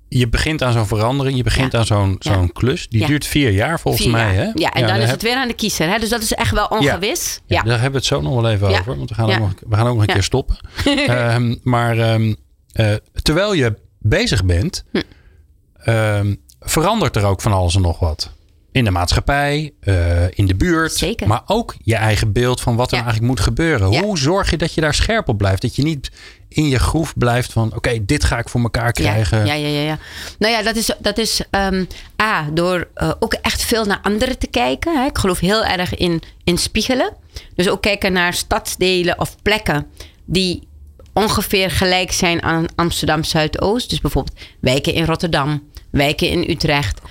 je 0.09 0.29
begint 0.29 0.61
aan 0.63 0.73
zo'n 0.73 0.87
verandering. 0.87 1.37
Je 1.37 1.43
begint 1.43 1.71
Ja. 1.71 1.79
aan 1.79 1.85
zo'n 1.85 2.15
Ja. 2.19 2.33
zo'n 2.33 2.51
klus. 2.51 2.87
Die 2.89 2.99
Ja. 2.99 3.07
duurt 3.07 3.25
vier 3.25 3.51
jaar 3.51 3.79
volgens 3.79 4.03
Vier 4.03 4.13
mij, 4.13 4.35
jaar. 4.35 4.45
hè? 4.45 4.51
Ja, 4.53 4.71
en 4.73 4.87
dan 4.87 4.95
is 4.95 5.01
heb- 5.01 5.11
het 5.11 5.21
weer 5.21 5.35
aan 5.35 5.47
de 5.47 5.53
kiezer. 5.53 5.87
Hè? 5.89 5.99
Dus 5.99 6.09
dat 6.09 6.21
is 6.21 6.33
echt 6.33 6.51
wel 6.51 6.65
ongewis. 6.65 7.39
Ja, 7.45 7.61
daar 7.61 7.71
hebben 7.73 7.91
we 7.91 7.97
het 7.97 8.05
zo 8.05 8.21
nog 8.21 8.41
wel 8.41 8.51
even 8.51 8.67
over. 8.67 8.97
Want 8.97 9.09
we 9.09 9.15
gaan, 9.15 9.29
ook, 9.31 9.39
nog, 9.39 9.53
we 9.69 9.75
gaan 9.75 9.87
ook 9.87 9.93
nog 9.97 10.07
een 10.07 10.13
keer 10.13 10.23
stoppen. 10.23 10.57
Ehm, 10.85 11.55
maar 11.63 11.97
eh, 11.97 12.95
terwijl 13.21 13.53
je 13.53 13.75
bezig 13.99 14.45
bent, 14.45 14.83
Hm. 14.91 16.35
verandert 16.59 17.15
er 17.15 17.25
ook 17.25 17.41
van 17.41 17.53
alles 17.53 17.75
en 17.75 17.81
nog 17.81 17.99
wat. 17.99 18.31
In 18.73 18.83
de 18.83 18.91
maatschappij, 18.91 19.73
eh, 19.79 20.23
in 20.37 20.45
de 20.45 20.55
buurt. 20.55 20.93
Zeker. 20.93 21.27
Maar 21.27 21.41
ook 21.45 21.75
je 21.83 21.95
eigen 21.95 22.31
beeld 22.31 22.61
van 22.61 22.75
wat 22.75 22.91
er 22.91 22.97
Ja. 22.97 23.03
eigenlijk 23.03 23.31
moet 23.33 23.43
gebeuren. 23.45 23.91
Ja. 23.91 24.01
Hoe 24.01 24.17
zorg 24.17 24.49
je 24.49 24.57
dat 24.57 24.73
je 24.73 24.81
daar 24.81 24.93
scherp 24.93 25.27
op 25.29 25.37
blijft? 25.37 25.61
Dat 25.61 25.75
je 25.75 25.83
niet 25.83 26.11
in 26.49 26.67
je 26.69 26.79
groef 26.79 27.13
blijft 27.17 27.51
van... 27.51 27.75
oké, 27.75 28.05
dit 28.05 28.23
ga 28.23 28.37
ik 28.37 28.49
voor 28.49 28.61
elkaar 28.61 28.91
krijgen. 28.91 29.45
Ja, 29.45 29.53
ja, 29.53 29.67
ja, 29.67 29.81
ja. 29.81 29.97
Nou 30.39 30.53
ja, 30.53 30.61
dat 30.63 30.75
is, 30.75 30.89
dat 30.99 31.17
is 31.17 31.41
ehm, 31.49 31.85
A, 32.21 32.49
door 32.53 32.87
eh, 32.93 33.11
ook 33.19 33.33
echt 33.33 33.63
veel 33.63 33.85
naar 33.85 33.99
anderen 34.01 34.37
te 34.39 34.47
kijken. 34.47 34.97
Hè. 35.01 35.05
Ik 35.05 35.17
geloof 35.17 35.39
heel 35.39 35.65
erg 35.65 35.95
in, 35.95 36.21
in 36.43 36.57
spiegelen. 36.57 37.13
Dus 37.55 37.69
ook 37.69 37.81
kijken 37.81 38.13
naar 38.13 38.33
stadsdelen 38.33 39.19
of 39.19 39.35
plekken 39.41 39.85
die 40.25 40.67
ongeveer 41.13 41.71
gelijk 41.71 42.11
zijn 42.11 42.43
aan 42.43 42.65
Amsterdam 42.75 43.23
Zuidoost. 43.23 43.89
Dus 43.89 44.01
bijvoorbeeld 44.01 44.37
wijken 44.59 44.93
in 44.93 45.05
Rotterdam, 45.05 45.63
wijken 45.89 46.29
in 46.29 46.49
Utrecht. 46.49 47.01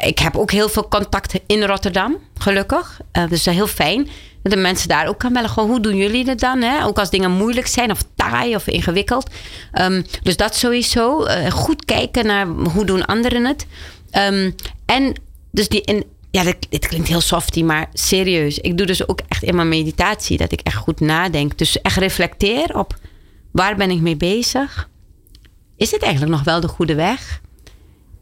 Ik 0.00 0.18
heb 0.18 0.36
ook 0.36 0.50
heel 0.50 0.68
veel 0.68 0.88
contacten 0.88 1.40
in 1.46 1.62
Rotterdam, 1.62 2.16
gelukkig. 2.38 3.00
Eh, 3.12 3.28
dus 3.28 3.42
dat 3.42 3.54
is 3.54 3.58
heel 3.58 3.66
fijn. 3.66 4.08
Dat 4.42 4.52
de 4.52 4.58
mensen 4.58 4.88
daar 4.88 5.08
ook 5.08 5.18
kan 5.18 5.32
bellen. 5.32 5.50
Gewoon, 5.50 5.68
hoe 5.68 5.80
doen 5.80 5.96
jullie 5.96 6.28
het 6.28 6.40
dan? 6.40 6.62
Hè? 6.62 6.84
Ook 6.84 6.98
als 6.98 7.10
dingen 7.10 7.30
moeilijk 7.30 7.66
zijn 7.66 7.90
of 7.90 8.02
taai 8.14 8.54
of 8.54 8.66
ingewikkeld. 8.66 9.30
Ehm, 9.72 10.02
dus 10.22 10.36
dat 10.36 10.54
sowieso. 10.54 11.24
Eh, 11.24 11.50
goed 11.50 11.84
kijken 11.84 12.26
naar 12.26 12.46
hoe 12.46 12.84
doen 12.84 13.06
anderen 13.06 13.44
het. 13.44 13.66
Ehm, 14.10 14.50
en 14.86 15.14
dus 15.50 15.68
die... 15.68 15.84
En, 15.84 16.04
ja, 16.30 16.42
dit, 16.42 16.66
dit 16.68 16.86
klinkt 16.86 17.08
heel 17.08 17.20
softy, 17.20 17.62
maar 17.62 17.88
serieus. 17.92 18.58
Ik 18.58 18.76
doe 18.76 18.86
dus 18.86 19.08
ook 19.08 19.20
echt 19.28 19.42
in 19.42 19.54
mijn 19.54 19.68
meditatie 19.68 20.36
dat 20.36 20.52
ik 20.52 20.60
echt 20.60 20.76
goed 20.76 21.00
nadenk. 21.00 21.58
Dus 21.58 21.80
echt 21.80 21.96
reflecteer 21.96 22.78
op 22.78 22.98
waar 23.50 23.76
ben 23.76 23.90
ik 23.90 24.00
mee 24.00 24.16
bezig? 24.16 24.88
Is 25.76 25.90
dit 25.90 26.02
eigenlijk 26.02 26.32
nog 26.32 26.44
wel 26.44 26.60
de 26.60 26.68
goede 26.68 26.94
weg? 26.94 27.40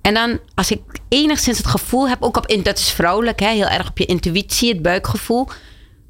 En 0.09 0.14
dan, 0.14 0.38
als 0.55 0.71
ik 0.71 0.81
enigszins 1.09 1.59
het 1.59 1.66
gevoel 1.66 2.09
heb, 2.09 2.23
ook 2.23 2.37
op, 2.37 2.47
in- 2.47 2.62
dat 2.62 2.79
is 2.79 2.90
vrouwelijk, 2.90 3.40
hè, 3.40 3.49
heel 3.49 3.66
erg 3.68 3.88
op 3.88 3.99
je 3.99 4.05
intuïtie, 4.07 4.68
het 4.73 4.83
buikgevoel, 4.83 5.49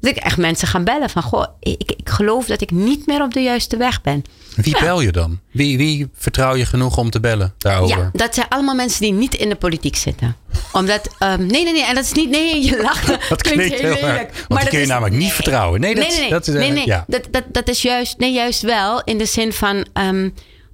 dat 0.01 0.11
ik 0.15 0.17
echt 0.23 0.37
mensen 0.37 0.67
gaan 0.67 0.83
bellen 0.83 1.09
van, 1.09 1.21
goh, 1.21 1.45
ik, 1.59 1.91
ik 1.97 2.09
geloof 2.09 2.45
dat 2.45 2.61
ik 2.61 2.71
niet 2.71 3.05
meer 3.07 3.21
op 3.21 3.33
de 3.33 3.39
juiste 3.41 3.77
weg 3.77 4.01
ben. 4.01 4.23
Wie 4.55 4.79
bel 4.79 5.01
je 5.01 5.11
dan? 5.11 5.39
Wie, 5.51 5.77
wie 5.77 6.09
vertrouw 6.15 6.55
je 6.55 6.65
genoeg 6.65 6.97
om 6.97 7.09
te 7.09 7.19
bellen 7.19 7.53
daarover? 7.57 7.97
Ja, 7.97 8.09
dat 8.13 8.35
zijn 8.35 8.47
allemaal 8.49 8.75
mensen 8.75 9.01
die 9.01 9.13
niet 9.13 9.35
in 9.35 9.49
de 9.49 9.55
politiek 9.55 9.95
zitten. 9.95 10.35
Omdat, 10.71 11.09
ehm, 11.19 11.45
nee, 11.45 11.63
nee, 11.63 11.73
nee, 11.73 11.85
en 11.85 11.95
dat 11.95 12.03
is 12.03 12.11
niet, 12.11 12.29
nee, 12.29 12.63
je 12.63 12.81
lacht. 12.81 13.07
Dat 13.29 13.41
klinkt 13.41 13.79
heel 13.79 13.97
erg. 13.97 14.31
Die 14.31 14.45
dat 14.47 14.63
kun 14.69 14.77
je 14.77 14.83
is- 14.83 14.87
namelijk 14.89 15.15
niet 15.15 15.23
nee. 15.23 15.31
vertrouwen. 15.33 15.79
Nee, 15.79 15.95
dat, 15.95 16.07
nee, 16.07 16.19
nee, 16.19 16.29
dat 16.29 16.47
is, 16.47 16.53
nee, 16.53 16.71
nee. 16.71 16.85
ja. 16.85 17.03
Dat, 17.07 17.27
dat, 17.31 17.43
dat 17.51 17.67
is 17.67 17.81
juist, 17.81 18.17
nee, 18.17 18.31
juist 18.33 18.61
wel 18.61 19.01
in 19.03 19.17
de 19.17 19.25
zin 19.25 19.53
van, 19.53 19.85
ehm, 19.93 20.29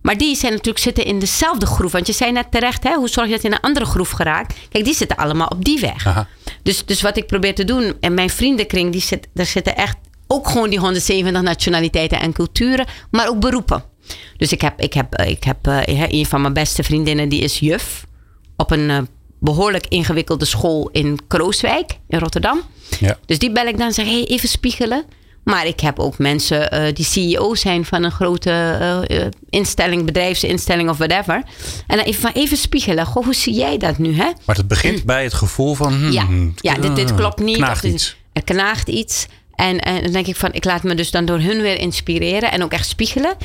Maar 0.06 0.18
die 0.18 0.36
zijn 0.36 0.52
natuurlijk 0.52 0.84
zitten 0.84 1.06
in 1.06 1.20
dezelfde 1.20 1.66
groef. 1.66 1.92
Want 1.92 2.08
je 2.08 2.14
zei 2.14 2.32
net 2.32 2.52
terecht, 2.52 2.84
hè, 2.84 2.94
hoe 2.94 3.10
zorg 3.10 3.28
je 3.28 3.34
dat 3.34 3.42
je 3.42 3.48
in 3.48 3.54
een 3.54 3.60
andere 3.60 3.86
groef 3.86 4.10
geraakt? 4.10 4.56
Kijk, 4.70 4.86
die 4.86 4.94
zitten 4.94 5.18
allemaal 5.18 5.48
op 5.48 5.66
die 5.66 5.80
weg. 5.80 6.08
Aha. 6.08 6.28
Dus, 6.64 6.86
dus 6.86 7.02
wat 7.02 7.18
ik 7.18 7.28
probeer 7.28 7.56
te 7.56 7.64
doen, 7.64 7.94
en 8.00 8.14
mijn 8.14 8.30
vriendenkring, 8.30 8.92
die 8.92 9.02
zit, 9.02 9.28
daar 9.34 9.46
zitten 9.46 9.76
echt 9.76 9.98
ook 10.28 10.48
gewoon 10.48 10.70
die 10.70 10.80
170 10.80 11.42
nationaliteiten 11.42 12.20
en 12.20 12.34
culturen, 12.34 12.86
maar 13.12 13.28
ook 13.28 13.40
beroepen. 13.40 13.84
Dus 14.38 14.52
ik 14.52 14.62
heb, 14.62 14.82
ik 14.82 14.94
heb, 14.94 15.16
ik 15.16 15.44
heb 15.44 15.68
eh, 15.68 16.10
een 16.12 16.26
van 16.26 16.42
mijn 16.42 16.54
beste 16.54 16.84
vriendinnen, 16.84 17.30
die 17.30 17.42
is 17.42 17.60
juf 17.60 18.06
op 18.56 18.72
een 18.72 18.90
eh, 18.90 19.02
behoorlijk 19.40 19.88
ingewikkelde 19.88 20.46
school 20.46 20.90
in 20.92 21.20
Krooswijk 21.28 22.00
in 22.08 22.20
Rotterdam. 22.20 22.62
Ja. 23.00 23.18
Dus 23.26 23.40
die 23.40 23.52
bel 23.52 23.68
ik 23.68 23.78
dan 23.78 23.88
en 23.88 23.94
zeg, 23.94 24.06
hey, 24.06 24.26
even 24.26 24.50
spiegelen. 24.50 25.04
Maar 25.46 25.66
ik 25.68 25.80
heb 25.80 26.00
ook 26.00 26.18
mensen 26.18 26.72
eh, 26.72 26.94
die 26.94 27.06
CEO 27.06 27.56
zijn 27.56 27.86
van 27.86 28.04
een 28.04 28.12
grote 28.12 28.50
eh, 28.50 29.20
eh, 29.22 29.32
instelling, 29.50 30.06
bedrijfsinstelling 30.06 30.90
of 30.90 30.98
whatever. 30.98 31.44
En 31.88 31.98
dan 31.98 32.06
even, 32.06 32.34
even 32.34 32.58
spiegelen. 32.58 33.06
Goh, 33.06 33.24
hoe 33.24 33.34
zie 33.36 33.54
jij 33.54 33.78
dat 33.78 33.98
nu? 33.98 34.16
Hè? 34.16 34.32
Maar 34.46 34.56
het 34.56 34.68
begint 34.68 35.04
bij 35.04 35.24
het 35.24 35.34
gevoel 35.34 35.76
van... 35.76 35.94
hmm, 35.94 36.12
Ja, 36.12 36.28
ja 36.56 36.74
dit, 36.74 36.96
dit 36.96 37.16
klopt 37.16 37.40
niet. 37.40 37.56
knaagt 37.58 37.82
dit- 37.82 37.94
iets. 37.94 38.16
Er 38.34 38.44
knaagt 38.44 38.88
iets. 38.88 39.26
En, 39.56 39.80
en 39.80 40.04
dan 40.04 40.12
denk 40.12 40.28
ik 40.28 40.36
van, 40.36 40.54
ik 40.54 40.66
laat 40.66 40.84
me 40.84 40.96
dus 40.96 41.12
dan 41.12 41.26
door 41.26 41.40
hun 41.40 41.62
weer 41.62 41.80
inspireren 41.80 42.52
en 42.52 42.64
ook 42.64 42.72
echt 42.72 42.88
spiegelen. 42.88 43.36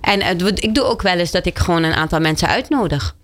En 0.00 0.38
ik 0.54 0.74
doe 0.74 0.84
ook 0.84 1.02
wel 1.02 1.18
eens 1.18 1.30
dat 1.30 1.46
ik 1.46 1.58
gewoon 1.58 1.82
een 1.82 1.94
aantal 1.94 2.20
mensen 2.20 2.48
uitnodig. 2.48 3.16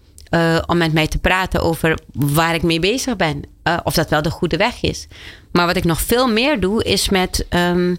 om 0.66 0.76
met 0.76 0.92
mij 0.92 1.06
te 1.06 1.18
praten 1.18 1.60
over 1.62 1.98
waar 2.12 2.54
ik 2.54 2.62
mee 2.62 2.80
bezig 2.80 3.16
ben. 3.16 3.42
Of 3.84 3.94
dat 3.94 4.10
wel 4.10 4.22
de 4.22 4.30
goede 4.30 4.56
weg 4.56 4.82
is. 4.82 5.06
Maar 5.52 5.66
wat 5.66 5.76
ik 5.76 5.84
nog 5.84 6.00
veel 6.00 6.28
meer 6.28 6.60
doe, 6.60 6.84
is 6.84 7.08
met 7.08 7.46
ehm, 7.48 7.94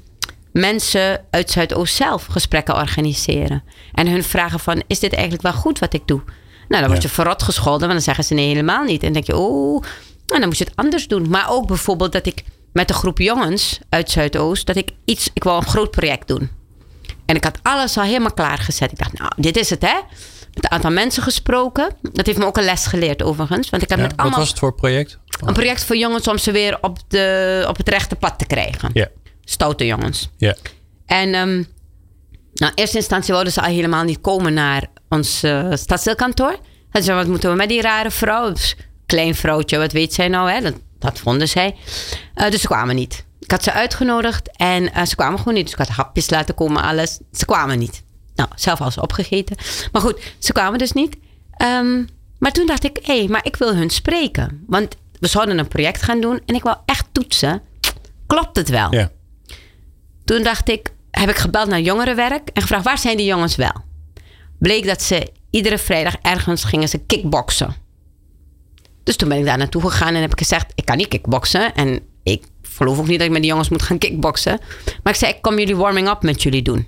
mensen 0.51 1.25
uit 1.29 1.51
Zuidoost 1.51 1.95
zelf 1.95 2.25
gesprekken 2.25 2.75
organiseren. 2.75 3.63
En 3.93 4.07
hun 4.07 4.23
vragen 4.23 4.59
van, 4.59 4.83
is 4.87 4.99
dit 4.99 5.13
eigenlijk 5.13 5.43
wel 5.43 5.53
goed 5.53 5.79
wat 5.79 5.93
ik 5.93 6.07
doe? 6.07 6.21
Nou, 6.67 6.81
dan 6.83 6.91
word 6.91 7.03
je 7.03 7.09
verrot 7.09 7.43
gescholden, 7.43 7.79
want 7.81 7.91
dan 7.91 8.01
zeggen 8.01 8.23
ze 8.23 8.33
nee, 8.33 8.47
helemaal 8.47 8.83
niet. 8.83 9.03
En 9.03 9.13
dan 9.13 9.13
denk 9.13 9.25
je, 9.25 9.35
oh, 9.37 9.81
nou, 10.25 10.39
dan 10.39 10.47
moet 10.47 10.57
je 10.57 10.63
het 10.63 10.75
anders 10.75 11.07
doen. 11.07 11.29
Maar 11.29 11.49
ook 11.49 11.67
bijvoorbeeld 11.67 12.11
dat 12.11 12.25
ik 12.25 12.43
met 12.73 12.89
een 12.89 12.95
groep 12.95 13.17
jongens 13.17 13.79
uit 13.89 14.09
Zuidoost, 14.11 14.65
dat 14.65 14.75
ik 14.75 14.89
iets, 15.05 15.29
ik 15.33 15.43
wil 15.43 15.55
een 15.55 15.65
groot 15.65 15.91
project 15.91 16.27
doen. 16.27 16.49
En 17.25 17.35
ik 17.35 17.43
had 17.43 17.59
alles 17.61 17.97
al 17.97 18.03
helemaal 18.03 18.33
klaargezet. 18.33 18.91
Ik 18.91 18.97
dacht, 18.97 19.17
nou, 19.17 19.31
dit 19.35 19.57
is 19.57 19.69
het 19.69 19.81
hè. 19.81 19.99
Met 20.53 20.63
een 20.63 20.71
aantal 20.71 20.91
mensen 20.91 21.23
gesproken. 21.23 21.89
Dat 22.01 22.25
heeft 22.25 22.37
me 22.37 22.45
ook 22.45 22.57
een 22.57 22.63
les 22.63 22.85
geleerd 22.85 23.23
overigens. 23.23 23.69
Want 23.69 23.83
ik 23.83 23.89
had 23.89 23.97
Ja, 23.97 24.03
met 24.03 24.13
wat 24.15 24.21
allemaal 24.21 24.39
was 24.39 24.49
het 24.49 24.59
voor 24.59 24.73
project? 24.73 25.19
een 25.45 25.53
project 25.53 25.83
voor 25.83 25.97
jongens 25.97 26.27
om 26.27 26.37
ze 26.37 26.51
weer 26.51 26.77
op, 26.81 26.97
de, 27.07 27.65
op 27.67 27.77
het 27.77 27.89
rechte 27.89 28.15
pad 28.15 28.39
te 28.39 28.45
krijgen. 28.45 28.89
Ja, 28.93 29.07
Stoute 29.43 29.85
jongens. 29.85 30.29
ja. 30.37 30.55
En 31.05 31.33
ehm, 31.33 31.63
nou, 32.53 32.71
in 32.71 32.75
eerste 32.75 32.97
instantie 32.97 33.33
wilden 33.33 33.53
ze 33.53 33.61
al 33.61 33.67
helemaal 33.67 34.03
niet 34.03 34.21
komen 34.21 34.53
naar 34.53 34.87
ons 35.09 35.43
eh 35.43 35.67
stadsdeelkantoor. 35.73 36.51
Ze 36.51 37.01
zeiden, 37.01 37.15
wat 37.15 37.27
moeten 37.27 37.49
we 37.49 37.55
met 37.55 37.69
die 37.69 37.81
rare 37.81 38.11
vrouw? 38.11 38.53
Klein 39.05 39.35
vrouwtje, 39.35 39.77
wat 39.77 39.91
weet 39.91 40.13
zij 40.13 40.27
nou? 40.27 40.51
Hè? 40.51 40.61
Dat, 40.61 40.73
dat 40.99 41.19
vonden 41.19 41.47
zij. 41.47 41.75
Eh, 42.33 42.49
dus 42.51 42.61
ze 42.61 42.67
kwamen 42.67 42.95
niet. 42.95 43.25
Ik 43.39 43.51
had 43.51 43.63
ze 43.63 43.71
uitgenodigd 43.71 44.57
en 44.57 44.93
eh, 44.93 45.05
ze 45.05 45.15
kwamen 45.15 45.37
gewoon 45.37 45.53
niet. 45.53 45.63
Dus 45.63 45.73
ik 45.73 45.79
had 45.79 45.87
hapjes 45.87 46.29
laten 46.29 46.55
komen, 46.55 46.83
alles. 46.83 47.19
Ze 47.31 47.45
kwamen 47.45 47.79
niet. 47.79 48.03
Nou, 48.35 48.49
zelf 48.55 48.81
al 48.81 48.91
ze 48.91 49.01
opgegeten. 49.01 49.55
Maar 49.91 50.01
goed, 50.01 50.21
ze 50.39 50.51
kwamen 50.51 50.79
dus 50.79 50.91
niet. 50.91 51.17
Ehm, 51.51 52.03
maar 52.39 52.51
toen 52.51 52.65
dacht 52.65 52.83
ik, 52.83 52.99
hé, 53.01 53.17
hey, 53.17 53.27
maar 53.27 53.45
ik 53.45 53.55
wil 53.55 53.75
hun 53.75 53.89
spreken. 53.89 54.63
Want 54.67 54.95
we 55.19 55.27
zouden 55.27 55.57
een 55.57 55.67
project 55.67 56.01
gaan 56.01 56.21
doen 56.21 56.41
en 56.45 56.55
ik 56.55 56.63
wil 56.63 56.75
echt 56.85 57.05
toetsen. 57.11 57.61
Klopt 58.27 58.55
het 58.55 58.69
wel? 58.69 58.93
ja. 58.93 59.11
Toen 60.31 60.43
dacht 60.43 60.69
ik, 60.69 60.93
heb 61.11 61.29
ik 61.29 61.35
gebeld 61.35 61.67
naar 61.67 61.81
jongerenwerk 61.81 62.49
en 62.53 62.61
gevraagd 62.61 62.83
waar 62.83 62.97
zijn 62.97 63.17
die 63.17 63.25
jongens 63.25 63.55
wel? 63.55 63.83
Bleek 64.59 64.85
dat 64.85 65.01
ze 65.01 65.31
iedere 65.49 65.77
vrijdag 65.77 66.15
ergens 66.21 66.63
gingen 66.63 66.89
ze 66.89 66.97
kickboksen. 66.97 67.75
Dus 69.03 69.15
toen 69.15 69.29
ben 69.29 69.37
ik 69.37 69.45
daar 69.45 69.57
naartoe 69.57 69.81
gegaan 69.81 70.15
en 70.15 70.21
heb 70.21 70.31
ik 70.31 70.39
gezegd, 70.39 70.71
ik 70.75 70.85
kan 70.85 70.97
niet 70.97 71.07
kickboksen 71.07 71.73
en 71.75 71.99
ik 72.23 72.43
geloof 72.61 72.99
ook 72.99 73.07
niet 73.07 73.17
dat 73.17 73.27
ik 73.27 73.33
met 73.33 73.41
die 73.41 73.49
jongens 73.49 73.69
moet 73.69 73.81
gaan 73.81 73.97
kickboksen. 73.97 74.59
Maar 75.03 75.13
ik 75.13 75.19
zei, 75.19 75.31
ik 75.31 75.41
kom 75.41 75.59
jullie 75.59 75.75
warming 75.75 76.09
up 76.09 76.21
met 76.21 76.43
jullie 76.43 76.61
doen. 76.61 76.87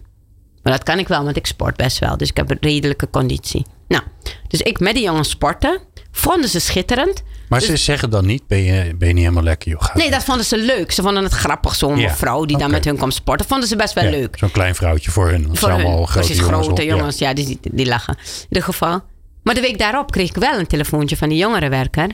Maar 0.62 0.74
dat 0.74 0.84
kan 0.84 1.00
ik 1.00 1.08
wel, 1.08 1.24
want 1.24 1.38
ik 1.38 1.46
sport 1.46 1.76
best 1.76 2.00
wel. 2.00 2.18
Dus 2.18 2.30
ik 2.30 2.38
heb 2.38 2.52
een 2.52 2.58
redelijke 2.62 3.10
conditie. 3.10 3.66
Nou, 3.88 4.04
dus 4.48 4.62
ik 4.62 4.80
met 4.80 4.94
die 4.94 5.04
jongens 5.04 5.30
sporten. 5.30 5.82
Vonden 6.12 6.50
ze 6.50 6.60
schitterend. 6.60 7.24
Maar 7.54 7.62
ze 7.62 7.78
zeggen 7.78 8.10
dan 8.10 8.26
niet, 8.26 8.48
ben 8.48 8.64
je, 8.64 8.96
ben 8.96 9.08
je 9.08 9.14
niet 9.14 9.24
helemaal 9.24 9.44
lekker, 9.44 9.72
joh. 9.72 9.96
Nee, 9.96 10.12
dat 10.12 10.24
vonden 10.24 10.46
ze 10.46 10.58
leuk. 10.58 10.92
Ze 10.92 11.02
vonden 11.02 11.24
het 11.24 11.34
grappig, 11.34 11.76
zo'n 11.76 11.98
Ja, 11.98 12.16
vrouw 12.16 12.46
die 12.46 12.58
dan 12.58 12.66
oké. 12.66 12.76
met 12.76 12.86
hun 12.86 12.96
kwam 12.96 13.12
sporten. 13.12 13.46
Vonden 13.48 13.68
ze 13.68 13.76
best 13.76 13.94
wel 13.94 14.04
Ja, 14.04 14.10
leuk. 14.10 14.36
Zo'n 14.38 14.52
klein 14.52 14.76
vrouwtje 14.76 15.12
voor 15.12 15.30
hun. 15.30 15.46
Voor 15.48 15.58
zijn 15.58 15.72
allemaal 15.72 15.98
hun. 15.98 16.08
grote 16.08 16.28
Precies, 16.28 16.44
jongens. 16.46 16.66
grote 16.66 16.86
jongens. 16.86 17.18
Ja, 17.18 17.34
die, 17.34 17.60
die 17.72 17.86
lachen. 17.86 18.14
In 18.18 18.46
ieder 18.50 18.64
geval. 18.64 19.02
Maar 19.44 19.56
de 19.56 19.62
week 19.62 19.78
daarop 19.78 20.12
kreeg 20.12 20.30
ik 20.30 20.36
wel 20.36 20.60
een 20.60 20.68
telefoontje 20.68 21.18
van 21.18 21.30
die 21.30 21.38
jongerenwerker. 21.38 22.08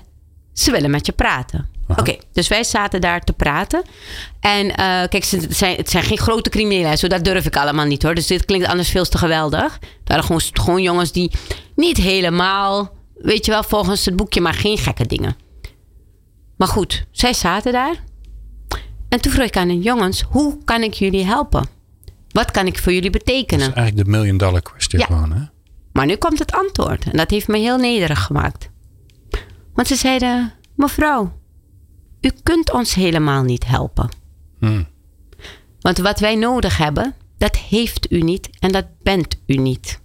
Ze 0.53 0.71
willen 0.71 0.91
met 0.91 1.05
je 1.05 1.11
praten. 1.11 1.67
Oké, 1.97 2.15
dus 2.33 2.47
wij 2.47 2.63
zaten 2.63 3.01
daar 3.01 3.21
te 3.21 3.33
praten. 3.33 3.81
En 4.39 4.75
eh, 4.75 4.75
kijk, 5.09 5.23
ze 5.23 5.37
het 5.37 5.57
zijn, 5.57 5.75
het 5.75 5.89
zijn 5.89 6.03
geen 6.03 6.17
grote 6.17 6.49
criminelen. 6.49 6.97
Zo, 6.97 7.07
dat 7.07 7.23
durf 7.23 7.45
ik 7.45 7.55
allemaal 7.57 7.85
niet 7.85 8.03
hoor. 8.03 8.15
Dus 8.15 8.27
dit 8.27 8.45
klinkt 8.45 8.67
anders 8.67 8.89
veel 8.89 9.05
te 9.05 9.17
geweldig. 9.17 9.73
Het 9.73 9.81
waren 10.05 10.23
gewoon, 10.23 10.41
gewoon 10.53 10.81
jongens 10.81 11.11
die 11.11 11.31
niet 11.75 11.97
helemaal, 11.97 12.91
weet 13.21 13.45
je 13.45 13.51
wel, 13.51 13.63
volgens 13.63 14.05
het 14.05 14.15
boekje, 14.15 14.41
maar 14.41 14.53
geen 14.53 14.77
gekke 14.77 15.05
dingen. 15.05 15.35
Maar 16.57 16.67
goed, 16.67 17.05
zij 17.11 17.33
zaten 17.33 17.71
daar. 17.71 18.03
En 19.09 19.21
toen 19.21 19.31
vroeg 19.31 19.45
ik 19.45 19.57
aan 19.57 19.67
hen, 19.67 19.81
jongens, 19.81 20.21
hoe 20.29 20.63
kan 20.63 20.81
ik 20.83 20.93
jullie 20.93 21.25
helpen? 21.25 21.67
Wat 22.31 22.51
kan 22.51 22.67
ik 22.67 22.79
voor 22.79 22.93
jullie 22.93 23.09
betekenen? 23.09 23.59
Dat 23.59 23.69
is 23.69 23.75
eigenlijk 23.75 24.05
de 24.11 24.17
million 24.17 24.37
dollar 24.37 24.61
question 24.61 25.01
Ja. 25.01 25.05
gewoon, 25.07 25.31
hè? 25.31 25.41
Maar 25.91 26.05
nu 26.05 26.15
komt 26.15 26.39
het 26.39 26.51
antwoord. 26.51 27.03
En 27.05 27.17
dat 27.17 27.29
heeft 27.29 27.47
me 27.47 27.57
heel 27.57 27.77
nederig 27.77 28.23
gemaakt. 28.23 28.69
Want 29.73 29.87
ze 29.87 29.95
zeiden: 29.95 30.53
Mevrouw, 30.75 31.33
u 32.21 32.31
kunt 32.43 32.71
ons 32.71 32.93
helemaal 32.93 33.43
niet 33.43 33.67
helpen. 33.67 34.09
Hmm. 34.59 34.87
Want 35.79 35.97
wat 35.97 36.19
wij 36.19 36.35
nodig 36.35 36.77
hebben, 36.77 37.15
dat 37.37 37.55
heeft 37.57 38.11
u 38.11 38.21
niet 38.21 38.49
en 38.59 38.71
dat 38.71 38.85
bent 39.01 39.35
u 39.45 39.55
niet. 39.55 39.99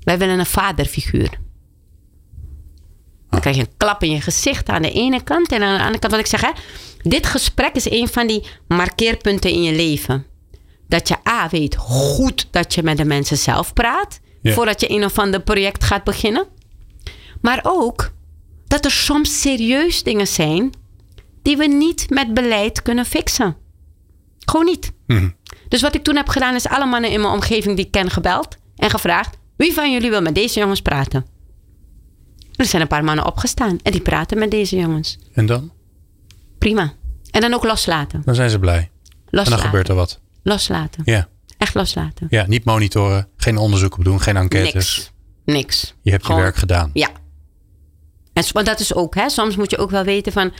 Wij 0.00 0.18
willen 0.18 0.38
een 0.38 0.46
vaderfiguur. 0.46 1.38
Dan 3.34 3.42
krijg 3.42 3.56
je 3.56 3.62
een 3.62 3.76
klap 3.76 4.02
in 4.02 4.10
je 4.10 4.20
gezicht 4.20 4.68
aan 4.68 4.82
de 4.82 4.92
ene 4.92 5.22
kant. 5.22 5.52
En 5.52 5.62
aan 5.62 5.76
de 5.76 5.82
andere 5.82 5.98
kant, 5.98 6.12
wat 6.12 6.20
ik 6.20 6.26
zeg, 6.26 6.40
hè, 6.40 6.50
dit 7.02 7.26
gesprek 7.26 7.74
is 7.74 7.90
een 7.90 8.08
van 8.08 8.26
die 8.26 8.46
markeerpunten 8.68 9.50
in 9.50 9.62
je 9.62 9.72
leven. 9.72 10.26
Dat 10.88 11.08
je 11.08 11.16
A 11.28 11.48
weet 11.48 11.76
goed 11.76 12.48
dat 12.50 12.74
je 12.74 12.82
met 12.82 12.96
de 12.96 13.04
mensen 13.04 13.36
zelf 13.36 13.72
praat. 13.72 14.20
Ja. 14.42 14.52
Voordat 14.52 14.80
je 14.80 14.90
een 14.90 15.04
of 15.04 15.18
ander 15.18 15.42
project 15.42 15.84
gaat 15.84 16.04
beginnen. 16.04 16.46
Maar 17.40 17.60
ook 17.62 18.12
dat 18.66 18.84
er 18.84 18.90
soms 18.90 19.40
serieus 19.40 20.02
dingen 20.02 20.26
zijn 20.26 20.72
die 21.42 21.56
we 21.56 21.66
niet 21.66 22.10
met 22.10 22.34
beleid 22.34 22.82
kunnen 22.82 23.04
fixen. 23.04 23.56
Gewoon 24.38 24.66
niet. 24.66 24.92
Mhm. 25.06 25.28
Dus 25.68 25.80
wat 25.80 25.94
ik 25.94 26.02
toen 26.02 26.16
heb 26.16 26.28
gedaan 26.28 26.54
is 26.54 26.68
alle 26.68 26.86
mannen 26.86 27.10
in 27.10 27.20
mijn 27.20 27.32
omgeving 27.32 27.76
die 27.76 27.84
ik 27.84 27.90
ken 27.90 28.10
gebeld 28.10 28.56
en 28.76 28.90
gevraagd: 28.90 29.38
wie 29.56 29.72
van 29.72 29.92
jullie 29.92 30.10
wil 30.10 30.22
met 30.22 30.34
deze 30.34 30.58
jongens 30.58 30.82
praten? 30.82 31.33
Er 32.56 32.64
zijn 32.64 32.82
een 32.82 32.88
paar 32.88 33.04
mannen 33.04 33.26
opgestaan 33.26 33.78
en 33.82 33.92
die 33.92 34.00
praten 34.00 34.38
met 34.38 34.50
deze 34.50 34.76
jongens. 34.76 35.18
En 35.32 35.46
dan? 35.46 35.72
Prima. 36.58 36.92
En 37.30 37.40
dan 37.40 37.54
ook 37.54 37.64
loslaten. 37.64 38.22
Dan 38.24 38.34
zijn 38.34 38.50
ze 38.50 38.58
blij. 38.58 38.76
En 38.78 38.90
Loslaten. 39.30 39.50
dan 39.50 39.60
gebeurt 39.66 39.88
er 39.88 39.94
wat. 39.94 40.20
Loslaten. 40.42 41.02
Ja. 41.04 41.28
Echt 41.58 41.74
loslaten. 41.74 42.26
ja, 42.30 42.44
niet 42.46 42.64
monitoren. 42.64 43.28
Geen 43.36 43.56
onderzoek 43.56 43.98
op 43.98 44.04
doen. 44.04 44.20
Geen 44.20 44.36
enquêtes. 44.36 44.72
Niks. 44.74 45.12
Niks. 45.44 45.94
Je 46.02 46.10
hebt 46.10 46.22
Gewoon- 46.24 46.38
je 46.38 46.44
werk 46.46 46.56
gedaan. 46.56 46.90
Ja. 46.92 47.08
En, 48.32 48.44
want 48.52 48.66
dat 48.66 48.80
is 48.80 48.94
ook, 48.94 49.14
hè. 49.14 49.28
Soms 49.28 49.56
moet 49.56 49.70
je 49.70 49.78
ook 49.78 49.90
wel 49.90 50.04
weten 50.04 50.32
van... 50.32 50.52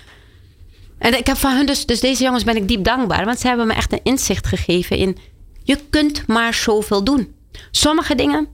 En 0.99 1.19
ik 1.19 1.27
heb 1.27 1.37
van 1.37 1.57
hun 1.57 1.67
dus, 1.67 1.87
dus 1.87 2.01
deze 2.01 2.23
jongens 2.23 2.45
ben 2.45 2.57
ik 2.57 2.69
diep 2.69 2.85
dankbaar. 2.85 3.25
Want 3.25 3.39
ze 3.41 3.47
hebben 3.47 3.67
me 3.67 3.75
echt 3.75 3.93
een 3.93 4.01
inzicht 4.03 4.47
gegeven 4.47 4.97
in... 4.97 5.19
Je 5.63 5.79
kunt 5.91 6.27
maar 6.27 6.55
zoveel 6.55 7.05
doen. 7.05 7.35
Sommige 7.71 8.15
dingen 8.15 8.49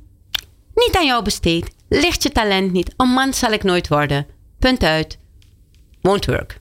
niet 0.74 0.96
aan 0.96 1.06
jou 1.06 1.24
besteed. 1.24 1.70
Ligt 1.92 2.22
je 2.22 2.30
talent 2.30 2.72
niet. 2.72 2.94
Een 2.96 3.08
man 3.08 3.34
zal 3.34 3.52
ik 3.52 3.62
nooit 3.62 3.88
worden. 3.88 4.26
Punt 4.58 4.82
uit. 4.82 5.18
Won't 6.00 6.26
work. 6.26 6.60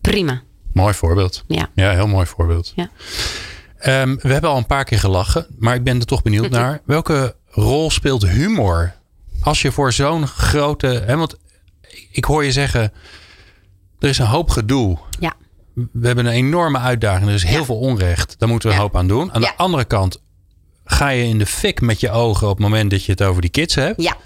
Prima. 0.00 0.42
Mooi 0.72 0.94
voorbeeld. 0.94 1.44
Ja. 1.46 1.68
Ja, 1.74 1.90
heel 1.90 2.06
mooi 2.06 2.26
voorbeeld. 2.26 2.72
Ja. 2.76 2.90
Ehm, 3.78 4.16
we 4.20 4.32
hebben 4.32 4.50
al 4.50 4.56
een 4.56 4.66
paar 4.66 4.84
keer 4.84 4.98
gelachen, 4.98 5.46
maar 5.58 5.74
ik 5.74 5.84
ben 5.84 5.98
er 6.00 6.06
toch 6.06 6.22
benieuwd 6.22 6.50
naar. 6.50 6.80
Welke 6.84 7.36
rol 7.46 7.90
speelt 7.90 8.28
humor 8.28 8.94
als 9.40 9.62
je 9.62 9.72
voor 9.72 9.92
zo'n 9.92 10.26
grote. 10.26 10.86
Hè, 10.86 11.16
want 11.16 11.36
ik 12.12 12.24
hoor 12.24 12.44
je 12.44 12.52
zeggen, 12.52 12.92
er 13.98 14.08
is 14.08 14.18
een 14.18 14.26
hoop 14.26 14.50
gedoe. 14.50 14.98
Ja. 15.20 15.34
We 15.92 16.06
hebben 16.06 16.26
een 16.26 16.32
enorme 16.32 16.78
uitdaging. 16.78 17.28
Er 17.28 17.34
is 17.34 17.44
heel 17.44 17.58
Ja. 17.58 17.64
veel 17.64 17.78
onrecht. 17.78 18.38
Daar 18.38 18.48
moeten 18.48 18.68
we 18.68 18.74
een 18.74 18.80
hoop 18.80 18.96
aan 18.96 19.08
doen. 19.08 19.32
Aan 19.32 19.40
de 19.40 19.56
andere 19.56 19.84
kant 19.84 20.22
ga 20.90 21.08
je 21.08 21.24
in 21.24 21.38
de 21.38 21.46
fik 21.46 21.80
met 21.80 22.00
je 22.00 22.10
ogen 22.10 22.48
op 22.48 22.56
het 22.56 22.62
moment 22.68 22.90
dat 22.90 23.04
je 23.04 23.12
het 23.12 23.22
over 23.22 23.40
die 23.40 23.50
kids 23.50 23.74
hebt. 23.74 24.02
Ja. 24.02 24.16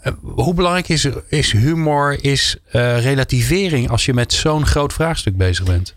Eh, 0.00 0.12
Hoe 0.22 0.54
belangrijk 0.54 0.88
is, 0.88 1.08
is 1.28 1.52
humor, 1.52 2.24
is 2.24 2.56
eh, 2.70 3.02
relativering 3.02 3.90
als 3.90 4.04
je 4.04 4.14
met 4.14 4.32
zo'n 4.32 4.66
groot 4.66 4.92
vraagstuk 4.92 5.36
bezig 5.36 5.64
bent? 5.64 5.94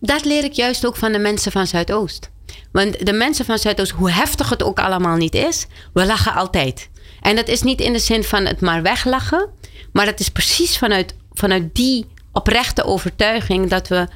dat 0.00 0.24
leer 0.24 0.44
ik 0.44 0.52
juist 0.52 0.86
ook 0.86 0.96
van 0.96 1.12
de 1.12 1.18
mensen 1.18 1.52
van 1.52 1.66
Zuidoost. 1.66 2.30
Want 2.72 3.06
de 3.06 3.12
mensen 3.12 3.44
van 3.44 3.58
Zuidoost, 3.58 3.90
hoe 3.90 4.10
heftig 4.10 4.48
het 4.48 4.62
ook 4.62 4.78
allemaal 4.78 5.16
niet 5.16 5.34
is, 5.34 5.66
we 5.92 6.06
lachen 6.06 6.34
altijd. 6.34 6.88
En 7.20 7.36
dat 7.36 7.48
is 7.48 7.62
niet 7.62 7.80
in 7.80 7.92
de 7.92 7.98
zin 7.98 8.24
van 8.24 8.44
het 8.44 8.60
maar 8.60 8.82
weglachen, 8.82 9.48
maar 9.92 10.04
dat 10.04 10.20
is 10.20 10.28
precies 10.28 10.78
vanuit, 10.78 11.14
vanuit 11.32 11.74
die 11.74 12.06
oprechte 12.32 12.84
overtuiging 12.84 13.70
dat 13.70 13.88
we 13.88 14.06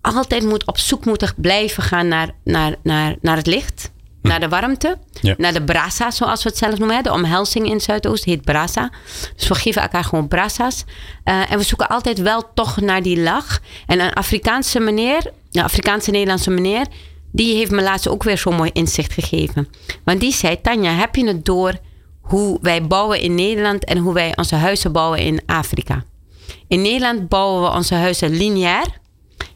altijd 0.00 0.42
moet, 0.42 0.66
op 0.66 0.78
zoek 0.78 1.04
moeten 1.04 1.34
blijven 1.36 1.82
gaan 1.82 2.08
naar, 2.08 2.30
naar, 2.44 2.74
naar, 2.82 3.16
naar 3.20 3.36
het 3.36 3.46
licht. 3.46 3.90
Naar 4.28 4.40
de 4.40 4.48
warmte. 4.48 4.98
Ja. 5.20 5.34
Naar 5.38 5.52
de 5.52 5.64
brasa, 5.64 6.10
zoals 6.10 6.42
we 6.42 6.48
het 6.48 6.58
zelf 6.58 6.78
noemen. 6.78 7.02
De 7.02 7.12
omhelzing 7.12 7.70
in 7.70 7.80
Zuidoost 7.80 8.24
heet 8.24 8.42
brasa. 8.42 8.90
Dus 9.36 9.48
we 9.48 9.54
geven 9.54 9.82
elkaar 9.82 10.04
gewoon 10.04 10.28
brasa's. 10.28 10.84
Eh, 11.24 11.50
en 11.50 11.58
we 11.58 11.64
zoeken 11.64 11.88
altijd 11.88 12.18
wel 12.18 12.52
toch 12.54 12.80
naar 12.80 13.02
die 13.02 13.20
lach. 13.20 13.60
En 13.86 14.00
een 14.00 14.12
Afrikaanse 14.12 14.80
meneer, 14.80 15.30
een 15.52 15.62
Afrikaanse 15.62 16.10
Nederlandse 16.10 16.50
meneer, 16.50 16.86
die 17.32 17.56
heeft 17.56 17.70
me 17.70 17.82
laatst 17.82 18.08
ook 18.08 18.22
weer 18.22 18.38
zo'n 18.38 18.54
mooi 18.54 18.70
inzicht 18.72 19.12
gegeven. 19.12 19.68
Want 20.04 20.20
die 20.20 20.32
zei: 20.32 20.60
Tanja, 20.60 20.92
heb 20.92 21.14
je 21.14 21.26
het 21.26 21.44
door 21.44 21.72
hoe 22.20 22.58
wij 22.62 22.86
bouwen 22.86 23.20
in 23.20 23.34
Nederland 23.34 23.84
en 23.84 23.98
hoe 23.98 24.14
wij 24.14 24.36
onze 24.36 24.54
huizen 24.54 24.92
bouwen 24.92 25.18
in 25.18 25.42
Afrika? 25.46 26.04
In 26.68 26.82
Nederland 26.82 27.28
bouwen 27.28 27.62
we 27.62 27.76
onze 27.76 27.94
huizen 27.94 28.30
lineair. 28.30 28.86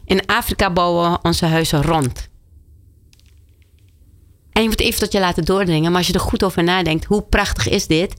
In 0.05 0.25
Afrika 0.25 0.71
bouwen 0.71 1.11
we 1.11 1.19
onze 1.21 1.45
huizen 1.45 1.81
rond. 1.81 2.29
En 4.59 4.65
je 4.65 4.71
moet 4.71 4.81
even 4.81 4.99
tot 4.99 5.11
je 5.11 5.19
laten 5.19 5.45
doordringen. 5.45 5.89
Maar 5.89 5.97
als 5.97 6.07
je 6.07 6.13
er 6.13 6.19
goed 6.19 6.43
over 6.43 6.63
nadenkt, 6.63 7.05
hoe 7.05 7.21
prachtig 7.21 7.69
is 7.69 7.87
dit? 7.87 8.13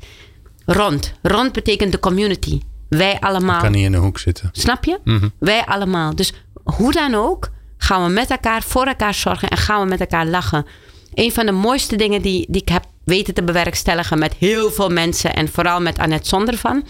Rond. 0.64 1.12
Rond 1.22 1.52
betekent 1.52 1.92
de 1.92 1.98
community. 1.98 2.60
Wij 2.88 3.20
allemaal. 3.20 3.60
Kan 3.60 3.72
niet 3.72 3.84
in 3.84 3.92
de 3.92 3.98
hoek 3.98 4.18
zitten. 4.18 4.48
Snap 4.52 4.84
je? 4.84 5.30
Wij 5.38 5.64
allemaal. 5.64 6.14
Dus 6.14 6.32
hoe 6.64 6.92
dan 6.92 7.14
ook, 7.14 7.50
gaan 7.76 8.04
we 8.04 8.12
met 8.12 8.30
elkaar 8.30 8.62
voor 8.62 8.86
elkaar 8.86 9.14
zorgen 9.14 9.48
en 9.48 9.56
gaan 9.56 9.82
we 9.82 9.88
met 9.88 10.00
elkaar 10.00 10.26
lachen. 10.26 10.66
Een 11.14 11.32
van 11.32 11.46
de 11.46 11.52
mooiste 11.52 11.96
dingen 11.96 12.22
die, 12.22 12.46
die 12.48 12.60
ik 12.60 12.68
heb 12.68 12.84
weten 13.04 13.34
te 13.34 13.42
bewerkstelligen 13.42 14.18
met 14.18 14.34
heel 14.34 14.70
veel 14.70 14.88
mensen 14.88 15.34
en 15.34 15.48
vooral 15.48 15.80
met 15.80 15.98
Annette 15.98 16.28
Zondervan, 16.28 16.86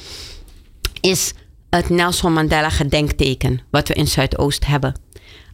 is 1.01 1.32
het 1.70 1.88
Nelson 1.88 2.32
Mandela 2.32 2.70
gedenkteken 2.70 3.61
wat 3.70 3.88
we 3.88 3.94
in 3.94 4.07
Zuidoost 4.07 4.66
hebben. 4.66 5.01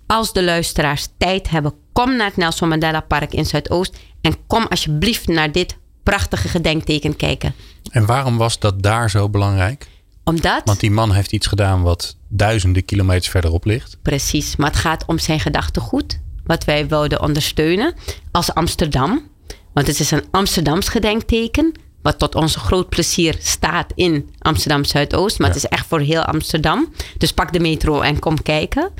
Als 0.06 0.32
de 0.32 0.44
luisteraars 0.44 1.08
tijd 1.18 1.50
hebben, 1.50 1.72
kom 1.96 2.16
naar 2.16 2.26
het 2.26 2.36
Nelson 2.36 2.68
Mandela 2.68 3.00
Park 3.00 3.32
in 3.32 3.46
Zuidoost 3.46 3.96
en 4.20 4.36
kom 4.46 4.66
alsjeblieft 4.68 5.26
naar 5.26 5.52
dit 5.52 5.76
prachtige 6.02 6.48
gedenkteken 6.48 7.16
kijken. 7.16 7.54
En 7.90 8.06
waarom 8.06 8.36
was 8.36 8.58
dat 8.58 8.82
daar 8.82 9.10
zo 9.10 9.28
belangrijk? 9.28 9.86
Omdat, 10.24 10.62
Want 10.64 10.80
die 10.80 10.90
man 10.90 11.12
heeft 11.12 11.32
iets 11.32 11.46
gedaan 11.46 11.82
wat 11.82 12.16
duizenden 12.28 12.84
kilometers 12.84 13.28
verderop 13.28 13.64
ligt. 13.64 13.96
precies, 14.02 14.56
maar 14.56 14.70
het 14.70 14.78
gaat 14.78 15.04
om 15.06 15.18
zijn 15.18 15.40
gedachtegoed, 15.40 16.20
wat 16.44 16.64
wij 16.64 16.88
wilden 16.88 17.22
ondersteunen 17.22 17.94
als 18.30 18.54
Amsterdam. 18.54 19.28
Want 19.72 19.86
het 19.86 20.00
is 20.00 20.10
een 20.10 20.24
Amsterdams 20.30 20.88
gedenkteken, 20.88 21.72
wat 22.06 22.18
tot 22.18 22.34
onze 22.34 22.58
groot 22.58 22.88
plezier 22.88 23.36
staat 23.40 23.92
in 23.94 24.30
Amsterdam 24.38 24.84
Zuidoost. 24.84 25.38
Maar 25.38 25.48
het 25.48 25.56
is 25.56 25.66
echt 25.66 25.86
voor 25.86 26.00
heel 26.00 26.22
Amsterdam. 26.22 26.92
Dus 27.18 27.32
pak 27.32 27.52
de 27.52 27.60
metro 27.60 28.00
en 28.00 28.18
kom 28.18 28.42
kijken. 28.42 28.90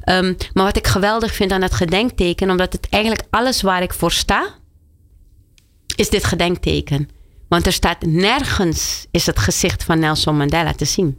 Ehm, 0.00 0.34
maar 0.54 0.64
wat 0.64 0.76
ik 0.76 0.86
geweldig 0.86 1.34
vind 1.34 1.52
aan 1.52 1.62
het 1.62 1.74
gedenkteken, 1.74 2.50
omdat 2.50 2.72
het 2.72 2.86
eigenlijk 2.90 3.24
alles 3.30 3.62
waar 3.62 3.82
ik 3.82 3.92
voor 3.92 4.12
sta, 4.12 4.54
is 5.96 6.10
dit 6.10 6.24
gedenkteken. 6.24 7.08
Want 7.48 7.66
er 7.66 7.72
staat 7.72 8.02
nergens 8.02 9.06
is 9.10 9.26
het 9.26 9.38
gezicht 9.38 9.84
van 9.84 9.98
Nelson 9.98 10.36
Mandela 10.36 10.72
te 10.72 10.84
zien. 10.84 11.18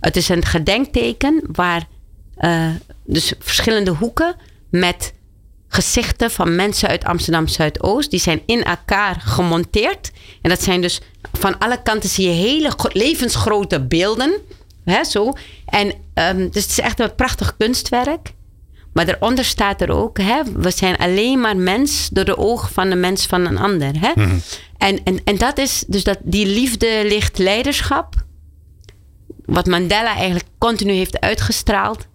Het 0.00 0.16
is 0.16 0.28
een 0.28 0.44
gedenkteken 0.44 1.42
waar 1.52 1.88
eh, 2.36 2.68
dus 3.04 3.32
verschillende 3.38 3.90
hoeken 3.90 4.36
met 4.70 5.14
gezichten 5.68 6.30
van 6.30 6.54
mensen 6.56 6.88
uit 6.88 7.04
Amsterdam 7.04 7.48
Zuidoost. 7.48 8.10
Die 8.10 8.20
zijn 8.20 8.40
in 8.46 8.64
elkaar 8.64 9.20
gemonteerd. 9.24 10.10
En 10.42 10.50
dat 10.50 10.62
zijn 10.62 10.80
dus 10.80 11.00
van 11.32 11.58
alle 11.58 11.82
kanten 11.82 12.08
zie 12.10 12.26
je 12.28 12.34
hele 12.34 12.70
gro- 12.70 12.90
levensgrote 12.92 13.80
beelden. 13.86 14.32
Hè, 14.84 15.04
zo. 15.04 15.32
En 15.66 15.92
ehm, 16.14 16.36
dus 16.50 16.62
het 16.62 16.70
is 16.70 16.80
echt 16.80 17.00
een 17.00 17.14
prachtig 17.14 17.56
kunstwerk. 17.56 18.32
Maar 18.92 19.06
daaronder 19.06 19.44
staat 19.44 19.80
er 19.80 19.90
ook, 19.90 20.18
hè, 20.18 20.42
we 20.54 20.70
zijn 20.70 20.96
alleen 20.96 21.40
maar 21.40 21.56
mens 21.56 22.08
door 22.12 22.24
de 22.24 22.38
ogen 22.38 22.72
van 22.72 22.90
de 22.90 22.96
mens 22.96 23.26
van 23.26 23.46
een 23.46 23.58
ander. 23.58 23.92
Hè? 24.00 24.12
En, 24.78 25.00
en, 25.04 25.20
en 25.24 25.36
dat 25.38 25.58
is 25.58 25.84
dus 25.86 26.04
dat 26.04 26.18
die 26.22 26.46
liefde, 26.46 27.02
licht, 27.04 27.38
leiderschap, 27.38 28.14
wat 29.44 29.66
Mandela 29.66 30.14
eigenlijk 30.14 30.46
continu 30.58 30.92
heeft 30.92 31.20
uitgestraald, 31.20 32.06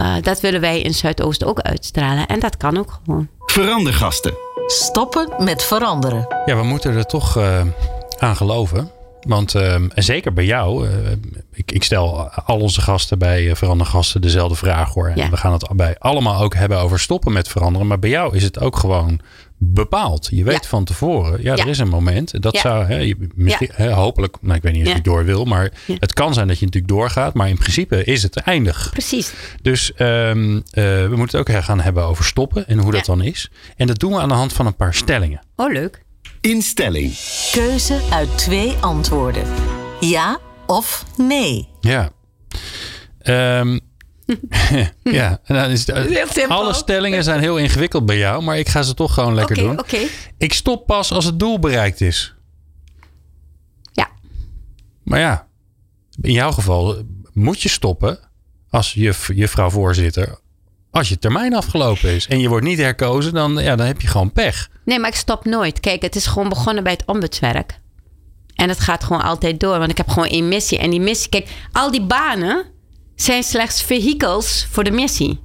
eh, 0.00 0.22
dat 0.22 0.40
willen 0.40 0.60
wij 0.60 0.80
in 0.80 0.94
Zuidoost 0.94 1.44
ook 1.44 1.60
uitstralen. 1.60 2.26
En 2.26 2.40
dat 2.40 2.56
kan 2.56 2.78
ook 2.78 3.00
gewoon. 3.04 3.28
Verandergasten. 3.46 4.34
Stoppen 4.66 5.44
met 5.44 5.62
veranderen. 5.62 6.26
Ja, 6.44 6.56
we 6.56 6.62
moeten 6.62 6.96
er 6.96 7.06
toch 7.06 7.36
eh, 7.36 7.60
aan 8.18 8.36
geloven. 8.36 8.90
Want 9.20 9.54
eh, 9.54 9.74
en 9.74 9.90
zeker 9.94 10.32
bij 10.32 10.44
jou, 10.44 10.88
ik, 11.52 11.72
ik 11.72 11.82
stel 11.82 12.28
al 12.30 12.58
onze 12.60 12.80
gasten 12.80 13.18
bij 13.18 13.42
uh, 13.42 13.54
Verandergasten 13.54 14.20
dezelfde 14.20 14.54
vraag 14.54 14.94
hoor. 14.94 15.08
En 15.08 15.16
Ja. 15.16 15.30
we 15.30 15.36
gaan 15.36 15.52
het 15.52 15.68
bij 15.76 15.96
allemaal 15.98 16.42
ook 16.42 16.54
hebben 16.54 16.78
over 16.78 17.00
stoppen 17.00 17.32
met 17.32 17.48
veranderen. 17.48 17.86
Maar 17.86 17.98
bij 17.98 18.10
jou 18.10 18.36
is 18.36 18.42
het 18.42 18.60
ook 18.60 18.76
gewoon 18.76 19.20
bepaald. 19.62 20.28
Je 20.30 20.44
weet 20.44 20.62
Ja. 20.62 20.68
van 20.68 20.84
tevoren, 20.84 21.42
ja, 21.42 21.54
Ja. 21.56 21.62
er 21.62 21.68
is 21.68 21.78
een 21.78 21.88
moment. 21.88 22.42
Dat 22.42 22.54
Ja. 22.54 22.60
zou 22.60 22.84
hè, 22.84 22.96
je, 22.96 23.16
misschien, 23.34 23.70
hè, 23.72 23.92
hopelijk, 23.92 24.36
nou, 24.40 24.56
ik 24.56 24.62
weet 24.62 24.72
niet 24.72 24.82
of 24.82 24.88
Ja. 24.88 24.94
je 24.96 25.02
door 25.02 25.24
wil. 25.24 25.44
Maar 25.44 25.70
Ja. 25.86 25.94
het 25.98 26.12
kan 26.12 26.34
zijn 26.34 26.48
dat 26.48 26.58
je 26.58 26.64
natuurlijk 26.64 26.92
doorgaat. 26.92 27.34
Maar 27.34 27.48
in 27.48 27.58
principe 27.58 28.04
is 28.04 28.22
het 28.22 28.36
eindig. 28.36 28.88
Precies. 28.92 29.32
Dus 29.62 29.92
ehm, 29.94 30.56
eh, 30.56 30.84
we 30.84 31.12
moeten 31.16 31.38
het 31.38 31.48
ook 31.56 31.62
gaan 31.64 31.80
hebben 31.80 32.04
over 32.04 32.24
stoppen 32.24 32.66
en 32.68 32.78
hoe 32.78 32.92
dat 32.92 33.04
dan 33.04 33.22
is. 33.22 33.50
En 33.76 33.86
dat 33.86 33.98
doen 33.98 34.12
we 34.12 34.18
aan 34.18 34.28
de 34.28 34.34
hand 34.34 34.52
van 34.52 34.66
een 34.66 34.76
paar 34.76 34.94
stellingen. 34.94 35.40
Oh, 35.56 35.72
leuk. 35.72 36.02
Instelling. 36.40 37.12
Keuze 37.52 38.00
uit 38.10 38.38
twee 38.38 38.72
antwoorden. 38.80 39.44
Ja 40.00 40.38
of 40.66 41.04
nee. 41.16 41.68
Ja. 41.80 42.10
Ehm, 43.20 43.78
ja, 45.02 45.40
en 45.44 45.54
dan 45.54 45.70
is 45.70 45.86
het, 45.86 46.48
alle 46.48 46.74
stellingen 46.74 47.24
zijn 47.24 47.40
heel 47.40 47.56
ingewikkeld 47.56 48.06
bij 48.06 48.18
jou, 48.18 48.42
maar 48.42 48.58
ik 48.58 48.68
ga 48.68 48.82
ze 48.82 48.94
toch 48.94 49.14
gewoon 49.14 49.34
lekker 49.34 49.56
doen. 49.56 49.78
oké. 49.78 49.98
Ik 50.38 50.52
stop 50.52 50.86
pas 50.86 51.12
als 51.12 51.24
het 51.24 51.38
doel 51.38 51.58
bereikt 51.58 52.00
is. 52.00 52.34
Ja. 53.92 54.08
Maar 55.02 55.18
ja, 55.18 55.46
in 56.20 56.32
jouw 56.32 56.52
geval 56.52 56.96
eh, 56.96 57.02
moet 57.32 57.62
je 57.62 57.68
stoppen 57.68 58.18
als 58.70 58.92
juf, 58.92 59.30
juffrouw 59.34 59.70
voorzitter. 59.70 60.38
Als 60.90 61.08
je 61.08 61.18
termijn 61.18 61.54
afgelopen 61.54 62.10
is 62.10 62.26
en 62.26 62.40
je 62.40 62.48
wordt 62.48 62.66
niet 62.66 62.78
herkozen, 62.78 63.32
dan, 63.32 63.58
ja, 63.58 63.76
dan 63.76 63.86
heb 63.86 64.00
je 64.00 64.08
gewoon 64.08 64.32
pech. 64.32 64.68
Nee, 64.84 64.98
maar 64.98 65.08
ik 65.08 65.16
stop 65.16 65.44
nooit. 65.44 65.80
Kijk, 65.80 66.02
het 66.02 66.16
is 66.16 66.26
gewoon 66.26 66.48
begonnen 66.48 66.82
bij 66.82 66.92
het 66.92 67.02
ombudswerk. 67.06 67.80
En 68.54 68.68
het 68.68 68.80
gaat 68.80 69.04
gewoon 69.04 69.22
altijd 69.22 69.60
door. 69.60 69.78
Want 69.78 69.90
ik 69.90 69.96
heb 69.96 70.08
gewoon 70.08 70.28
één 70.28 70.48
missie. 70.48 70.78
En 70.78 70.90
die 70.90 71.00
missie, 71.00 71.28
kijk, 71.28 71.48
al 71.72 71.90
die 71.90 72.02
banen 72.02 72.64
zijn 73.22 73.42
slechts 73.42 73.82
vehikels 73.82 74.66
voor 74.70 74.84
de 74.84 74.90
missie. 74.90 75.40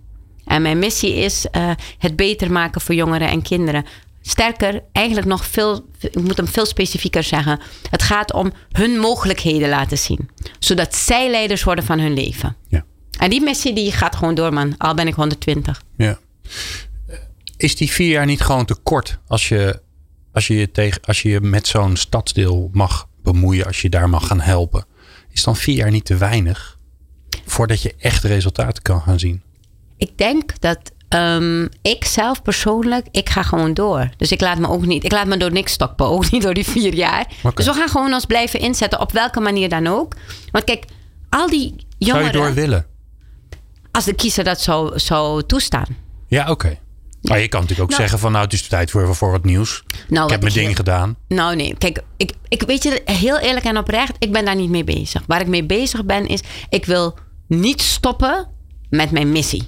En 0.46 0.62
mijn 0.62 0.80
missie 0.80 1.16
is 1.16 1.46
eh, 1.52 1.72
het 1.98 2.16
beter 2.16 2.52
maken 2.52 2.82
voor 2.82 2.96
jongeren 2.96 3.28
en 3.28 3.42
kinderen. 3.42 3.86
Sterker, 4.22 4.84
eigenlijk 4.92 5.28
nog 5.28 5.46
veel, 5.46 5.86
ik 6.00 6.22
moet 6.22 6.38
hem 6.38 6.48
veel 6.48 6.66
specifieker 6.66 7.24
zeggen. 7.24 7.60
Het 7.90 8.04
gaat 8.04 8.34
om 8.34 8.52
hun 8.72 9.00
mogelijkheden 9.00 9.70
laten 9.70 9.98
zien. 9.98 10.30
Zodat 10.60 10.96
zij 10.96 11.30
leiders 11.30 11.64
worden 11.64 11.84
van 11.84 12.00
hun 12.00 12.14
leven. 12.14 12.56
Ja. 12.68 12.86
En 13.20 13.30
die 13.30 13.42
missie 13.42 13.74
die 13.74 13.92
gaat 13.92 14.16
gewoon 14.16 14.36
door, 14.36 14.54
man. 14.54 14.78
Al 14.78 14.94
ben 14.94 15.08
ik 15.08 15.14
120. 15.14 15.84
Ja. 15.98 16.20
Is 17.58 17.76
die 17.76 17.92
vier 17.92 18.10
jaar 18.10 18.26
niet 18.26 18.42
gewoon 18.42 18.66
te 18.66 18.76
kort 18.76 19.20
als 19.28 19.48
je, 19.48 19.82
als 20.34 20.48
je, 20.48 20.56
je, 20.56 20.72
tegen, 20.72 21.02
als 21.06 21.22
je 21.22 21.30
je 21.30 21.42
met 21.42 21.68
zo'n 21.68 21.96
stadsdeel 21.96 22.70
mag 22.74 23.08
bemoeien, 23.24 23.66
als 23.66 23.82
je 23.82 23.90
daar 23.90 24.10
mag 24.10 24.28
gaan 24.28 24.42
helpen? 24.42 24.86
Is 25.32 25.44
dan 25.44 25.56
vier 25.56 25.76
jaar 25.76 25.92
niet 25.92 26.06
te 26.06 26.18
weinig 26.18 26.75
voordat 27.46 27.82
je 27.82 27.94
echt 28.00 28.24
resultaten 28.24 28.84
kan 28.84 29.02
gaan 29.02 29.20
zien? 29.20 29.42
Ik 29.98 30.18
denk 30.18 30.60
dat 30.60 30.80
ehm, 31.10 31.68
ik 31.82 32.06
zelf 32.06 32.42
persoonlijk, 32.42 33.08
ik 33.12 33.30
ga 33.30 33.44
gewoon 33.44 33.74
door. 33.74 34.10
Dus 34.18 34.32
ik 34.32 34.42
laat 34.42 34.58
me 34.60 34.68
ook 34.70 34.86
niet, 34.86 35.04
ik 35.04 35.12
laat 35.12 35.28
me 35.28 35.38
door 35.38 35.52
niks 35.52 35.72
stoppen. 35.72 36.06
Ook 36.06 36.30
niet 36.32 36.42
door 36.42 36.54
die 36.54 36.66
vier 36.66 36.94
jaar. 36.94 37.28
Dus 37.54 37.66
we 37.66 37.74
gaan 37.74 37.90
gewoon 37.90 38.14
ons 38.14 38.26
blijven 38.26 38.60
inzetten, 38.60 39.00
op 39.00 39.12
welke 39.12 39.40
manier 39.40 39.70
dan 39.70 39.88
ook. 39.88 40.14
Want 40.52 40.64
kijk, 40.64 40.86
al 41.30 41.50
die 41.50 41.68
Zou 41.70 41.80
je 41.98 42.06
jongeren, 42.06 42.32
door 42.34 42.54
willen? 42.54 42.86
als 43.92 44.06
de 44.06 44.14
kiezer 44.16 44.44
dat 44.44 44.62
zou, 44.62 45.00
zou 45.00 45.44
toestaan. 45.44 45.98
Ja, 46.28 46.50
oké. 46.52 46.78
Maar 47.22 47.40
je 47.40 47.48
kan 47.48 47.62
natuurlijk 47.62 47.90
ook 47.92 47.98
Nou- 47.98 48.02
zeggen 48.02 48.20
van 48.20 48.32
nou 48.32 48.44
het 48.44 48.54
is 48.54 48.68
tijd 48.68 48.92
voor, 48.92 49.16
voor 49.16 49.32
wat 49.32 49.44
nieuws. 49.44 49.84
Nou, 50.08 50.26
ik 50.26 50.32
heb 50.32 50.42
mijn 50.42 50.54
ding 50.54 50.66
heel- 50.66 50.76
gedaan. 50.76 51.16
Nou 51.28 51.56
nee, 51.56 51.76
kijk, 51.78 52.04
ik, 52.18 52.34
ik 52.48 52.62
weet 52.62 52.84
je, 52.84 53.02
heel 53.06 53.38
eerlijk 53.38 53.66
en 53.66 53.78
oprecht, 53.78 54.16
ik 54.20 54.32
ben 54.32 54.46
daar 54.46 54.56
niet 54.56 54.70
mee 54.70 54.84
bezig. 54.84 55.24
Waar 55.28 55.42
ik 55.42 55.48
mee 55.48 55.64
bezig 55.66 56.06
ben 56.06 56.28
is, 56.28 56.40
ik 56.70 56.86
wil 56.86 57.18
niet 57.48 57.82
stoppen 57.82 58.48
met 58.90 59.12
mijn 59.12 59.32
missie. 59.32 59.68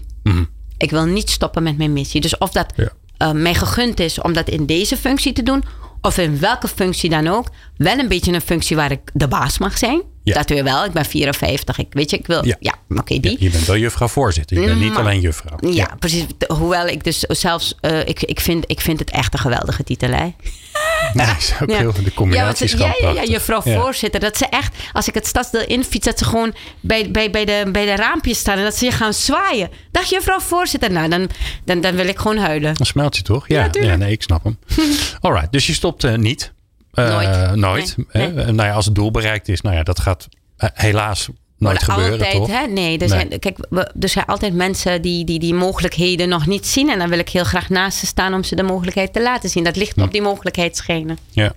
Ik 0.78 0.90
wil 0.90 1.06
niet 1.06 1.30
stoppen 1.30 1.64
met 1.64 1.78
mijn 1.78 1.94
missie. 1.94 2.22
Dus 2.22 2.38
of 2.38 2.52
dat 2.52 2.74
Ja. 2.76 2.90
eh, 3.18 3.32
mij 3.32 3.54
gegund 3.54 4.00
is 4.00 4.22
om 4.22 4.34
dat 4.34 4.50
in 4.50 4.66
deze 4.66 4.98
functie 4.98 5.34
te 5.34 5.44
doen, 5.44 5.64
of 6.02 6.18
in 6.18 6.40
welke 6.40 6.68
functie 6.68 7.10
dan 7.10 7.28
ook, 7.28 7.50
wel 7.78 7.98
een 7.98 8.08
beetje 8.08 8.34
een 8.34 8.42
functie 8.42 8.76
waar 8.76 8.92
ik 8.92 9.00
de 9.14 9.28
baas 9.28 9.58
mag 9.58 9.78
zijn. 9.78 10.02
Ja. 10.24 10.34
Dat 10.34 10.50
weer 10.50 10.64
wel. 10.64 10.86
Ik 10.86 10.92
ben 10.92 11.06
54. 11.06 11.78
Ik, 11.78 11.88
weet 11.90 12.10
je, 12.10 12.18
ik 12.18 12.28
wil... 12.28 12.46
Ja. 12.46 12.56
Ja, 12.60 12.74
oké, 12.90 13.20
die. 13.20 13.32
Ja, 13.32 13.38
je 13.40 13.50
bent 13.50 13.66
wel 13.66 13.78
juffrouw 13.78 14.08
voorzitter. 14.08 14.60
Je 14.60 14.66
bent 14.66 14.80
niet 14.80 14.90
Maar- 14.90 15.00
alleen 15.00 15.20
juffrouw. 15.22 15.58
Ja, 15.72 15.96
precies. 16.00 16.26
Hoewel 16.48 16.88
ik 16.88 17.04
dus 17.04 17.20
zelfs... 17.20 17.76
eh, 17.82 18.00
ik, 18.00 18.24
ik, 18.24 18.40
vind, 18.40 18.64
ik 18.68 18.82
vind 18.82 19.00
het 19.00 19.10
echt 19.12 19.34
een 19.34 19.40
geweldige 19.40 19.84
titel, 19.84 20.10
hè? 20.10 20.34
Nee, 21.14 21.28
is 21.38 21.54
ook 21.62 21.72
heel, 21.72 21.94
de 21.94 22.02
Ja, 22.04 22.10
combinatie 22.16 22.78
ja, 22.78 22.94
ja, 23.02 23.10
ja, 23.10 23.24
juffrouw 23.24 23.62
Ja. 23.64 23.80
voorzitter. 23.82 24.20
Dat 24.20 24.38
ze 24.38 24.46
echt, 24.46 24.76
als 24.94 25.08
ik 25.08 25.14
het 25.14 25.28
stadsdeel 25.28 25.66
infiets, 25.66 26.06
dat 26.06 26.18
ze 26.18 26.26
gewoon 26.26 26.54
bij, 26.80 27.12
bij, 27.12 27.30
bij, 27.32 27.46
de, 27.46 27.70
bij 27.72 27.86
de 27.86 27.96
raampjes 27.96 28.40
staan 28.40 28.58
en 28.58 28.64
dat 28.64 28.76
ze 28.76 28.86
je 28.86 28.92
gaan 28.92 29.14
zwaaien. 29.14 29.70
Dag 29.92 30.06
juffrouw 30.10 30.40
voorzitter. 30.40 30.92
Nou, 30.92 31.10
dan, 31.10 31.30
dan, 31.66 31.82
dan 31.82 31.96
wil 31.96 32.08
ik 32.08 32.18
gewoon 32.20 32.38
huilen. 32.38 32.74
Dan 32.74 32.86
smelt 32.86 33.16
je 33.18 33.22
toch? 33.24 33.48
Ja, 33.48 33.68
Ja, 33.72 33.96
nee, 33.96 34.12
ik 34.12 34.22
snap 34.22 34.44
hem. 34.44 34.60
Alright, 35.22 35.52
dus 35.52 35.68
je 35.68 35.74
stopt 35.74 36.04
eh, 36.04 36.16
niet. 36.16 36.54
Eh, 36.94 37.10
Nooit. 37.10 37.56
Nooit. 37.56 37.96
Nee. 38.12 38.28
Eh, 38.28 38.34
Nou 38.48 38.68
ja, 38.70 38.74
als 38.74 38.86
het 38.86 38.96
doel 38.96 39.12
bereikt 39.12 39.48
is, 39.48 39.62
nou 39.62 39.76
ja, 39.76 39.84
dat 39.84 40.00
gaat 40.00 40.28
eh, 40.58 40.70
helaas 40.74 41.28
nooit 41.58 41.84
gebeuren, 41.84 42.12
altijd, 42.12 42.32
toch? 42.34 42.48
Hè? 42.48 42.66
Nee, 42.68 42.94
er 42.94 43.00
Nee. 43.00 43.08
zijn, 43.08 43.40
kijk, 43.40 43.58
we, 43.70 43.92
er 44.00 44.10
zijn 44.10 44.26
altijd 44.26 44.54
mensen 44.54 45.02
die, 45.02 45.26
die 45.26 45.40
die 45.40 45.54
mogelijkheden 45.54 46.30
nog 46.30 46.48
niet 46.48 46.66
zien. 46.68 46.90
En 46.90 47.00
dan 47.00 47.10
wil 47.10 47.20
ik 47.20 47.30
heel 47.30 47.44
graag 47.44 47.70
naast 47.70 47.98
ze 47.98 48.06
staan 48.06 48.34
om 48.34 48.44
ze 48.44 48.56
de 48.56 48.64
mogelijkheid 48.64 49.14
te 49.14 49.22
laten 49.22 49.50
zien. 49.50 49.64
Dat 49.64 49.76
ligt 49.76 49.98
op 50.02 50.12
die 50.12 50.22
mogelijkheid 50.22 50.78
schenen. 50.78 51.18
Ja. 51.32 51.54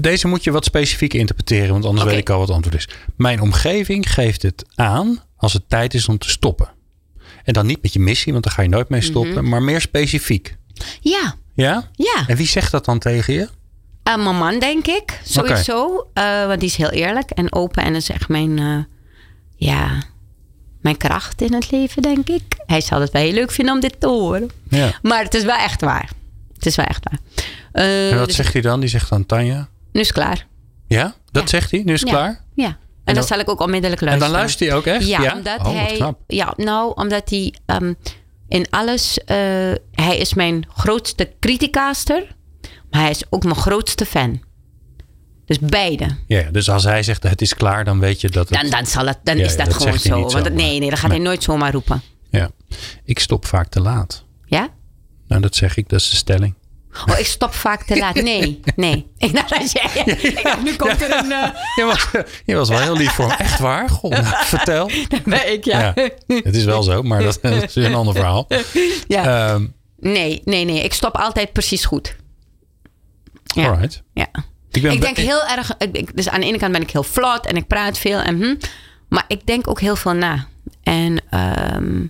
Deze 0.00 0.28
moet 0.28 0.44
je 0.44 0.50
wat 0.50 0.64
specifieker 0.64 1.18
interpreteren, 1.18 1.72
want 1.72 1.84
anders 1.84 2.04
weet 2.04 2.18
ik 2.18 2.30
al 2.30 2.38
wat 2.38 2.46
het 2.46 2.56
antwoord 2.56 2.76
is. 2.76 2.88
Mijn 3.16 3.40
omgeving 3.40 4.12
geeft 4.12 4.42
het 4.42 4.64
aan 4.74 5.22
als 5.36 5.52
het 5.52 5.62
tijd 5.68 5.94
is 5.94 6.08
om 6.08 6.18
te 6.18 6.28
stoppen. 6.30 6.68
En 7.44 7.52
dan 7.52 7.66
niet 7.66 7.82
met 7.82 7.92
je 7.92 7.98
missie, 7.98 8.32
want 8.32 8.44
daar 8.44 8.52
ga 8.52 8.62
je 8.62 8.68
nooit 8.68 8.88
mee 8.88 9.00
stoppen, 9.00 9.32
Mhm. 9.42 9.48
maar 9.48 9.62
meer 9.62 9.80
specifiek. 9.80 10.56
Ja, 11.00 11.34
Ja? 11.54 11.88
ja. 11.94 12.24
En 12.26 12.36
wie 12.36 12.46
zegt 12.46 12.72
dat 12.72 12.84
dan 12.84 12.98
tegen 12.98 13.34
je? 13.34 13.48
Uh, 14.08 14.16
mijn 14.24 14.36
man, 14.36 14.58
denk 14.58 14.86
ik. 14.86 15.20
Sowieso. 15.24 16.06
Eh, 16.14 16.46
want 16.46 16.60
die 16.60 16.68
is 16.68 16.76
heel 16.76 16.90
eerlijk 16.90 17.30
en 17.30 17.52
open. 17.52 17.82
En 17.84 17.92
dat 17.92 18.02
is 18.02 18.08
echt 18.10 18.28
mijn, 18.28 18.58
eh, 18.58 18.78
ja, 19.64 20.02
mijn 20.80 20.96
kracht 20.96 21.40
in 21.42 21.52
het 21.54 21.70
leven, 21.70 22.02
denk 22.02 22.28
ik. 22.28 22.42
Hij 22.66 22.80
zal 22.80 23.00
het 23.00 23.10
wel 23.10 23.22
heel 23.22 23.32
leuk 23.32 23.50
vinden 23.50 23.74
om 23.74 23.80
dit 23.80 24.00
te 24.00 24.06
horen. 24.06 24.50
Ja. 24.68 24.90
Maar 25.02 25.22
het 25.22 25.34
is 25.34 25.44
wel 25.44 25.56
echt 25.56 25.80
waar. 25.80 26.10
Het 26.54 26.66
is 26.66 26.76
wel 26.76 26.86
echt 26.86 27.04
waar. 27.10 27.18
Eh, 27.72 28.10
En 28.10 28.16
wat 28.18 28.26
dus 28.26 28.36
zegt 28.36 28.52
hij 28.52 28.62
dan? 28.62 28.80
Die 28.80 28.88
zegt 28.88 29.08
dan 29.10 29.26
Tanja. 29.26 29.68
nu 29.92 30.00
is 30.00 30.12
klaar. 30.12 30.46
Ja? 30.86 31.14
Dat 31.30 31.42
Ja. 31.42 31.48
zegt 31.48 31.70
hij? 31.70 31.82
Nu 31.84 31.92
is 31.92 32.00
Ja. 32.00 32.08
klaar? 32.08 32.44
Ja. 32.54 32.76
En, 33.04 33.14
dan- 33.14 33.24
zal 33.24 33.38
ik 33.38 33.48
ook 33.48 33.60
onmiddellijk 33.60 34.00
En 34.00 34.06
luisteren. 34.06 34.32
dan 34.32 34.40
luistert 34.42 34.68
hij 34.68 34.78
ook 34.78 34.86
echt? 34.86 35.06
Ja, 35.06 35.34
omdat 35.36 35.58
oh, 35.58 35.74
hij. 35.74 35.94
knap. 35.96 36.20
Ja, 36.26 36.52
nou, 36.56 36.92
omdat 36.94 37.30
hij 37.30 37.54
ehm, 37.66 37.92
in 38.48 38.66
alles. 38.70 39.18
eh, 39.24 39.36
hij 39.92 40.16
is 40.18 40.34
mijn 40.34 40.66
grootste 40.74 41.32
criticaster. 41.40 42.36
Maar 42.90 43.00
hij 43.00 43.10
is 43.10 43.22
ook 43.30 43.42
mijn 43.42 43.56
grootste 43.56 44.06
fan. 44.06 44.42
Dus 45.58 45.68
beide. 45.70 46.06
Ja, 46.26 46.50
dus 46.50 46.70
als 46.70 46.84
hij 46.84 47.02
zegt 47.02 47.22
het 47.22 47.40
is 47.42 47.54
klaar, 47.54 47.84
dan 47.84 47.98
weet 47.98 48.20
je 48.20 48.28
dat 48.28 48.48
het... 48.48 48.60
Dan, 48.60 48.70
dan, 48.70 48.86
zal 48.86 49.06
het, 49.06 49.18
dan 49.22 49.36
Ja, 49.38 49.44
is 49.44 49.56
dat, 49.56 49.66
dat 49.66 49.74
gewoon 49.74 49.98
zo. 49.98 50.20
Want 50.20 50.32
dat- 50.44 50.52
nee, 50.52 50.78
nee, 50.78 50.90
dat 50.90 50.98
gaat 50.98 51.08
Nee. 51.08 51.18
hij 51.18 51.26
nooit 51.28 51.42
zomaar 51.42 51.72
roepen. 51.72 52.02
Ja. 52.30 52.50
Ik 53.04 53.18
stop 53.18 53.46
vaak 53.46 53.68
te 53.68 53.80
laat. 53.80 54.24
Ja? 54.46 54.68
Nou, 55.28 55.42
dat 55.42 55.54
zeg 55.56 55.76
ik, 55.76 55.88
dat 55.88 56.00
is 56.00 56.10
de 56.10 56.16
stelling. 56.16 56.54
Oh, 57.10 57.18
ik 57.18 57.26
stop 57.26 57.54
vaak 57.54 57.82
te 57.82 57.96
laat. 57.98 58.14
Nee, 58.22 58.60
nee. 58.76 59.06
Ik 59.18 59.32
dacht, 59.34 59.52
als 59.58 59.72
jij, 59.72 60.04
ik 60.04 60.40
dacht, 60.42 60.62
nu 60.62 60.76
komt 60.76 61.02
er 61.02 61.16
een... 61.18 61.32
eh, 61.32 61.48
Je 61.76 61.84
was, 61.84 62.06
je 62.44 62.54
was 62.54 62.68
wel 62.68 62.78
heel 62.80 62.96
lief 62.96 63.12
voor 63.12 63.28
hem. 63.28 63.38
Echt 63.38 63.58
waar? 63.58 63.88
Goh, 63.88 64.10
nou, 64.10 64.24
vertel. 64.44 64.90
ben 65.24 65.52
ik, 65.52 65.64
ja. 65.64 65.92
Ja, 65.94 66.08
het 66.26 66.56
is 66.56 66.64
wel 66.64 66.82
zo, 66.82 67.02
maar 67.02 67.22
dat, 67.22 67.38
dat 67.42 67.62
is 67.62 67.74
een 67.74 67.94
ander 67.94 68.14
verhaal. 68.14 68.46
Ja. 69.08 69.50
Ehm 69.54 69.66
Nee, 69.98 70.40
nee, 70.44 70.64
nee. 70.64 70.82
Ik 70.84 70.92
stop 70.92 71.16
altijd 71.16 71.52
precies 71.52 71.84
goed. 71.84 72.16
Ja. 73.44 73.66
Alright. 73.68 74.02
Ja. 74.14 74.28
Ik, 74.72 74.82
ben 74.82 74.92
ik 74.92 75.00
denk 75.00 75.16
heel 75.16 75.44
erg. 75.46 75.76
ik- 75.92 76.16
Dus 76.16 76.28
aan 76.28 76.40
de 76.40 76.46
ene 76.46 76.58
kant 76.58 76.72
ben 76.72 76.82
ik 76.82 76.90
heel 76.90 77.02
vlot 77.02 77.46
en 77.46 77.56
ik 77.56 77.66
praat 77.66 77.98
veel. 77.98 78.18
En, 78.18 78.36
hm, 78.42 78.54
maar 79.08 79.24
ik 79.28 79.46
denk 79.46 79.68
ook 79.68 79.80
heel 79.80 79.96
veel 79.96 80.12
na. 80.12 80.46
En 80.82 81.20
ehm, 81.30 82.02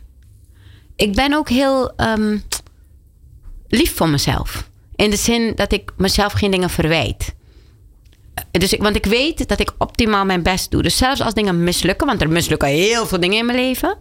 ik 0.96 1.14
ben 1.14 1.34
ook 1.34 1.48
heel 1.48 1.92
ehm, 1.96 2.38
lief 3.68 3.96
voor 3.96 4.08
mezelf. 4.08 4.70
In 4.96 5.10
de 5.10 5.16
zin 5.16 5.52
dat 5.54 5.72
ik 5.72 5.92
mezelf 5.96 6.32
geen 6.32 6.50
dingen 6.50 6.70
verwijt. 6.70 7.34
Eh, 8.34 8.44
Dus 8.60 8.72
ik, 8.72 8.82
want 8.82 8.96
ik 8.96 9.06
weet 9.06 9.48
dat 9.48 9.60
ik 9.60 9.72
optimaal 9.78 10.24
mijn 10.24 10.42
best 10.42 10.70
doe. 10.70 10.82
Dus 10.82 10.96
zelfs 10.96 11.20
als 11.20 11.34
dingen 11.34 11.64
mislukken, 11.64 12.06
want 12.06 12.20
er 12.22 12.28
mislukken 12.28 12.68
heel 12.68 13.06
veel 13.06 13.20
dingen 13.20 13.38
in 13.38 13.46
mijn 13.46 13.58
leven. 13.58 13.98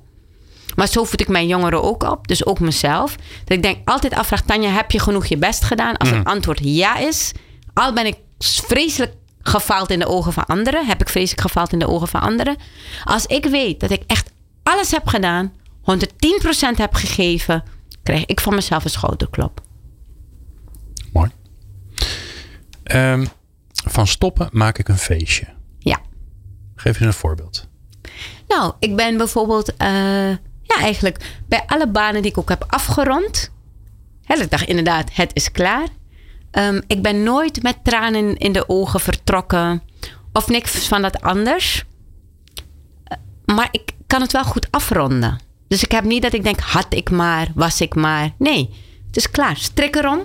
Maar 0.75 0.87
zo 0.87 1.03
voed 1.03 1.21
ik 1.21 1.27
mijn 1.27 1.47
jongeren 1.47 1.83
ook 1.83 2.03
op, 2.03 2.27
dus 2.27 2.45
ook 2.45 2.59
mezelf. 2.59 3.15
Dat 3.45 3.57
ik 3.57 3.63
denk 3.63 3.77
altijd 3.89 4.13
afvraag, 4.13 4.41
Tanja, 4.41 4.69
heb 4.69 4.91
je 4.91 4.99
genoeg 4.99 5.25
je 5.25 5.37
best 5.37 5.63
gedaan? 5.63 5.97
Als 5.97 6.09
het 6.09 6.25
antwoord 6.25 6.59
ja 6.63 6.97
is, 6.97 7.31
al 7.73 7.93
ben 7.93 8.05
ik 8.05 8.15
vreselijk 8.41 9.13
gefaald 9.41 9.89
in 9.89 9.99
de 9.99 10.07
ogen 10.07 10.33
van 10.33 10.45
anderen, 10.45 10.85
heb 10.85 11.01
ik 11.01 11.09
vreselijk 11.09 11.41
gefaald 11.41 11.73
in 11.73 11.79
de 11.79 11.87
ogen 11.87 12.07
van 12.07 12.21
anderen. 12.21 12.55
Als 13.03 13.25
ik 13.25 13.45
weet 13.45 13.79
dat 13.79 13.91
ik 13.91 14.03
echt 14.07 14.31
alles 14.63 14.91
heb 14.91 15.07
gedaan, 15.07 15.53
110% 15.81 16.75
heb 16.75 16.93
gegeven, 16.93 17.63
krijg 18.03 18.25
ik 18.25 18.39
van 18.39 18.55
mezelf 18.55 18.83
een 18.83 18.89
schouderklop. 18.89 19.61
Mooi. 21.13 21.31
Ehm, 22.83 23.25
van 23.71 24.07
stoppen 24.07 24.49
maak 24.51 24.77
ik 24.77 24.87
een 24.87 24.97
feestje. 24.97 25.45
Ja. 25.79 25.99
Geef 26.75 26.99
eens 26.99 27.05
een 27.05 27.13
voorbeeld. 27.13 27.67
Nou, 28.47 28.73
ik 28.79 28.95
ben 28.95 29.17
bijvoorbeeld, 29.17 29.75
eh, 29.75 29.87
ja, 30.61 30.77
eigenlijk 30.79 31.41
bij 31.47 31.63
alle 31.65 31.87
banen 31.87 32.21
die 32.21 32.31
ik 32.31 32.37
ook 32.37 32.49
heb 32.49 32.63
afgerond. 32.67 33.51
Hè, 34.23 34.35
ik 34.35 34.51
dacht 34.51 34.67
inderdaad, 34.67 35.09
het 35.13 35.31
is 35.33 35.51
klaar. 35.51 35.87
Ehm, 36.51 36.81
ik 36.87 37.01
ben 37.01 37.23
nooit 37.23 37.63
met 37.63 37.77
tranen 37.83 38.37
in 38.37 38.51
de 38.51 38.69
ogen 38.69 38.99
vertrokken. 38.99 39.81
Of 40.33 40.47
niks 40.47 40.87
van 40.87 41.01
dat 41.01 41.21
anders. 41.21 41.83
Eh, 43.03 43.17
Maar 43.45 43.67
ik 43.71 43.91
kan 44.07 44.21
het 44.21 44.31
wel 44.31 44.43
goed 44.43 44.67
afronden. 44.71 45.39
Dus 45.67 45.83
ik 45.83 45.91
heb 45.91 46.03
niet 46.03 46.21
dat 46.21 46.33
ik 46.33 46.43
denk, 46.43 46.59
had 46.59 46.85
ik 46.89 47.09
maar, 47.09 47.47
was 47.55 47.81
ik 47.81 47.95
maar. 47.95 48.29
Nee, 48.37 48.69
het 49.07 49.17
is 49.17 49.31
klaar. 49.31 49.57
Strik 49.57 49.95
erom 49.95 50.19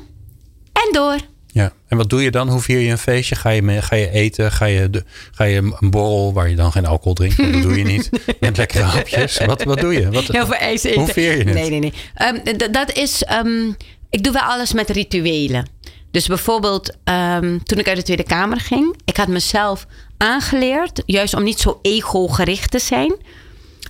en 0.72 0.92
door. 0.92 1.16
Ja. 1.46 1.72
En 1.88 1.96
wat 1.96 2.10
doe 2.10 2.22
je 2.22 2.30
dan? 2.30 2.48
Hoe 2.48 2.60
vier 2.60 2.78
je 2.78 2.90
een 2.90 2.98
feestje? 2.98 3.34
Ga 3.34 3.50
je, 3.50 3.62
mee, 3.62 3.82
ga 3.82 3.96
je 3.96 4.10
eten? 4.10 4.52
Ga 4.52 4.64
je, 4.64 4.90
de, 4.90 5.04
ga 5.32 5.44
je 5.44 5.56
een 5.80 5.90
borrel 5.90 6.32
waar 6.32 6.48
je 6.48 6.56
dan 6.56 6.72
geen 6.72 6.86
alcohol 6.86 7.14
drinkt? 7.14 7.36
Dat 7.36 7.62
doe 7.62 7.78
je 7.78 7.84
niet. 7.84 8.10
Met 8.40 8.56
lekkere 8.56 8.82
hapjes. 8.84 9.38
Wat, 9.38 9.62
wat 9.64 9.80
doe 9.80 9.92
je? 9.92 10.10
Wat, 10.10 10.26
Heel 10.26 10.46
veel 10.46 10.54
ijs 10.54 10.82
eten. 10.82 11.00
Hoe 11.00 11.12
veer 11.12 11.38
je 11.38 11.44
het? 11.44 11.54
Nee, 11.54 11.70
nee, 11.70 11.78
nee. 11.78 11.92
Ehm, 12.14 12.72
dat 12.72 12.92
is... 12.92 13.22
ehm, 13.24 13.70
ik 14.10 14.22
doe 14.24 14.32
wel 14.32 14.42
alles 14.42 14.72
met 14.72 14.90
rituelen. 14.90 15.68
Dus 16.16 16.26
bijvoorbeeld 16.26 16.96
ehm, 17.04 17.58
toen 17.58 17.78
ik 17.78 17.88
uit 17.88 17.96
de 17.96 18.02
Tweede 18.02 18.22
Kamer 18.22 18.60
ging... 18.60 18.96
ik 19.04 19.16
had 19.16 19.28
mezelf 19.28 19.86
aangeleerd... 20.16 21.02
juist 21.06 21.34
om 21.34 21.42
niet 21.42 21.60
zo 21.60 21.78
ego-gericht 21.82 22.70
te 22.70 22.78
zijn... 22.78 23.16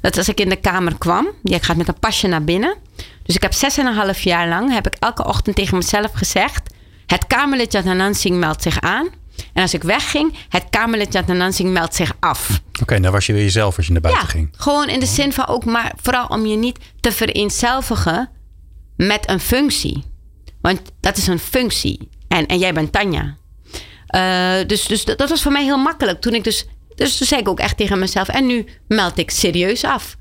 dat 0.01 0.17
als 0.17 0.29
ik 0.29 0.41
in 0.41 0.49
de 0.49 0.57
Kamer 0.57 0.99
kwam... 0.99 1.29
ja, 1.43 1.57
ik 1.57 1.63
ga 1.63 1.75
met 1.75 1.89
een 1.89 1.99
pasje 1.99 2.27
naar 2.27 2.45
binnen... 2.45 2.77
dus 3.23 3.35
ik 3.35 3.43
heb 3.43 3.53
zes 3.53 3.79
en 3.79 3.87
een 3.87 3.95
half 3.95 4.21
jaar 4.21 4.49
lang... 4.49 4.73
heb 4.73 4.87
ik 4.87 4.95
elke 4.99 5.25
ochtend 5.25 5.57
tegen 5.57 5.77
mezelf 5.77 6.11
gezegd... 6.13 6.75
het 7.07 7.27
Kamerlid 7.27 7.73
Jatan 7.73 7.97
Nansing 7.97 8.39
meldt 8.39 8.63
zich 8.63 8.81
aan... 8.81 9.09
en 9.53 9.63
als 9.63 9.75
ik 9.75 9.83
wegging... 9.83 10.35
het 10.49 10.65
Kamerlid 10.71 11.13
Jatan 11.13 11.37
Nansing 11.37 11.73
meldt 11.73 11.95
zich 11.95 12.13
af... 12.21 12.61
Oké, 12.83 13.01
dan 13.01 13.13
was 13.13 13.27
je 13.27 13.33
weer 13.33 13.43
jezelf 13.43 13.77
als 13.77 13.87
je 13.87 13.93
naar 13.93 14.01
buiten 14.01 14.25
ja, 14.25 14.31
ging. 14.31 14.49
gewoon 14.57 14.89
in 14.89 15.01
de 15.01 15.07
zin 15.07 15.33
van 15.33 15.47
ook, 15.47 15.65
maar 15.65 15.93
vooral 16.03 16.27
om 16.27 16.47
je 16.47 16.57
niet 16.57 16.79
te 17.01 17.13
vereenzelvigen 17.13 18.31
met 18.97 19.29
een 19.29 19.41
functie. 19.41 20.05
Want 20.61 20.81
dat 21.01 21.17
is 21.17 21.27
een 21.27 21.39
functie. 21.39 22.09
En, 22.29 22.47
en 22.47 22.59
jij 22.59 22.73
bent 22.73 22.93
Tanja. 22.93 23.37
Eh, 24.07 24.55
dus 24.67 24.87
dus 24.87 25.05
dat, 25.05 25.19
dat 25.19 25.29
was 25.29 25.43
voor 25.43 25.53
mij 25.53 25.65
heel 25.65 25.79
makkelijk. 25.79 26.21
Toen 26.21 26.35
ik 26.35 26.45
dus, 26.45 26.67
dus 26.95 27.17
toen 27.17 27.27
zei 27.27 27.41
ik 27.41 27.49
ook 27.49 27.61
echt 27.61 27.77
tegen 27.77 27.99
mezelf. 27.99 28.29
En 28.29 28.47
nu 28.47 28.65
meld 28.89 29.19
ik 29.19 29.31
serieus 29.31 29.85
af. 29.85 30.17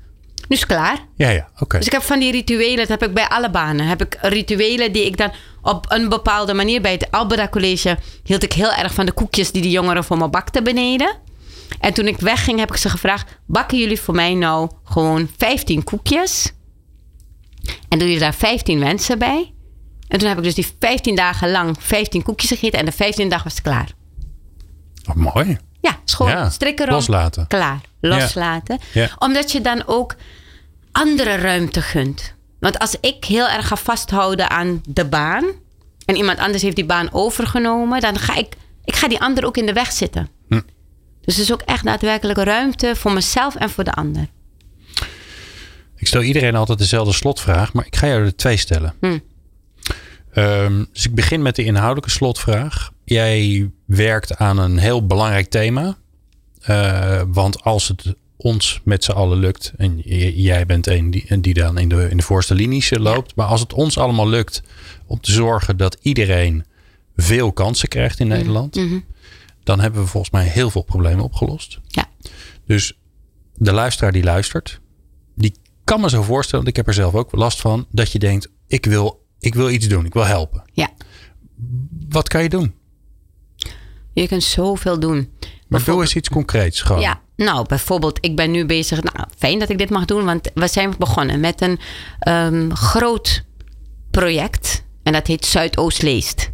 Nu 0.48 0.56
is 0.56 0.60
het 0.60 0.68
klaar. 0.68 0.98
Ja, 1.16 1.28
ja, 1.28 1.48
oké. 1.58 1.76
Dus 1.76 1.86
ik 1.86 1.92
heb 1.92 2.02
van 2.02 2.18
die 2.18 2.32
rituelen, 2.32 2.76
dat 2.76 2.88
heb 2.88 3.02
ik 3.02 3.14
bij 3.14 3.28
alle 3.28 3.50
banen. 3.50 3.86
Heb 3.86 4.02
ik 4.02 4.18
rituelen 4.20 4.92
die 4.92 5.04
ik 5.04 5.16
dan 5.16 5.32
op 5.62 5.84
een 5.88 6.08
bepaalde 6.08 6.54
manier... 6.54 6.80
Bij 6.80 6.92
het 6.92 7.10
Albeda 7.10 7.48
College 7.48 7.98
hield 8.24 8.42
ik 8.42 8.52
heel 8.52 8.72
erg 8.72 8.94
van 8.94 9.06
de 9.06 9.12
koekjes... 9.12 9.52
die 9.52 9.62
de 9.62 9.70
jongeren 9.70 10.04
voor 10.04 10.18
me 10.18 10.28
bakten 10.28 10.64
beneden. 10.64 11.16
En 11.80 11.94
toen 11.94 12.06
ik 12.06 12.20
wegging 12.20 12.58
heb 12.58 12.70
ik 12.70 12.76
ze 12.76 12.88
gevraagd... 12.88 13.38
bakken 13.46 13.78
jullie 13.78 14.00
voor 14.00 14.14
mij 14.14 14.34
nou 14.34 14.70
gewoon 14.84 15.30
15 15.36 15.84
koekjes? 15.84 16.52
En 17.88 17.98
doen 17.98 18.08
jullie 18.08 18.18
daar 18.18 18.34
15 18.34 18.80
wensen 18.80 19.18
bij? 19.18 19.54
En 20.08 20.18
toen 20.18 20.28
heb 20.28 20.38
ik 20.38 20.44
dus 20.44 20.54
die 20.54 20.66
15 20.78 21.16
dagen 21.16 21.50
lang 21.50 21.76
15 21.78 22.22
koekjes 22.22 22.50
gegeten... 22.50 22.78
en 22.78 22.84
de 22.84 22.92
15 22.92 23.28
dag 23.28 23.42
was 23.42 23.52
het 23.52 23.62
klaar. 23.62 23.90
Oh, 25.08 25.14
mooi. 25.14 25.58
Ja, 25.80 25.98
schoon. 26.04 26.28
Ja, 26.28 26.50
strikken 26.50 26.84
erop. 26.84 26.98
loslaten. 26.98 27.46
Klaar. 27.46 27.80
Loslaten. 28.00 28.78
Ja. 28.92 29.10
Omdat 29.18 29.52
je 29.52 29.60
dan 29.60 29.82
ook 29.86 30.14
andere 30.92 31.36
ruimte 31.36 31.82
gunt. 31.82 32.34
Want 32.60 32.78
als 32.78 32.96
ik 33.00 33.24
heel 33.24 33.48
erg 33.48 33.68
ga 33.68 33.76
vasthouden 33.76 34.50
aan 34.50 34.80
de 34.88 35.04
baan... 35.04 35.44
en 36.04 36.16
iemand 36.16 36.38
anders 36.38 36.62
heeft 36.62 36.76
die 36.76 36.86
baan 36.86 37.12
overgenomen... 37.12 38.00
dan 38.00 38.18
ga 38.18 38.36
ik, 38.36 38.54
ik 38.84 38.96
ga 38.96 39.08
die 39.08 39.20
ander 39.20 39.46
ook 39.46 39.56
in 39.56 39.66
de 39.66 39.72
weg 39.72 39.92
zitten. 39.92 40.28
Hm. 40.48 40.60
Dus 41.20 41.34
er 41.34 41.42
is 41.42 41.52
ook 41.52 41.62
echt 41.62 41.84
daadwerkelijk 41.84 42.38
ruimte 42.38 42.96
voor 42.96 43.12
mezelf 43.12 43.54
en 43.54 43.70
voor 43.70 43.84
de 43.84 43.92
ander. 43.92 44.28
Ik 45.96 46.06
stel 46.06 46.22
iedereen 46.22 46.54
altijd 46.54 46.78
dezelfde 46.78 47.12
slotvraag, 47.12 47.72
maar 47.72 47.86
ik 47.86 47.96
ga 47.96 48.06
jou 48.06 48.24
er 48.24 48.36
twee 48.36 48.56
stellen. 48.56 48.94
Hm. 49.00 49.18
Ehm, 50.36 50.84
dus 50.92 51.04
ik 51.04 51.14
begin 51.14 51.42
met 51.42 51.56
de 51.56 51.64
inhoudelijke 51.64 52.10
slotvraag. 52.10 52.90
Jij 53.04 53.70
werkt 53.84 54.36
aan 54.36 54.58
een 54.58 54.78
heel 54.78 55.06
belangrijk 55.06 55.48
thema. 55.48 55.96
Eh, 56.60 57.22
want 57.26 57.62
als 57.62 57.88
het 57.88 58.14
ons 58.36 58.80
met 58.84 59.04
z'n 59.04 59.12
allen 59.12 59.38
lukt. 59.38 59.72
En 59.76 59.98
jij 60.34 60.66
bent 60.66 60.86
een 60.86 61.10
die, 61.10 61.40
die 61.40 61.54
dan 61.54 61.78
in 61.78 61.88
de, 61.88 62.08
in 62.10 62.16
de 62.16 62.22
voorste 62.22 62.54
linies 62.54 62.90
eh, 62.90 63.00
loopt. 63.00 63.34
Maar 63.34 63.46
als 63.46 63.60
het 63.60 63.72
ons 63.72 63.98
allemaal 63.98 64.28
lukt 64.28 64.62
om 65.06 65.20
te 65.20 65.32
zorgen 65.32 65.76
dat 65.76 65.96
iedereen 66.00 66.64
veel 67.16 67.52
kansen 67.52 67.88
krijgt 67.88 68.20
in 68.20 68.28
Nederland. 68.28 68.74
Mhm. 68.74 68.98
Dan 69.64 69.80
hebben 69.80 70.00
we 70.02 70.06
volgens 70.08 70.32
mij 70.32 70.44
heel 70.44 70.70
veel 70.70 70.82
problemen 70.82 71.24
opgelost. 71.24 71.80
Ja. 71.86 72.04
Dus 72.66 72.98
de 73.54 73.72
luisteraar 73.72 74.12
die 74.12 74.24
luistert. 74.24 74.80
Die 75.34 75.54
kan 75.84 76.00
me 76.00 76.08
zo 76.08 76.22
voorstellen. 76.22 76.64
Want 76.64 76.76
ik 76.76 76.84
heb 76.84 76.86
er 76.86 77.02
zelf 77.02 77.14
ook 77.14 77.32
last 77.32 77.60
van. 77.60 77.86
Dat 77.90 78.12
je 78.12 78.18
denkt 78.18 78.48
ik 78.66 78.84
wil, 78.84 79.25
ik 79.38 79.54
wil 79.54 79.70
iets 79.70 79.88
doen. 79.88 80.04
Ik 80.04 80.12
wil 80.12 80.26
helpen. 80.26 80.62
Ja. 80.72 80.90
Wat 82.08 82.28
kan 82.28 82.42
je 82.42 82.48
doen? 82.48 82.74
Je 84.12 84.28
kunt 84.28 84.42
zoveel 84.42 85.00
doen. 85.00 85.30
Maar 85.68 85.84
doe 85.84 86.00
eens 86.00 86.14
iets 86.14 86.28
concreets 86.28 86.80
gewoon. 86.80 87.00
Ja, 87.00 87.20
nou 87.36 87.66
bijvoorbeeld, 87.66 88.18
ik 88.20 88.36
ben 88.36 88.50
nu 88.50 88.66
bezig. 88.66 89.02
Nou, 89.02 89.28
fijn 89.38 89.58
dat 89.58 89.68
ik 89.68 89.78
dit 89.78 89.90
mag 89.90 90.04
doen, 90.04 90.24
want 90.24 90.50
we 90.54 90.68
zijn 90.68 90.94
begonnen 90.98 91.40
met 91.40 91.60
een 91.60 91.78
ehm, 92.18 92.70
groot 92.70 93.44
project. 94.10 94.84
En 95.02 95.12
dat 95.12 95.26
heet 95.26 95.46
Zuidoost 95.46 96.02
Leest. 96.02 96.50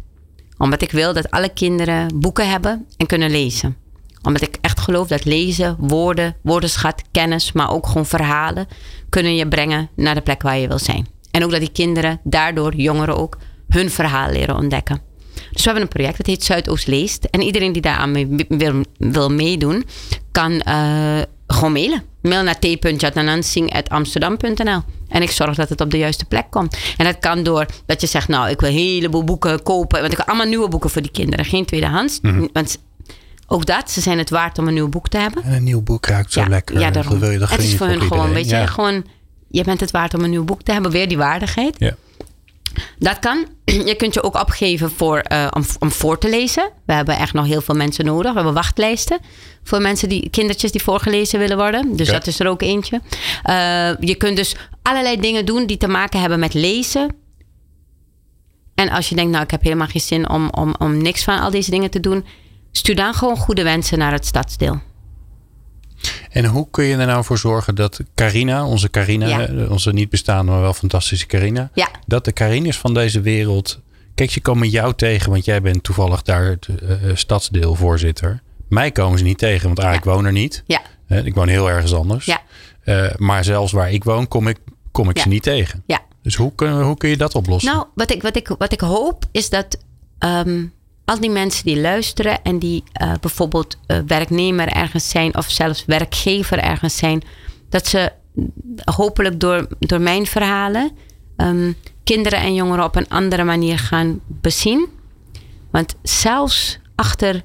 Omdat 0.57 0.81
ik 0.81 0.91
wil 0.91 1.13
dat 1.13 1.31
alle 1.31 1.49
kinderen 1.49 2.19
boeken 2.19 2.49
hebben 2.49 2.85
en 2.97 3.05
kunnen 3.05 3.31
lezen. 3.31 3.77
Omdat 4.21 4.41
ik 4.41 4.57
echt 4.61 4.79
geloof 4.79 5.07
dat 5.07 5.25
lezen, 5.25 5.75
woorden, 5.79 6.35
woordenschat, 6.41 7.01
kennis, 7.11 7.51
maar 7.51 7.71
ook 7.71 7.87
gewoon 7.87 8.05
verhalen 8.05 8.67
kunnen 9.09 9.35
je 9.35 9.47
brengen 9.47 9.89
naar 9.95 10.15
de 10.15 10.21
plek 10.21 10.41
waar 10.41 10.57
je 10.57 10.67
wil 10.67 10.79
zijn. 10.79 11.07
En 11.33 11.43
ook 11.43 11.51
dat 11.51 11.59
die 11.59 11.71
kinderen 11.71 12.19
daardoor, 12.23 12.75
jongeren 12.75 13.17
ook, 13.17 13.37
hun 13.67 13.89
verhaal 13.89 14.31
leren 14.31 14.55
ontdekken. 14.55 15.01
Dus 15.33 15.63
we 15.63 15.65
hebben 15.69 15.81
een 15.81 15.87
project, 15.87 16.17
dat 16.17 16.25
heet 16.25 16.43
Zuidoost 16.43 16.87
Leest. 16.87 17.23
En 17.23 17.41
iedereen 17.41 17.71
die 17.71 17.81
daar 17.81 17.97
aan 17.97 18.11
mee 18.11 18.27
wil, 18.47 18.83
wil 18.97 19.29
meedoen, 19.29 19.85
kan 20.31 20.61
eh, 20.61 21.21
gewoon 21.47 21.71
mailen. 21.71 22.03
Mail 22.21 22.43
naar 22.43 22.59
t.jatnanansing.amsterdam.nl 22.59 24.81
En 25.09 25.21
ik 25.21 25.31
zorg 25.31 25.55
dat 25.55 25.69
het 25.69 25.81
op 25.81 25.91
de 25.91 25.97
juiste 25.97 26.25
plek 26.25 26.45
komt. 26.49 26.77
En 26.97 27.05
dat 27.05 27.19
kan 27.19 27.43
door 27.43 27.65
dat 27.85 28.01
je 28.01 28.07
zegt, 28.07 28.27
nou, 28.27 28.49
ik 28.49 28.59
wil 28.59 28.69
een 28.69 28.75
heleboel 28.75 29.23
boeken 29.23 29.63
kopen. 29.63 29.99
Want 29.99 30.11
ik 30.11 30.17
wil 30.17 30.27
allemaal 30.27 30.47
nieuwe 30.47 30.67
boeken 30.67 30.89
voor 30.89 31.01
die 31.01 31.11
kinderen, 31.11 31.45
geen 31.45 31.65
tweedehands. 31.65 32.19
Want 32.53 32.77
ook 33.47 33.65
dat, 33.65 33.91
ze 33.91 34.01
zijn 34.01 34.17
het 34.17 34.29
waard 34.29 34.57
om 34.57 34.67
een 34.67 34.73
nieuw 34.73 34.89
boek 34.89 35.09
te 35.09 35.17
hebben. 35.17 35.43
En 35.43 35.53
een 35.53 35.63
nieuw 35.63 35.81
boek 35.81 36.05
ruikt 36.05 36.33
zo 36.33 36.41
ja, 36.41 36.47
lekker. 36.47 36.79
Ja, 36.79 36.91
daarom. 36.91 37.11
Dat 37.11 37.21
wil 37.21 37.31
je, 37.31 37.37
dat 37.37 37.49
het 37.49 37.63
is 37.63 37.75
voor 37.75 37.87
hun 37.87 38.01
gewoon, 38.01 38.33
weet 38.33 38.49
je, 38.49 38.55
Ja. 38.55 38.65
gewoon, 38.65 39.05
je 39.53 39.63
bent 39.63 39.79
het 39.79 39.91
waard 39.91 40.13
om 40.13 40.23
een 40.23 40.29
nieuw 40.29 40.43
boek 40.43 40.61
te 40.61 40.71
hebben. 40.71 40.91
Weer 40.91 41.07
die 41.07 41.17
waardigheid. 41.17 41.75
Ja. 41.79 41.95
Dat 42.97 43.19
kan. 43.19 43.45
Je 43.89 43.95
kunt 43.95 44.13
je 44.13 44.23
ook 44.23 44.35
opgeven 44.39 44.91
voor, 44.91 45.17
eh, 45.17 45.47
om, 45.49 45.63
om 45.79 45.91
voor 45.91 46.17
te 46.17 46.29
lezen. 46.29 46.69
We 46.85 46.93
hebben 46.93 47.17
echt 47.17 47.33
nog 47.33 47.45
heel 47.45 47.61
veel 47.61 47.75
mensen 47.75 48.05
nodig. 48.05 48.29
We 48.29 48.35
hebben 48.35 48.53
wachtlijsten 48.53 49.19
voor 49.63 49.81
mensen 49.81 50.09
die 50.09 50.29
kindertjes 50.29 50.71
die 50.71 50.83
voorgelezen 50.83 51.39
willen 51.39 51.57
worden. 51.57 51.95
Dus 51.95 52.07
dat 52.07 52.27
is 52.27 52.39
er 52.39 52.47
ook 52.47 52.61
eentje. 52.61 53.01
Eh, 53.43 53.99
je 53.99 54.15
kunt 54.17 54.37
dus 54.37 54.55
allerlei 54.81 55.19
dingen 55.19 55.45
doen 55.45 55.65
die 55.65 55.77
te 55.77 55.87
maken 55.87 56.19
hebben 56.19 56.39
met 56.39 56.53
lezen. 56.53 57.15
En 58.75 58.89
als 58.89 59.09
je 59.09 59.15
denkt, 59.15 59.31
nou, 59.31 59.43
ik 59.43 59.51
heb 59.51 59.63
helemaal 59.63 59.87
geen 59.87 60.01
zin 60.01 60.29
om, 60.29 60.49
om, 60.49 60.75
om 60.77 60.97
niks 60.97 61.23
van 61.23 61.39
al 61.39 61.51
deze 61.51 61.71
dingen 61.71 61.89
te 61.89 61.99
doen. 61.99 62.25
Stuur 62.71 62.95
dan 62.95 63.13
gewoon 63.13 63.37
goede 63.37 63.63
wensen 63.63 63.97
naar 63.97 64.11
het 64.11 64.25
stadsdeel. 64.25 64.81
En 66.29 66.45
hoe 66.45 66.67
kun 66.71 66.83
je 66.83 66.95
er 66.97 67.05
nou 67.05 67.23
voor 67.23 67.37
zorgen 67.37 67.75
dat 67.75 67.99
Carina, 68.15 68.65
onze 68.65 68.89
Carina, 68.89 69.27
Ja. 69.27 69.47
eh, 69.47 69.71
onze 69.71 69.93
niet 69.93 70.09
bestaande, 70.09 70.51
maar 70.51 70.61
wel 70.61 70.73
fantastische 70.73 71.25
Carina, 71.25 71.69
Ja. 71.73 71.89
dat 72.07 72.25
de 72.25 72.33
Carines 72.33 72.77
van 72.77 72.93
deze 72.93 73.21
wereld. 73.21 73.79
Kijk, 74.15 74.31
ze 74.31 74.41
komen 74.41 74.69
jou 74.69 74.93
tegen, 74.93 75.31
want 75.31 75.45
jij 75.45 75.61
bent 75.61 75.83
toevallig 75.83 76.21
daar 76.21 76.45
het 76.45 76.67
eh, 76.67 77.09
eh, 77.09 77.15
stadsdeelvoorzitter. 77.15 78.41
Mij 78.69 78.91
komen 78.91 79.17
ze 79.17 79.23
niet 79.23 79.37
tegen, 79.37 79.65
want 79.67 79.79
ah, 79.79 79.93
ik 79.93 80.03
woon 80.03 80.25
er 80.25 80.31
niet. 80.31 80.63
Ja, 80.67 80.81
ik 81.07 81.35
woon 81.35 81.47
heel 81.47 81.69
ergens 81.69 81.93
anders. 81.93 82.25
Ja. 82.25 82.41
Maar 83.17 83.43
zelfs 83.43 83.71
waar 83.71 83.91
ik 83.91 84.03
woon, 84.03 84.27
kom 84.27 84.47
ik, 84.47 84.57
kom 84.91 85.09
ik 85.09 85.19
ze 85.19 85.27
niet 85.27 85.43
tegen. 85.43 85.83
ja. 85.85 86.01
Dus 86.21 86.35
hoe 86.35 86.51
kun, 86.55 86.81
hoe 86.81 86.97
kun 86.97 87.09
je 87.09 87.17
dat 87.17 87.35
oplossen? 87.35 87.71
Nou, 87.73 87.85
wat 87.95 88.11
ik, 88.11 88.21
wat 88.21 88.35
ik, 88.35 88.47
wat 88.57 88.71
ik 88.71 88.79
hoop 88.79 89.25
is 89.31 89.49
dat 89.49 89.77
ehm, 90.19 90.63
al 91.05 91.19
die 91.19 91.29
mensen 91.29 91.65
die 91.65 91.81
luisteren 91.81 92.41
en 92.43 92.59
die 92.59 92.83
eh, 92.93 93.11
bijvoorbeeld 93.21 93.77
eh, 93.85 93.97
werknemer 94.07 94.67
ergens 94.67 95.09
zijn 95.09 95.37
of 95.37 95.49
zelfs 95.49 95.85
werkgever 95.85 96.59
ergens 96.59 96.97
zijn, 96.97 97.21
dat 97.69 97.87
ze 97.87 98.11
hopelijk 98.83 99.39
door, 99.39 99.67
door 99.79 100.01
mijn 100.01 100.25
verhalen 100.25 100.91
ehm, 101.37 101.71
kinderen 102.03 102.39
en 102.39 102.53
jongeren 102.53 102.83
op 102.85 102.95
een 102.95 103.09
andere 103.09 103.43
manier 103.43 103.79
gaan 103.79 104.19
bezien. 104.27 104.87
Want 105.71 105.95
zelfs 106.03 106.79
achter 106.95 107.43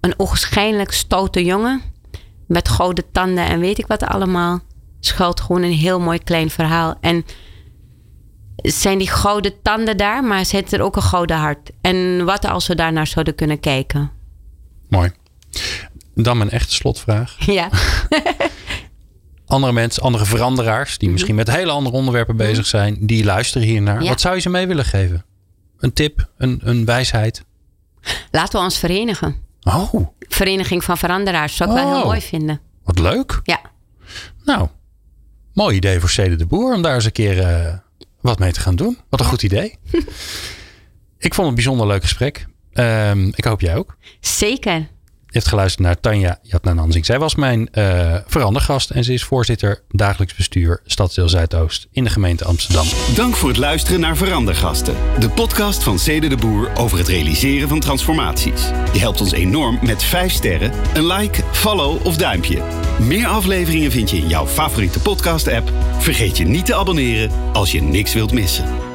een 0.00 0.14
ogenschijnlijk 0.16 0.92
stoute 0.92 1.44
jongen 1.44 1.82
met 2.46 2.68
gouden 2.68 3.04
tanden 3.12 3.44
en 3.46 3.60
weet 3.60 3.78
ik 3.78 3.86
wat 3.86 4.02
allemaal, 4.02 4.60
schuilt 5.00 5.40
gewoon 5.40 5.62
een 5.62 5.72
heel 5.72 6.00
mooi 6.00 6.18
klein 6.18 6.50
verhaal. 6.50 6.94
En 7.00 7.24
zijn 8.56 8.98
die 8.98 9.10
gouden 9.10 9.62
tanden 9.62 9.96
daar, 9.96 10.24
maar 10.24 10.44
zit 10.46 10.72
er 10.72 10.80
ook 10.82 10.96
een 10.96 11.02
gouden 11.02 11.36
hart. 11.36 11.70
En 11.80 12.24
wat 12.24 12.44
als 12.46 12.66
we 12.66 12.74
daar 12.74 12.92
naar 12.92 13.06
zouden 13.06 13.34
kunnen 13.34 13.60
kijken? 13.60 14.10
Mooi. 14.88 15.10
Dan 16.14 16.36
mijn 16.38 16.50
echte 16.50 16.74
slotvraag. 16.74 17.36
Ja, 17.46 17.68
Andere 19.46 19.72
mensen, 19.72 20.02
andere 20.02 20.24
veranderaars, 20.24 20.98
die 20.98 21.10
misschien 21.10 21.34
met 21.34 21.50
hele 21.50 21.70
andere 21.70 21.96
onderwerpen 21.96 22.36
bezig 22.36 22.66
zijn, 22.66 22.96
die 23.00 23.24
luisteren 23.24 23.66
hiernaar. 23.66 24.02
Ja. 24.02 24.08
Wat 24.08 24.20
zou 24.20 24.34
je 24.34 24.40
ze 24.40 24.48
mee 24.48 24.66
willen 24.66 24.84
geven? 24.84 25.24
Een 25.78 25.92
tip, 25.92 26.28
een, 26.36 26.60
een 26.64 26.84
wijsheid? 26.84 27.44
laten 28.30 28.58
we 28.58 28.64
ons 28.64 28.78
verenigen. 28.78 29.36
Oh, 29.62 29.94
Vereniging 30.18 30.84
van 30.84 30.98
Veranderaars 30.98 31.56
zou 31.56 31.70
ik 31.70 31.76
wel 31.76 31.86
Oh. 31.86 31.94
heel 31.96 32.04
mooi 32.04 32.20
vinden. 32.20 32.60
wat 32.84 32.98
leuk. 32.98 33.40
Ja, 33.42 33.60
Nou, 34.44 34.68
mooi 35.52 35.76
idee 35.76 36.00
voor 36.00 36.08
Cede 36.10 36.36
de 36.36 36.46
Boer 36.46 36.74
om 36.74 36.82
daar 36.82 36.94
eens 36.94 37.04
een 37.04 37.12
keer 37.12 37.38
eh, 37.40 37.74
wat 38.26 38.38
mee 38.38 38.52
te 38.52 38.60
gaan 38.60 38.76
doen. 38.76 38.98
Wat 39.08 39.20
een 39.20 39.26
goed 39.26 39.42
idee. 39.42 39.78
ik 41.26 41.34
vond 41.34 41.36
het 41.36 41.46
een 41.46 41.54
bijzonder 41.54 41.86
leuk 41.86 42.02
gesprek. 42.02 42.46
Ehm, 42.72 43.28
ik 43.34 43.44
hoop 43.44 43.60
jij 43.60 43.76
ook. 43.76 43.96
zeker. 44.20 44.88
Je 45.36 45.42
hebt 45.42 45.54
geluisterd 45.54 45.86
naar 45.86 46.00
Tanja 46.00 46.38
Jatnanansing. 46.42 47.06
Zij 47.06 47.18
was 47.18 47.34
mijn 47.34 47.68
eh 47.72 48.14
verandergast 48.26 48.90
en 48.90 49.04
ze 49.04 49.12
is 49.12 49.24
voorzitter 49.24 49.82
dagelijks 49.88 50.34
bestuur 50.34 50.80
Stadsdeel 50.84 51.28
Zuidoost 51.28 51.86
in 51.92 52.04
de 52.04 52.10
gemeente 52.10 52.44
Amsterdam. 52.44 52.86
Dank 53.14 53.36
voor 53.36 53.48
het 53.48 53.58
luisteren 53.58 54.00
naar 54.00 54.16
Verandergasten. 54.16 54.94
De 55.18 55.30
podcast 55.30 55.82
van 55.82 55.98
Cede 55.98 56.28
de 56.28 56.36
Boer 56.36 56.70
over 56.76 56.98
het 56.98 57.08
realiseren 57.08 57.68
van 57.68 57.80
transformaties. 57.80 58.62
Je 58.92 58.98
helpt 58.98 59.20
ons 59.20 59.32
enorm 59.32 59.78
met 59.82 60.02
5 60.02 60.32
sterren, 60.32 60.72
een 60.94 61.06
like, 61.06 61.42
follow 61.52 62.06
of 62.06 62.16
duimpje. 62.16 62.62
Meer 63.00 63.26
afleveringen 63.26 63.90
vind 63.90 64.10
je 64.10 64.16
in 64.16 64.28
jouw 64.28 64.46
favoriete 64.46 65.00
podcast 65.00 65.48
app. 65.48 65.72
Vergeet 65.98 66.36
je 66.36 66.44
niet 66.44 66.66
te 66.66 66.74
abonneren 66.74 67.30
als 67.52 67.72
je 67.72 67.82
niks 67.82 68.14
wilt 68.14 68.32
missen. 68.32 68.85